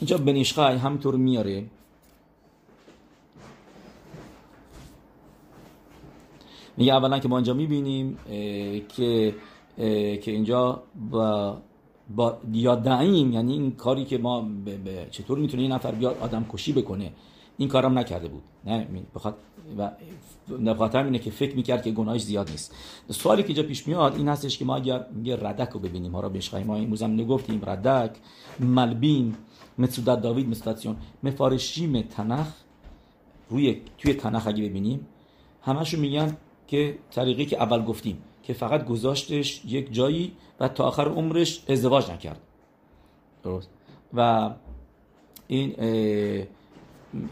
اینجا 0.00 0.18
بنیشخای 0.18 0.76
همینطور 0.76 1.16
میاره. 1.16 1.64
میگه 6.76 6.94
اولا 6.94 7.18
که 7.18 7.28
ما 7.28 7.36
اینجا 7.36 7.54
می‌بینیم 7.54 8.18
که 8.88 9.34
که 10.22 10.30
اینجا 10.30 10.82
با 11.10 11.58
با 12.16 12.38
یا 12.52 12.74
دعیم 12.74 13.32
یعنی 13.32 13.52
این 13.52 13.70
کاری 13.70 14.04
که 14.04 14.18
ما 14.18 14.48
چطور 15.10 15.38
می‌تونه 15.38 15.62
این 15.62 15.72
نفر 15.72 15.90
بیاد 15.90 16.16
آدم 16.20 16.46
کشی 16.52 16.72
بکنه 16.72 17.12
این 17.58 17.68
کارم 17.68 17.98
نکرده 17.98 18.28
بود. 18.28 18.42
نه 18.66 18.86
بخاطر 19.14 19.36
و 19.78 19.90
نخاطر 20.58 21.04
اینه 21.04 21.18
که 21.18 21.30
فکر 21.30 21.56
می‌کرد 21.56 21.82
که 21.82 21.90
گناهش 21.90 22.22
زیاد 22.22 22.50
نیست. 22.50 22.74
سوالی 23.10 23.42
که 23.42 23.48
اینجا 23.48 23.62
پیش 23.62 23.88
میاد 23.88 24.16
این 24.16 24.28
هستش 24.28 24.58
که 24.58 24.64
ما 24.64 24.76
اگر 24.76 25.06
یه 25.24 25.36
ردک 25.36 25.68
رو 25.68 25.80
ببینیم 25.80 26.10
ما 26.10 26.20
را 26.20 26.28
بشخواهیم 26.28 26.66
ما 26.66 26.76
این 26.76 26.96
هم 27.02 27.12
نگفتیم 27.12 27.60
ردک 27.66 28.10
ملبین 28.60 29.34
مصودت 29.78 30.20
داوید 30.22 30.48
مصودتیون 30.48 30.96
مفارشیم 31.22 32.02
تنخ 32.02 32.46
روی 33.50 33.80
توی 33.98 34.14
تنخ 34.14 34.46
اگه 34.46 34.68
ببینیم 34.68 35.06
همشو 35.62 36.00
میگن 36.00 36.36
که 36.70 36.98
طریقی 37.10 37.46
که 37.46 37.62
اول 37.62 37.84
گفتیم 37.84 38.22
که 38.42 38.52
فقط 38.52 38.84
گذاشتش 38.84 39.62
یک 39.64 39.92
جایی 39.92 40.32
و 40.60 40.68
تا 40.68 40.84
آخر 40.84 41.08
عمرش 41.08 41.64
ازدواج 41.68 42.10
نکرد. 42.10 42.40
درست؟ 43.42 43.70
و 44.14 44.50
این 45.46 45.68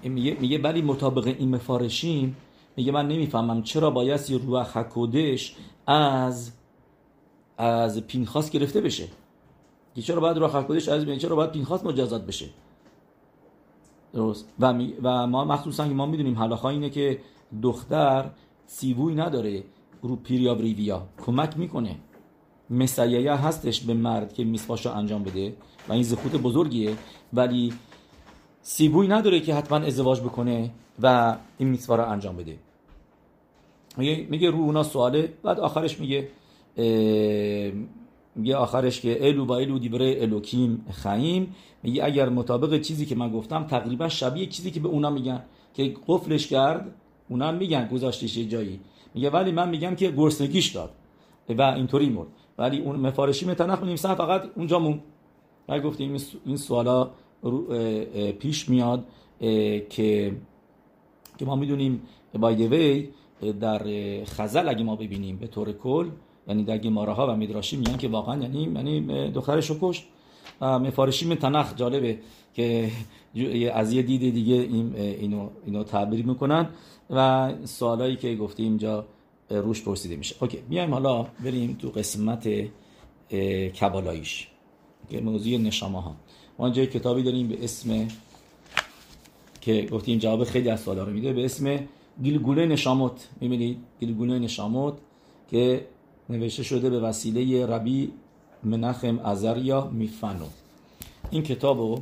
میگه 0.02 0.36
میگه 0.40 0.58
ولی 0.62 0.82
مطابق 0.82 1.26
این 1.26 1.54
مفارشیم 1.54 2.36
میگه 2.76 2.92
من 2.92 3.08
نمی‌فهمم 3.08 3.62
چرا 3.62 3.90
باید 3.90 4.30
یه 4.30 4.38
روح 4.38 4.78
حکودش 4.78 5.56
از 5.86 6.52
از 7.58 8.06
پینخاس 8.06 8.50
گرفته 8.50 8.80
بشه. 8.80 9.08
که 9.94 10.02
چرا 10.02 10.20
باید 10.20 10.36
روح 10.36 10.58
حکودش 10.58 10.88
از 10.88 11.18
چرا 11.18 11.36
باید 11.36 11.50
پینخاس 11.50 11.84
مجازات 11.84 12.26
بشه. 12.26 12.46
درست؟ 14.12 14.48
و, 14.60 14.74
و 15.02 15.26
ما 15.26 15.44
مخصوصا 15.44 15.84
ما 15.84 16.06
می‌دونیم 16.06 16.38
حلاخا 16.38 16.68
اینه 16.68 16.90
که 16.90 17.20
دختر 17.62 18.30
سیووی 18.68 19.14
نداره 19.14 19.62
رو 20.02 20.16
پیریا 20.16 20.54
و 20.54 20.58
ریویا. 20.58 21.06
کمک 21.24 21.58
می‌کنه. 21.58 21.96
مسیحیه 22.70 23.32
هستش 23.32 23.80
به 23.80 23.94
مرد 23.94 24.32
که 24.32 24.44
میسواشو 24.44 24.96
انجام 24.96 25.22
بده 25.22 25.56
و 25.88 25.92
این 25.92 26.02
زخوت 26.02 26.36
بزرگیه. 26.36 26.96
ولی 27.32 27.72
سیبوی 28.62 29.08
نداره 29.08 29.40
که 29.40 29.54
حتما 29.54 29.78
ازدواج 29.78 30.20
بکنه 30.20 30.70
و 31.02 31.36
این 31.58 31.68
میتوا 31.68 31.96
رو 31.96 32.10
انجام 32.10 32.36
بده. 32.36 32.56
میگه, 33.96 34.26
میگه 34.30 34.50
رو 34.50 34.58
اونا 34.58 34.82
سواله. 34.82 35.32
بعد 35.42 35.60
آخرش 35.60 36.00
میگه 36.00 36.28
میگه 38.36 38.56
آخرش 38.56 39.00
که 39.00 39.28
الو 39.28 39.44
با 39.44 39.58
الو 39.58 39.78
دیبره 39.78 40.16
الوکیم 40.20 40.86
خیم. 40.90 41.54
میگه 41.82 42.04
اگر 42.04 42.28
مطابق 42.28 42.80
چیزی 42.80 43.06
که 43.06 43.14
من 43.14 43.32
گفتم 43.32 43.64
تقریبا 43.64 44.08
شبیه 44.08 44.46
چیزی 44.46 44.70
که 44.70 44.80
به 44.80 44.88
اونا 44.88 45.10
میگن 45.10 45.42
که 45.74 45.94
قفلش 46.06 46.46
کرد 46.46 46.94
اونا 47.28 47.52
میگن 47.52 47.88
گذاشتش 47.88 48.36
یه 48.36 48.44
جایی. 48.44 48.80
میگه 49.14 49.30
ولی 49.30 49.52
من 49.52 49.68
میگم 49.68 49.94
که 49.94 50.10
گرسنگیش 50.10 50.68
داد. 50.68 50.90
و 51.48 51.62
اینطوری 51.62 52.08
مرد. 52.08 52.26
ولی 52.58 52.80
اون 52.80 52.96
مفارشی 52.96 53.46
متنخ 53.46 53.82
نمیسن 53.82 54.14
فقط 54.14 54.42
اونجا 54.56 54.78
مون 54.78 55.00
گفتیم 55.84 56.16
این 56.46 56.56
سوالا 56.56 57.10
پیش 58.38 58.68
میاد 58.68 59.04
که 59.90 60.36
که 61.38 61.44
ما 61.44 61.56
می‌دونیم 61.56 62.02
بای 62.40 62.66
وی 62.66 63.08
در 63.60 63.82
خزل 64.24 64.68
اگه 64.68 64.84
ما 64.84 64.96
ببینیم 64.96 65.36
به 65.36 65.46
طور 65.46 65.72
کل 65.72 66.08
یعنی 66.48 66.64
در 66.64 66.78
گماره 66.78 67.12
ها 67.12 67.26
و 67.26 67.36
میدراشی 67.36 67.76
میگن 67.76 67.96
که 67.96 68.08
واقعا 68.08 68.42
یعنی 68.42 68.62
یعنی 68.62 69.30
دخترش 69.30 69.70
رو 69.70 69.76
کشت. 69.80 70.06
مفارشی 70.60 71.26
من 71.26 71.36
تنخ 71.36 71.74
جالبه 71.76 72.18
که 72.54 72.90
از 73.74 73.92
یه 73.92 74.02
دید 74.02 74.34
دیگه 74.34 74.54
این 74.54 74.96
اینو 74.96 75.48
اینو 75.66 75.84
تعبیر 75.84 76.26
می‌کنن 76.26 76.68
و 77.10 77.52
سوالایی 77.64 78.16
که 78.16 78.36
گفتیم 78.36 78.66
اینجا 78.66 79.06
روش 79.50 79.82
پرسیده 79.82 80.16
میشه. 80.16 80.34
اوکی 80.40 80.58
میایم 80.68 80.94
حالا 80.94 81.22
بریم 81.44 81.76
تو 81.82 81.88
قسمت 81.88 82.48
کبالاییش. 83.80 84.48
که 85.10 85.20
موضوع 85.20 85.58
نشامه 85.58 86.02
ها 86.02 86.16
ما 86.58 86.66
اینجا 86.66 86.84
کتابی 86.84 87.22
داریم 87.22 87.48
به 87.48 87.64
اسم 87.64 88.08
که 89.60 89.88
گفتیم 89.92 90.18
جواب 90.18 90.44
خیلی 90.44 90.70
از 90.70 90.80
سوالا 90.80 91.04
رو 91.04 91.12
میده 91.12 91.32
به 91.32 91.44
اسم 91.44 91.78
گیلگوله 92.22 92.66
نشاموت. 92.66 93.28
می‌بینید 93.40 93.78
گیلگوله 94.00 94.38
نشاموت 94.38 94.94
که 95.50 95.86
نوشته 96.30 96.62
شده 96.62 96.90
به 96.90 97.00
وسیله 97.00 97.66
ربی 97.66 98.12
منخم 98.64 99.18
ازریا 99.18 99.90
میفنو 99.92 100.46
این 101.30 101.42
کتابو 101.42 102.00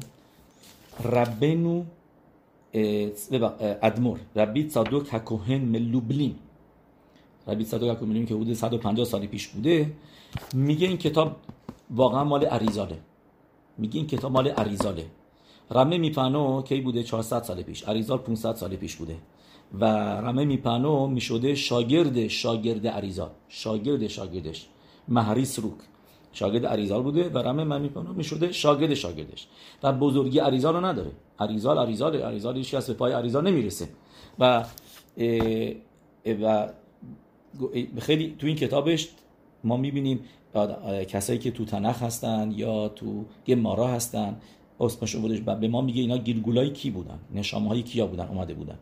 ربنو 1.04 1.84
ادمور 3.82 4.20
ربی 4.36 4.70
صادوک 4.70 5.06
هکوهن 5.10 5.60
ملوبلین 5.60 6.34
ربی 7.48 7.64
صادوک 7.64 7.96
هکوهن 7.96 8.26
که 8.26 8.34
حدود 8.34 8.52
150 8.52 9.06
سال 9.06 9.26
پیش 9.26 9.48
بوده 9.48 9.92
میگه 10.54 10.88
این 10.88 10.96
کتاب 10.96 11.36
واقعا 11.90 12.24
مال 12.24 12.44
عریزاله 12.44 12.98
میگه 13.78 13.96
این 13.96 14.06
کتاب 14.06 14.32
مال 14.32 14.48
عریزاله 14.48 15.06
رمه 15.70 15.98
میپنو 15.98 16.62
کی 16.62 16.80
بوده 16.80 17.02
400 17.02 17.42
سال 17.42 17.62
پیش 17.62 17.82
عریزال 17.82 18.18
500 18.18 18.54
سال 18.54 18.76
پیش 18.76 18.96
بوده 18.96 19.16
و 19.80 19.84
رمه 20.20 20.44
میپنو 20.44 21.06
می‌شده 21.06 21.54
شاگرد 21.54 22.28
شاگرد 22.28 22.86
عریزال 22.86 23.30
شاگرد 23.48 24.06
شاگردش 24.06 24.66
مهریس 25.08 25.58
روک 25.58 25.78
شاگرد 26.36 26.66
عریزال 26.66 27.02
بوده 27.02 27.28
و 27.28 27.38
رمه 27.38 27.64
من 27.64 27.80
میپنو 27.80 28.12
می‌شده 28.12 28.52
شاگرد 28.52 28.94
شاگردش. 28.94 29.46
و 29.82 29.92
بزرگی 29.92 30.38
عریزال 30.38 30.74
رو 30.74 30.84
نداره. 30.84 31.10
عریزال 31.38 31.78
عریزال 31.78 32.16
عریزال 32.16 32.56
هیچ 32.56 32.74
به 32.74 32.94
پای 32.94 33.12
عریزال 33.12 33.46
نمی‌رسه. 33.46 33.88
و 34.38 34.64
و 36.42 36.68
خیلی 37.98 38.34
تو 38.38 38.46
این 38.46 38.56
کتابش 38.56 39.08
ما 39.64 39.76
می‌بینیم 39.76 40.20
کسایی 41.08 41.38
که 41.38 41.50
تو 41.50 41.64
تنخ 41.64 42.02
هستن 42.02 42.52
یا 42.56 42.88
تو 42.88 43.24
گمارا 43.46 43.88
هستن 43.88 44.36
اسمش 44.80 45.16
بودش 45.16 45.40
به 45.40 45.68
ما 45.68 45.80
میگه 45.80 46.00
اینا 46.00 46.18
گیرگولای 46.18 46.70
کی 46.70 46.90
بودن؟ 46.90 47.18
نشامه 47.34 47.68
های 47.68 47.82
کیا 47.82 48.06
بودن؟ 48.06 48.28
اومده 48.28 48.54
بودن. 48.54 48.78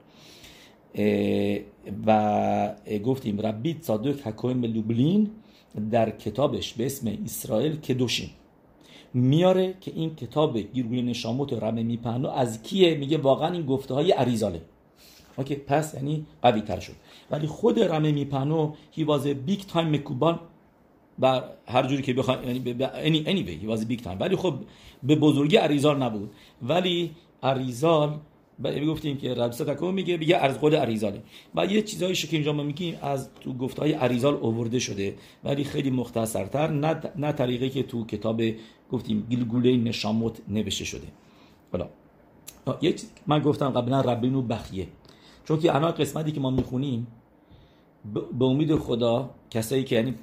و 2.06 2.74
گفتیم 3.04 3.40
ربی 3.40 3.82
صادوق 3.82 4.26
هکوهن 4.26 4.64
لوبلین 4.64 5.30
در 5.90 6.10
کتابش 6.10 6.72
به 6.72 6.86
اسم 6.86 7.18
ישראל 7.24 7.76
קדושים 7.76 8.30
میاره 9.14 9.74
که 9.80 9.92
این 9.94 10.14
کتاب 10.14 10.58
גלגול 10.58 11.02
נשמות 11.02 11.52
رمه 11.52 11.82
میپانو 11.82 12.28
از 12.28 12.62
کیه؟ 12.62 12.94
میگه 12.94 13.18
واقعا 13.18 13.52
این 13.52 13.66
گفته 13.66 13.94
های 13.94 14.10
آریزاله 14.10 14.62
okay 15.36 15.54
پس 15.54 15.94
یعنی 15.94 16.26
قوی 16.42 16.60
تر 16.60 16.80
شد. 16.80 16.92
ولی 17.30 17.46
خود 17.46 17.80
رمه 17.80 18.12
میپانو 18.12 18.72
he 18.90 19.04
was 19.04 19.26
big 19.26 19.60
time 19.60 19.94
מקובל 19.94 20.40
و 21.18 21.42
هر 21.68 21.86
جوری 21.86 22.02
که 22.02 22.14
بخواد 22.14 22.44
یعنی 22.44 23.24
anyway 23.24 23.64
he 23.64 23.76
was 23.76 23.84
big 23.84 24.04
time. 24.04 24.20
ولی 24.20 24.36
خب 24.36 24.54
به 25.02 25.16
بزرگی 25.16 25.56
آریزال 25.56 26.02
نبود. 26.02 26.30
ولی 26.62 27.10
عریزال 27.42 28.18
گفتیم 28.62 29.16
که 29.16 29.34
رب 29.34 29.50
تکو 29.50 29.92
میگه 29.92 30.16
میگه 30.16 30.36
از 30.36 30.60
قول 30.60 30.74
عریزاله 30.74 31.22
و 31.54 31.66
یه 31.66 31.82
چیزایی 31.82 32.14
که 32.14 32.36
اینجا 32.36 32.52
ما 32.52 32.62
میگیم 32.62 32.98
از 33.02 33.28
تو 33.40 33.54
گفتهای 33.54 33.92
عریزال 33.92 34.34
اوورده 34.34 34.78
شده 34.78 35.14
ولی 35.44 35.64
خیلی 35.64 35.90
مختصرتر 35.90 36.70
نه 36.70 37.00
نه 37.16 37.32
طریقی 37.32 37.70
که 37.70 37.82
تو 37.82 38.06
کتاب 38.06 38.42
گفتیم 38.90 39.26
گلگوله 39.30 39.76
نشاموت 39.76 40.38
نوشته 40.48 40.84
شده. 40.84 41.06
حالا 41.72 41.88
من 43.26 43.40
گفتم 43.40 43.70
قبلا 43.70 44.00
ربینو 44.00 44.42
بخیه. 44.42 44.88
چون 45.44 45.58
که 45.58 45.74
الان 45.74 45.90
قسمتی 45.90 46.32
که 46.32 46.40
ما 46.40 46.50
می‌خونیم 46.50 47.06
به 48.38 48.44
امید 48.44 48.76
خدا 48.76 49.30
کسایی 49.50 49.84
که 49.84 49.96
یعنی 49.96 50.14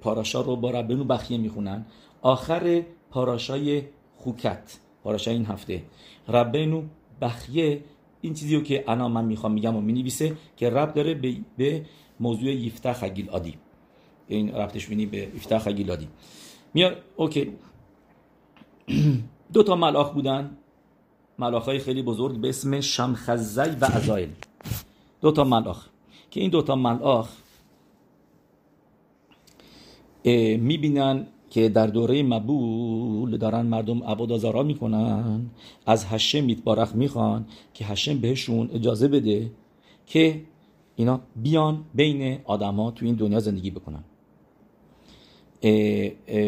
پاراشا 0.00 0.40
رو 0.40 0.56
با 0.56 0.70
ربنو 0.70 1.04
بخیه 1.04 1.38
می‌خونن 1.38 1.86
آخر 2.22 2.82
پاراشای 3.10 3.82
خوکت 4.16 4.78
پاراشای 5.04 5.34
این 5.34 5.46
هفته 5.46 5.82
ربنو 6.28 6.82
بخیه 7.22 7.84
این 8.20 8.34
چیزی 8.34 8.62
که 8.62 8.84
انا 8.88 9.08
من 9.08 9.24
می‌خوام 9.24 9.52
میگم 9.52 9.76
و 9.76 9.80
می‌نویسه 9.80 10.36
که 10.56 10.70
رب 10.70 10.94
داره 10.94 11.14
به, 11.14 11.36
به 11.56 11.86
موضوع 12.20 12.50
یفتح 12.50 12.92
خگیل 12.92 13.30
آدی. 13.30 13.54
این 14.28 14.54
ربطش 14.54 14.86
بینی 14.86 15.06
به 15.06 15.18
یفتح 15.18 15.58
خگیل 15.58 15.90
آدی. 15.90 16.08
میاد 16.74 16.96
اوکی. 17.16 17.52
دو 19.52 19.62
تا 19.62 19.76
ملاخ 19.76 20.12
بودن. 20.12 20.56
ملاخ 21.38 21.64
های 21.64 21.78
خیلی 21.78 22.02
بزرگ 22.02 22.40
به 22.40 22.48
اسم 22.48 22.80
شمخزی 22.80 23.60
و 23.80 23.84
ازایل 23.84 24.28
دو 25.20 25.32
تا 25.32 25.44
ملاخ. 25.44 25.88
که 26.30 26.40
این 26.40 26.50
دوتا 26.50 26.76
ملاخ 26.76 27.28
می‌بینن 30.24 31.26
که 31.52 31.68
در 31.68 31.86
دوره 31.86 32.22
مبول 32.22 33.36
دارن 33.36 33.66
مردم 33.66 34.02
عبادازارا 34.02 34.62
می‌کنن. 34.62 35.50
از 35.86 36.04
هشم 36.04 36.44
میتبارخ 36.44 36.94
می‌خوان 36.94 37.46
که 37.74 37.84
هشم 37.84 38.18
بهشون 38.18 38.70
اجازه 38.72 39.08
بده 39.08 39.50
که 40.06 40.42
اینا 40.96 41.20
بیان 41.36 41.84
بین 41.94 42.38
آدما 42.44 42.90
تو 42.90 43.06
این 43.06 43.14
دنیا 43.14 43.40
زندگی 43.40 43.70
بکنن. 43.70 44.04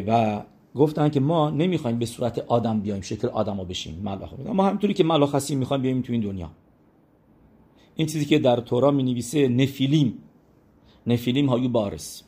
و 0.07 0.43
گفتن 0.75 1.09
که 1.09 1.21
ما 1.21 1.51
نمی‌خوایم 1.51 1.99
به 1.99 2.07
صورت 2.07 2.39
آدم 2.39 2.81
بیایم 2.81 3.01
شکل 3.01 3.29
آدما 3.29 3.65
بشیم. 3.65 4.01
ملاخ. 4.05 4.33
ما 4.55 4.65
همونطوری 4.65 4.95
که 4.95 5.05
ملاخ 5.05 5.35
هستیم 5.35 5.59
می‌خوایم 5.59 5.83
بیایم 5.83 6.03
تو 6.03 6.13
این 6.13 6.23
دنیا. 6.23 6.51
این 7.97 8.07
چیزی 8.07 8.25
که 8.25 8.39
در 8.39 8.57
تورا 8.57 8.91
می 8.91 9.03
نویسه 9.03 9.49
نفیلیم. 9.49 10.19
نفیلیم 11.07 11.49
هایو 11.49 11.69
بارس. 11.69 12.23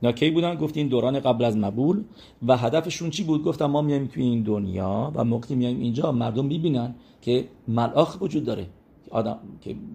اینا 0.00 0.12
کی 0.12 0.30
بودن؟ 0.30 0.54
گفت 0.54 0.76
این 0.76 0.88
دوران 0.88 1.20
قبل 1.20 1.44
از 1.44 1.56
مبول 1.56 2.04
و 2.46 2.56
هدفشون 2.56 3.10
چی 3.10 3.24
بود؟ 3.24 3.44
گفتم 3.44 3.66
ما 3.66 3.82
میایم 3.82 4.06
توی 4.06 4.22
این 4.22 4.42
دنیا 4.42 5.12
و 5.14 5.24
موقعی 5.24 5.56
میایم 5.56 5.80
اینجا 5.80 6.12
مردم 6.12 6.48
ببینن 6.48 6.94
که 7.20 7.48
ملاخ 7.68 8.20
وجود 8.20 8.44
داره. 8.44 8.66
آدم 9.10 9.38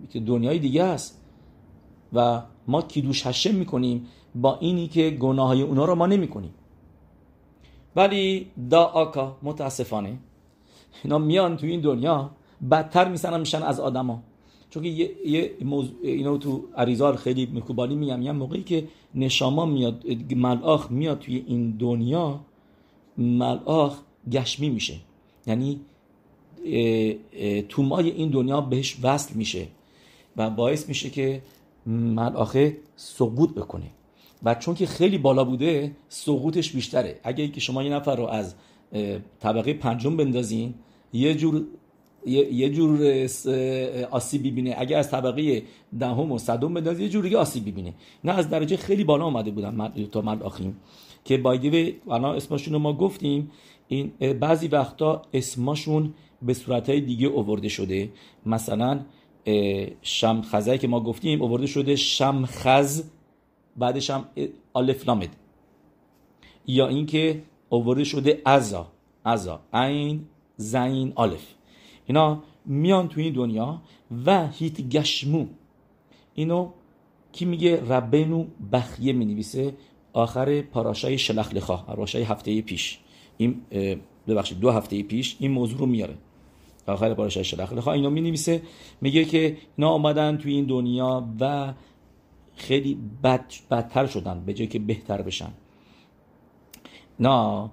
که 0.09 0.19
دنیای 0.19 0.59
دیگه 0.59 0.83
است. 0.83 1.21
و 2.13 2.41
ما 2.67 2.81
کیدوش 2.81 3.27
هشم 3.27 3.55
می‌کنیم 3.55 4.07
با 4.35 4.57
اینی 4.59 4.87
که 4.87 5.09
گناه 5.09 5.47
های 5.47 5.61
اونا 5.61 5.85
رو 5.85 5.95
ما 5.95 6.07
نمی‌کنیم. 6.07 6.53
ولی 7.95 8.47
دا 8.69 8.83
آکا 8.83 9.37
متاسفانه 9.43 10.17
اینا 11.03 11.17
میان 11.17 11.57
توی 11.57 11.71
این 11.71 11.81
دنیا 11.81 12.31
بدتر 12.71 13.09
میسنن 13.09 13.39
میشن 13.39 13.63
از 13.63 13.79
آدما. 13.79 14.23
چون 14.71 14.85
یه, 14.85 15.11
یه 15.25 15.51
اینو 16.01 16.37
تو 16.37 16.63
عریضار 16.75 17.15
خیلی 17.15 17.45
مکوبالی 17.53 17.95
میگم. 17.95 18.21
یه 18.21 18.31
موقعی 18.31 18.63
که 18.63 18.87
نشاما 19.15 19.65
میاد 19.65 20.03
ملاخ 20.35 20.91
میاد 20.91 21.19
توی 21.19 21.43
این 21.47 21.71
دنیا 21.71 22.39
ملاخ 23.17 23.99
گشمی 24.31 24.69
میشه. 24.69 24.93
یعنی 25.47 25.79
تومای 27.69 28.09
این 28.09 28.29
دنیا 28.29 28.61
بهش 28.61 28.97
وصل 29.03 29.35
میشه 29.35 29.67
و 30.37 30.49
باعث 30.49 30.87
میشه 30.89 31.09
که 31.09 31.41
ملاخه 31.85 32.77
سقوط 32.95 33.53
بکنه. 33.53 33.87
و 34.43 34.55
چون 34.55 34.75
که 34.75 34.85
خیلی 34.85 35.17
بالا 35.17 35.43
بوده 35.43 35.91
سقوطش 36.09 36.71
بیشتره. 36.71 37.19
اگه 37.23 37.47
که 37.47 37.59
شما 37.59 37.83
یه 37.83 37.89
نفر 37.89 38.15
رو 38.15 38.25
از 38.25 38.55
طبقه 39.39 39.73
پنجم 39.73 40.17
بندازین 40.17 40.73
یه 41.13 41.35
جور 41.35 41.65
یه 42.25 42.69
جور 42.69 42.99
آسیب 44.11 44.41
ببینه 44.41 44.75
اگه 44.77 44.97
از 44.97 45.11
طبقه 45.11 45.63
دهم 45.99 46.31
و 46.31 46.37
صدم 46.37 46.73
بنداز 46.73 46.99
یه 46.99 47.09
جور 47.09 47.23
دیگه 47.23 47.37
آسیب 47.37 47.65
ببینه 47.65 47.93
نه 48.23 48.31
از 48.31 48.49
درجه 48.49 48.77
خیلی 48.77 49.03
بالا 49.03 49.25
آمده 49.25 49.51
بودن 49.51 49.93
تا 50.11 50.21
مرد 50.21 50.43
آخیم 50.43 50.77
که 51.25 51.37
بایدی 51.37 51.95
الان 52.09 52.35
اسمشون 52.35 52.73
رو 52.73 52.79
ما 52.79 52.93
گفتیم. 52.93 53.51
این 53.87 54.11
بعضی 54.39 54.67
وقتا 54.67 55.21
اسمشون 55.33 56.13
به 56.41 56.53
صورتهای 56.53 57.01
دیگه 57.01 57.27
اوورده 57.27 57.69
شده. 57.69 58.09
مثلا 58.45 58.99
شمخزه 60.01 60.77
که 60.77 60.87
ما 60.87 60.99
گفتیم 60.99 61.41
اوورده 61.41 61.67
شده 61.67 61.95
شمخز 61.95 63.03
بعدش 63.77 64.09
هم 64.09 64.25
آلف 64.73 65.07
لامد. 65.07 65.35
یا 66.67 66.87
اینکه 66.87 67.43
اوورده 67.69 68.03
شده 68.03 68.41
ازا 68.45 68.87
ازا 69.25 69.59
عین 69.73 70.25
زین 70.57 71.13
آلف. 71.15 71.47
اینا 72.11 72.43
میان 72.65 73.07
تو 73.07 73.19
این 73.19 73.33
دنیا 73.33 73.81
و 74.25 74.47
هیت 74.47 74.81
گشمو. 74.81 75.45
اینو 76.33 76.69
کی 77.31 77.45
میگه؟ 77.45 77.83
ربنو 77.89 78.45
بخیه 78.71 79.13
می 79.13 79.25
نویسه 79.25 79.73
آخر 80.13 80.61
پاراشای 80.61 81.17
شلخ 81.17 81.53
لخا 81.53 81.77
پاراشای 81.77 82.23
هفته 82.23 82.61
پیش. 82.61 82.99
این 83.37 83.61
ببخشید 84.27 84.59
دو 84.59 84.71
هفته 84.71 85.03
پیش 85.03 85.35
این 85.39 85.51
موضوع 85.51 85.79
رو 85.79 85.85
میاره. 85.85 86.17
آخر 86.87 87.13
پاراشای 87.13 87.43
شلخ 87.43 87.73
لخا 87.73 87.91
اینو 87.91 88.09
می 88.09 88.21
نویسه 88.21 88.61
میگه 89.01 89.25
که 89.25 89.57
اینا 89.77 89.89
آمدن 89.89 90.37
توی 90.37 90.53
این 90.53 90.65
دنیا 90.65 91.29
و 91.39 91.73
خیلی 92.55 92.97
بد 93.23 93.45
بدتر 93.71 94.05
شدن 94.05 94.43
به 94.45 94.53
جای 94.53 94.67
که 94.67 94.79
بهتر 94.79 95.21
بشن. 95.21 95.53
نه 97.19 97.69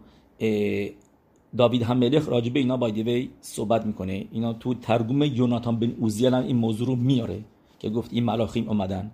داوید 1.56 1.82
هم 1.82 1.96
ملخ 1.96 2.28
راجع 2.28 2.52
به 2.52 2.60
اینا 2.60 2.76
بایدوی 2.76 3.28
صحبت 3.40 3.86
می‌کنه. 3.86 4.24
اینا 4.32 4.52
تو 4.52 4.74
ترگوم 4.74 5.22
یوناتان 5.22 5.78
بن 5.78 5.94
اوزیل 5.98 6.34
این 6.34 6.56
موضوع 6.56 6.86
رو 6.86 6.96
میاره 6.96 7.40
که 7.78 7.90
گفت 7.90 8.12
این 8.12 8.24
ملاخیم 8.24 8.68
اومدن. 8.68 9.10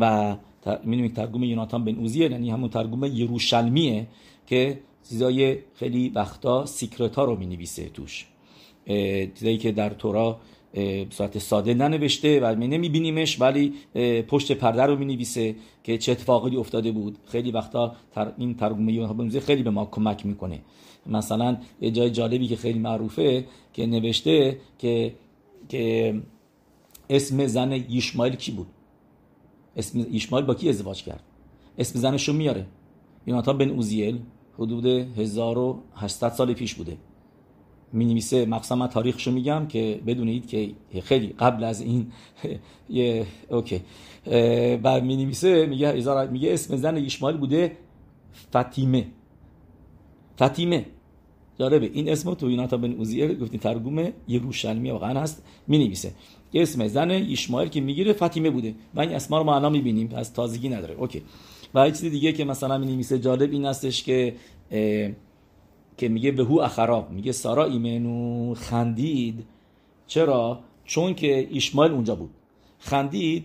و 0.00 0.36
می‌دونید 0.84 1.14
ترگوم 1.14 1.44
یوناتان 1.44 1.84
بن 1.84 1.94
اوزیل 1.94 2.32
یعنی 2.32 2.50
همون 2.50 2.68
ترگوم 2.68 3.04
یروشلمیه 3.04 4.06
که 4.46 4.80
چیزای 5.08 5.58
خیلی 5.74 6.08
وقتا 6.08 6.66
سیکرتا 6.66 7.24
رو 7.24 7.36
می‌نویسه 7.36 7.88
توش. 7.88 8.26
چیزایی 9.34 9.58
که 9.58 9.72
در 9.72 9.90
تورا 9.90 10.38
صورت 11.10 11.38
ساده 11.38 11.74
ننوشته 11.74 12.40
و 12.40 12.54
می 12.54 12.68
نمیبینیمش 12.68 13.40
ولی 13.40 13.74
پشت 14.28 14.52
پرده 14.52 14.82
رو 14.82 14.96
می‌نویسه 14.96 15.56
که 15.84 15.98
چه 15.98 16.12
اتفاقی 16.12 16.56
افتاده 16.56 16.92
بود. 16.92 17.18
خیلی 17.26 17.50
وقتا 17.50 17.94
تر 18.12 18.32
این 18.38 18.88
یوناتان 18.88 19.30
خیلی 19.40 19.62
به 19.62 19.70
ما 19.70 19.84
کمک 19.84 20.26
می‌کنه. 20.26 20.60
مثلا 21.06 21.56
یه 21.80 21.90
جای 21.90 22.10
جالبی 22.10 22.48
که 22.48 22.56
خیلی 22.56 22.78
معروفه 22.78 23.44
که 23.72 23.86
نوشته 23.86 24.58
که 24.78 25.14
که 25.68 26.14
اسم 27.10 27.46
زن 27.46 27.72
یشمایل 27.72 28.34
کی 28.34 28.52
بود؟ 28.52 28.66
اسم 29.76 30.06
یشمایل 30.12 30.44
با 30.44 30.54
کی 30.54 30.68
ازدواج 30.68 31.02
کرد؟ 31.02 31.22
اسم 31.78 31.98
زنشو 31.98 32.32
میاره. 32.32 32.66
یوناتان 33.26 33.58
بن 33.58 33.70
اوزیل 33.70 34.18
حدود 34.58 34.86
1800 34.86 36.32
سال 36.32 36.52
پیش 36.52 36.74
بوده. 36.74 36.96
می 37.96 38.04
نویسه 38.04 38.46
مقصد 38.46 38.86
تاریخشو 38.86 39.30
میگم 39.30 39.66
که 39.66 40.00
بدونید 40.06 40.48
که 40.48 40.70
خیلی 41.02 41.26
قبل 41.26 41.64
از 41.64 41.80
این 41.80 42.06
یه 42.90 43.26
okay. 43.50 43.80
و 44.82 45.00
می 45.00 45.16
نویسه 45.16 45.66
میگه 45.66 46.26
میگه 46.30 46.52
اسم 46.54 46.76
زن 46.76 46.96
یشمایل 46.96 47.36
بوده 47.36 47.72
فتیمه 48.50 49.06
فتیمه 50.42 50.86
جالبه. 51.58 51.90
این 51.92 52.08
اسمو 52.08 52.34
تو 52.34 52.50
یوناتان 52.50 52.76
بن 52.76 52.92
اوزیل 52.92 53.38
گفتین 53.38 53.60
תרגום 53.60 54.08
ירושלמי 54.28 54.90
واقعا 54.90 55.20
هست. 55.20 55.42
می 55.66 55.78
نویسه 55.78 56.12
اسم 56.54 56.88
زن 56.88 57.10
ایشمایل 57.10 57.68
که 57.68 57.80
می‌گیره 57.80 58.12
فاطمه 58.12 58.50
بوده. 58.50 58.74
و 58.94 59.00
این 59.00 59.12
اسما 59.12 59.38
رو 59.38 59.44
ما 59.44 59.56
الان 59.56 59.72
می‌بینیم 59.72 60.10
از 60.14 60.34
تازگی 60.34 60.68
نداره. 60.68 60.94
okay. 60.94 61.22
و 61.74 61.86
یه 61.86 61.92
چیز 61.92 62.04
دیگه 62.04 62.32
که 62.32 62.44
مثلا 62.44 62.78
می 62.78 62.86
نویسه 62.86 63.18
جالب 63.18 63.52
این 63.52 63.64
هستش 63.64 64.02
که 64.02 64.34
که 65.98 66.08
میگه 66.08 66.30
به 66.30 66.44
هو 66.44 66.60
اخراب 66.60 67.10
میگه 67.10 67.32
سارا 67.32 67.64
ایمنو 67.64 68.54
خندید. 68.54 69.44
چرا؟ 70.06 70.60
چون 70.84 71.14
که 71.14 71.48
ایشمایل 71.50 71.92
اونجا 71.92 72.14
بود. 72.14 72.30
خندید 72.78 73.44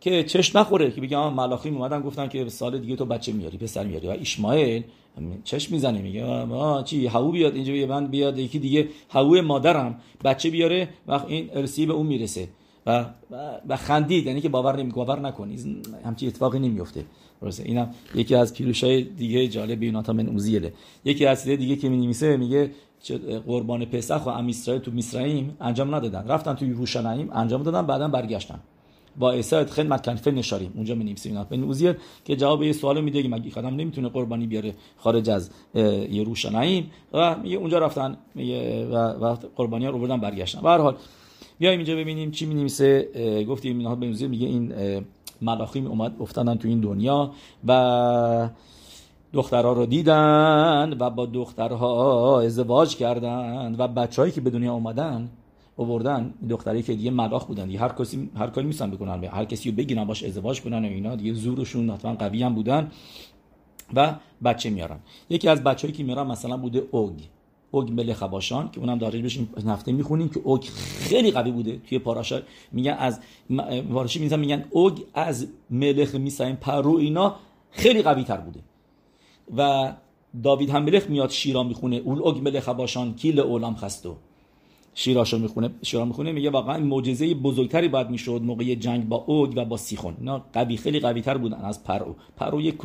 که 0.00 0.24
چش 0.24 0.56
نخوره 0.56 0.90
که 0.90 1.00
بگم 1.00 1.34
ملاخیم 1.34 1.76
اومدن 1.76 2.00
گفتن 2.00 2.28
که 2.28 2.48
سال 2.48 2.78
دیگه 2.78 2.96
تو 2.96 3.04
بچه 3.04 3.32
میاری 3.32 3.58
پسر 3.58 3.84
میاری. 3.84 4.08
و 4.08 4.10
ایشمایل 4.10 4.82
چش 5.44 5.70
می‌زنه 5.70 6.02
میگه 6.02 6.44
ما 6.44 6.82
چی 6.82 7.06
هوو 7.06 7.30
بیاد 7.30 7.54
اینجا 7.54 7.86
بند 7.86 8.10
بیاد 8.10 8.38
یکی 8.38 8.58
دیگه 8.58 8.88
هوو 9.10 9.42
مادرم 9.42 10.00
بچه 10.24 10.50
بیاره 10.50 10.88
وقت 11.06 11.24
این 11.28 11.50
ارسی 11.52 11.86
به 11.86 11.92
اون 11.92 12.06
می‌رسه. 12.06 12.48
و 12.86 13.04
و 13.68 13.76
خندید. 13.76 14.26
یعنی 14.26 14.40
که 14.40 14.48
باور 14.48 14.76
نمی 14.76 14.92
باور 14.92 15.20
نکنی. 15.20 15.82
همچی 16.04 16.26
اتفاقی 16.26 16.58
نمیفته 16.58 17.04
درسته؟ 17.42 17.62
اینم 17.62 17.90
یکی 18.14 18.34
از 18.34 18.54
پیروشای 18.54 19.02
دیگه 19.02 19.48
جالب 19.48 19.82
یوناتا 19.82 20.12
من 20.12 20.26
اوزیله. 20.26 20.72
یکی 21.04 21.26
از 21.26 21.44
دیگه 21.44 21.76
که 21.76 21.88
می 21.88 22.14
میگه 22.36 22.70
قربان 23.46 23.84
پسخ 23.84 24.26
و 24.26 24.28
ام 24.28 24.50
تو 24.52 24.90
میسرائیم 24.90 25.56
انجام 25.60 25.94
ندادن. 25.94 26.28
رفتن 26.28 26.54
تو 26.54 26.64
یروشلایم 26.64 27.30
انجام 27.32 27.62
دادن 27.62 27.86
بعدا 27.86 28.08
برگشتن. 28.08 28.60
با 29.18 29.32
اسات 29.32 29.70
خدمت 29.70 30.06
کنفه 30.06 30.30
نشاریم 30.30 30.72
اونجا 30.74 30.94
می 30.94 31.04
نویسیم 31.04 31.44
بن 31.50 31.62
اوزیر 31.62 31.96
که 32.24 32.36
جواب 32.36 32.62
یه 32.62 32.72
سوال 32.72 33.00
میده 33.00 33.22
که 33.22 33.28
مگه 33.28 33.50
خدام 33.50 33.74
نمی‌تونه 33.74 34.08
قربانی 34.08 34.46
بیاره 34.46 34.74
خارج 34.96 35.30
از 35.30 35.50
یروشلایم 36.10 36.90
و 37.12 37.38
میگه 37.38 37.56
اونجا 37.56 37.78
رفتن 37.78 38.16
میگه 38.34 38.86
و, 38.86 38.96
و 38.96 39.36
قربانی 39.56 39.86
رو 39.86 39.98
بردن 39.98 40.20
برگشتن. 40.20 40.62
به 40.62 40.68
هر 40.68 40.78
حال 40.78 40.96
بیایم 41.60 41.78
اینجا 41.78 41.96
ببینیم 41.96 42.30
چی 42.30 42.46
می 42.46 42.54
نویسه. 42.54 43.44
گفتیم 43.48 43.78
بن 43.78 44.06
اوزیر 44.06 44.28
میگه 44.28 44.46
این 44.46 44.72
ملاخیم 45.42 45.86
اومد 45.86 46.16
افتادن 46.20 46.54
تو 46.54 46.68
این 46.68 46.80
دنیا 46.80 47.30
و 47.66 48.48
دخترها 49.32 49.72
رو 49.72 49.86
دیدن 49.86 50.96
و 50.98 51.10
با 51.10 51.26
دخترها 51.26 52.40
ازدواج 52.40 52.96
کردن 52.96 53.74
و 53.78 53.88
بچههایی 53.88 54.32
که 54.32 54.40
به 54.40 54.50
دنیا 54.50 54.72
اومدن 54.72 55.28
آوردن 55.76 56.34
دختری 56.48 56.82
که 56.82 56.94
دیگه 56.94 57.10
ملاخ 57.10 57.44
بودن. 57.44 57.66
دیگه 57.66 57.78
هر 57.78 57.88
کسی 57.88 58.30
هر 58.36 58.46
کاری 58.46 58.66
میسن 58.66 58.90
بکنن. 58.90 59.24
هر 59.24 59.44
کسی 59.44 59.70
رو 59.70 59.76
بگیرن 59.76 60.04
باش 60.04 60.24
ازدواج 60.24 60.60
کنن 60.60 60.84
و 60.84 60.88
اینا. 60.88 61.16
دیگه 61.16 61.32
زورشون 61.32 61.90
حتما 61.90 62.14
قوی 62.14 62.42
هم 62.42 62.54
بودن 62.54 62.90
و 63.94 64.14
بچه 64.44 64.70
میارن. 64.70 64.98
یکی 65.30 65.48
از 65.48 65.64
بچه‌ای 65.64 65.92
که 65.92 66.04
میارن 66.04 66.26
مثلا 66.26 66.56
بوده 66.56 66.82
اوگ 66.90 67.12
اوگ 67.70 67.92
ملک 67.92 68.12
خباشان 68.12 68.70
که 68.70 68.80
اونم 68.80 68.98
داره 68.98 69.22
بشین 69.22 69.48
هفته 69.66 69.92
می‌خونیم 69.92 70.28
که 70.28 70.40
اوگ 70.44 70.62
خیلی 70.98 71.30
قوی 71.30 71.50
بوده 71.50 71.80
توی 71.88 71.98
פרשה. 71.98 72.40
میگن 72.72 72.92
از 72.92 73.20
وارشی 73.90 74.18
میگن 74.18 74.40
میگن 74.40 74.64
اوگ 74.70 74.98
از 75.14 75.46
מלך 75.70 76.14
מצרים 76.14 76.56
پرو 76.56 76.96
اینا 76.96 77.36
خیلی 77.70 78.02
قوی 78.02 78.24
تر 78.24 78.36
بوده. 78.36 78.60
و 79.56 79.92
داوید 80.42 80.70
هم 80.70 80.82
ملک 80.82 81.10
میاد 81.10 81.30
שירה 81.30 81.62
می‌خونه 81.62 81.96
ולעוג 81.96 82.38
מלך 82.38 82.60
הבשן 82.60 83.14
כי 83.14 83.40
לעולם 83.40 83.74
חסדו 83.74 84.16
שירה 84.94 85.22
شو 85.22 85.38
می‌خونه 85.38 85.70
שירה 85.82 86.04
می‌خونه 86.04 86.32
میگه 86.32 86.50
واقعا 86.50 86.78
معجزه 86.78 87.34
بزرگتری 87.34 87.88
باید 87.88 88.10
می‌شد 88.10 88.42
موقع 88.44 88.74
جنگ 88.74 89.08
با 89.08 89.16
اوگ 89.16 89.52
و 89.56 89.64
با 89.64 89.76
سیخون. 89.76 90.14
اینا 90.18 90.44
قوی 90.52 90.76
خیلی 90.76 91.00
قوی 91.00 91.20
تر 91.20 91.38
بودن 91.38 91.58
از 91.58 91.84
پرو. 91.84 92.16
پرو 92.36 92.60
یک 92.60 92.78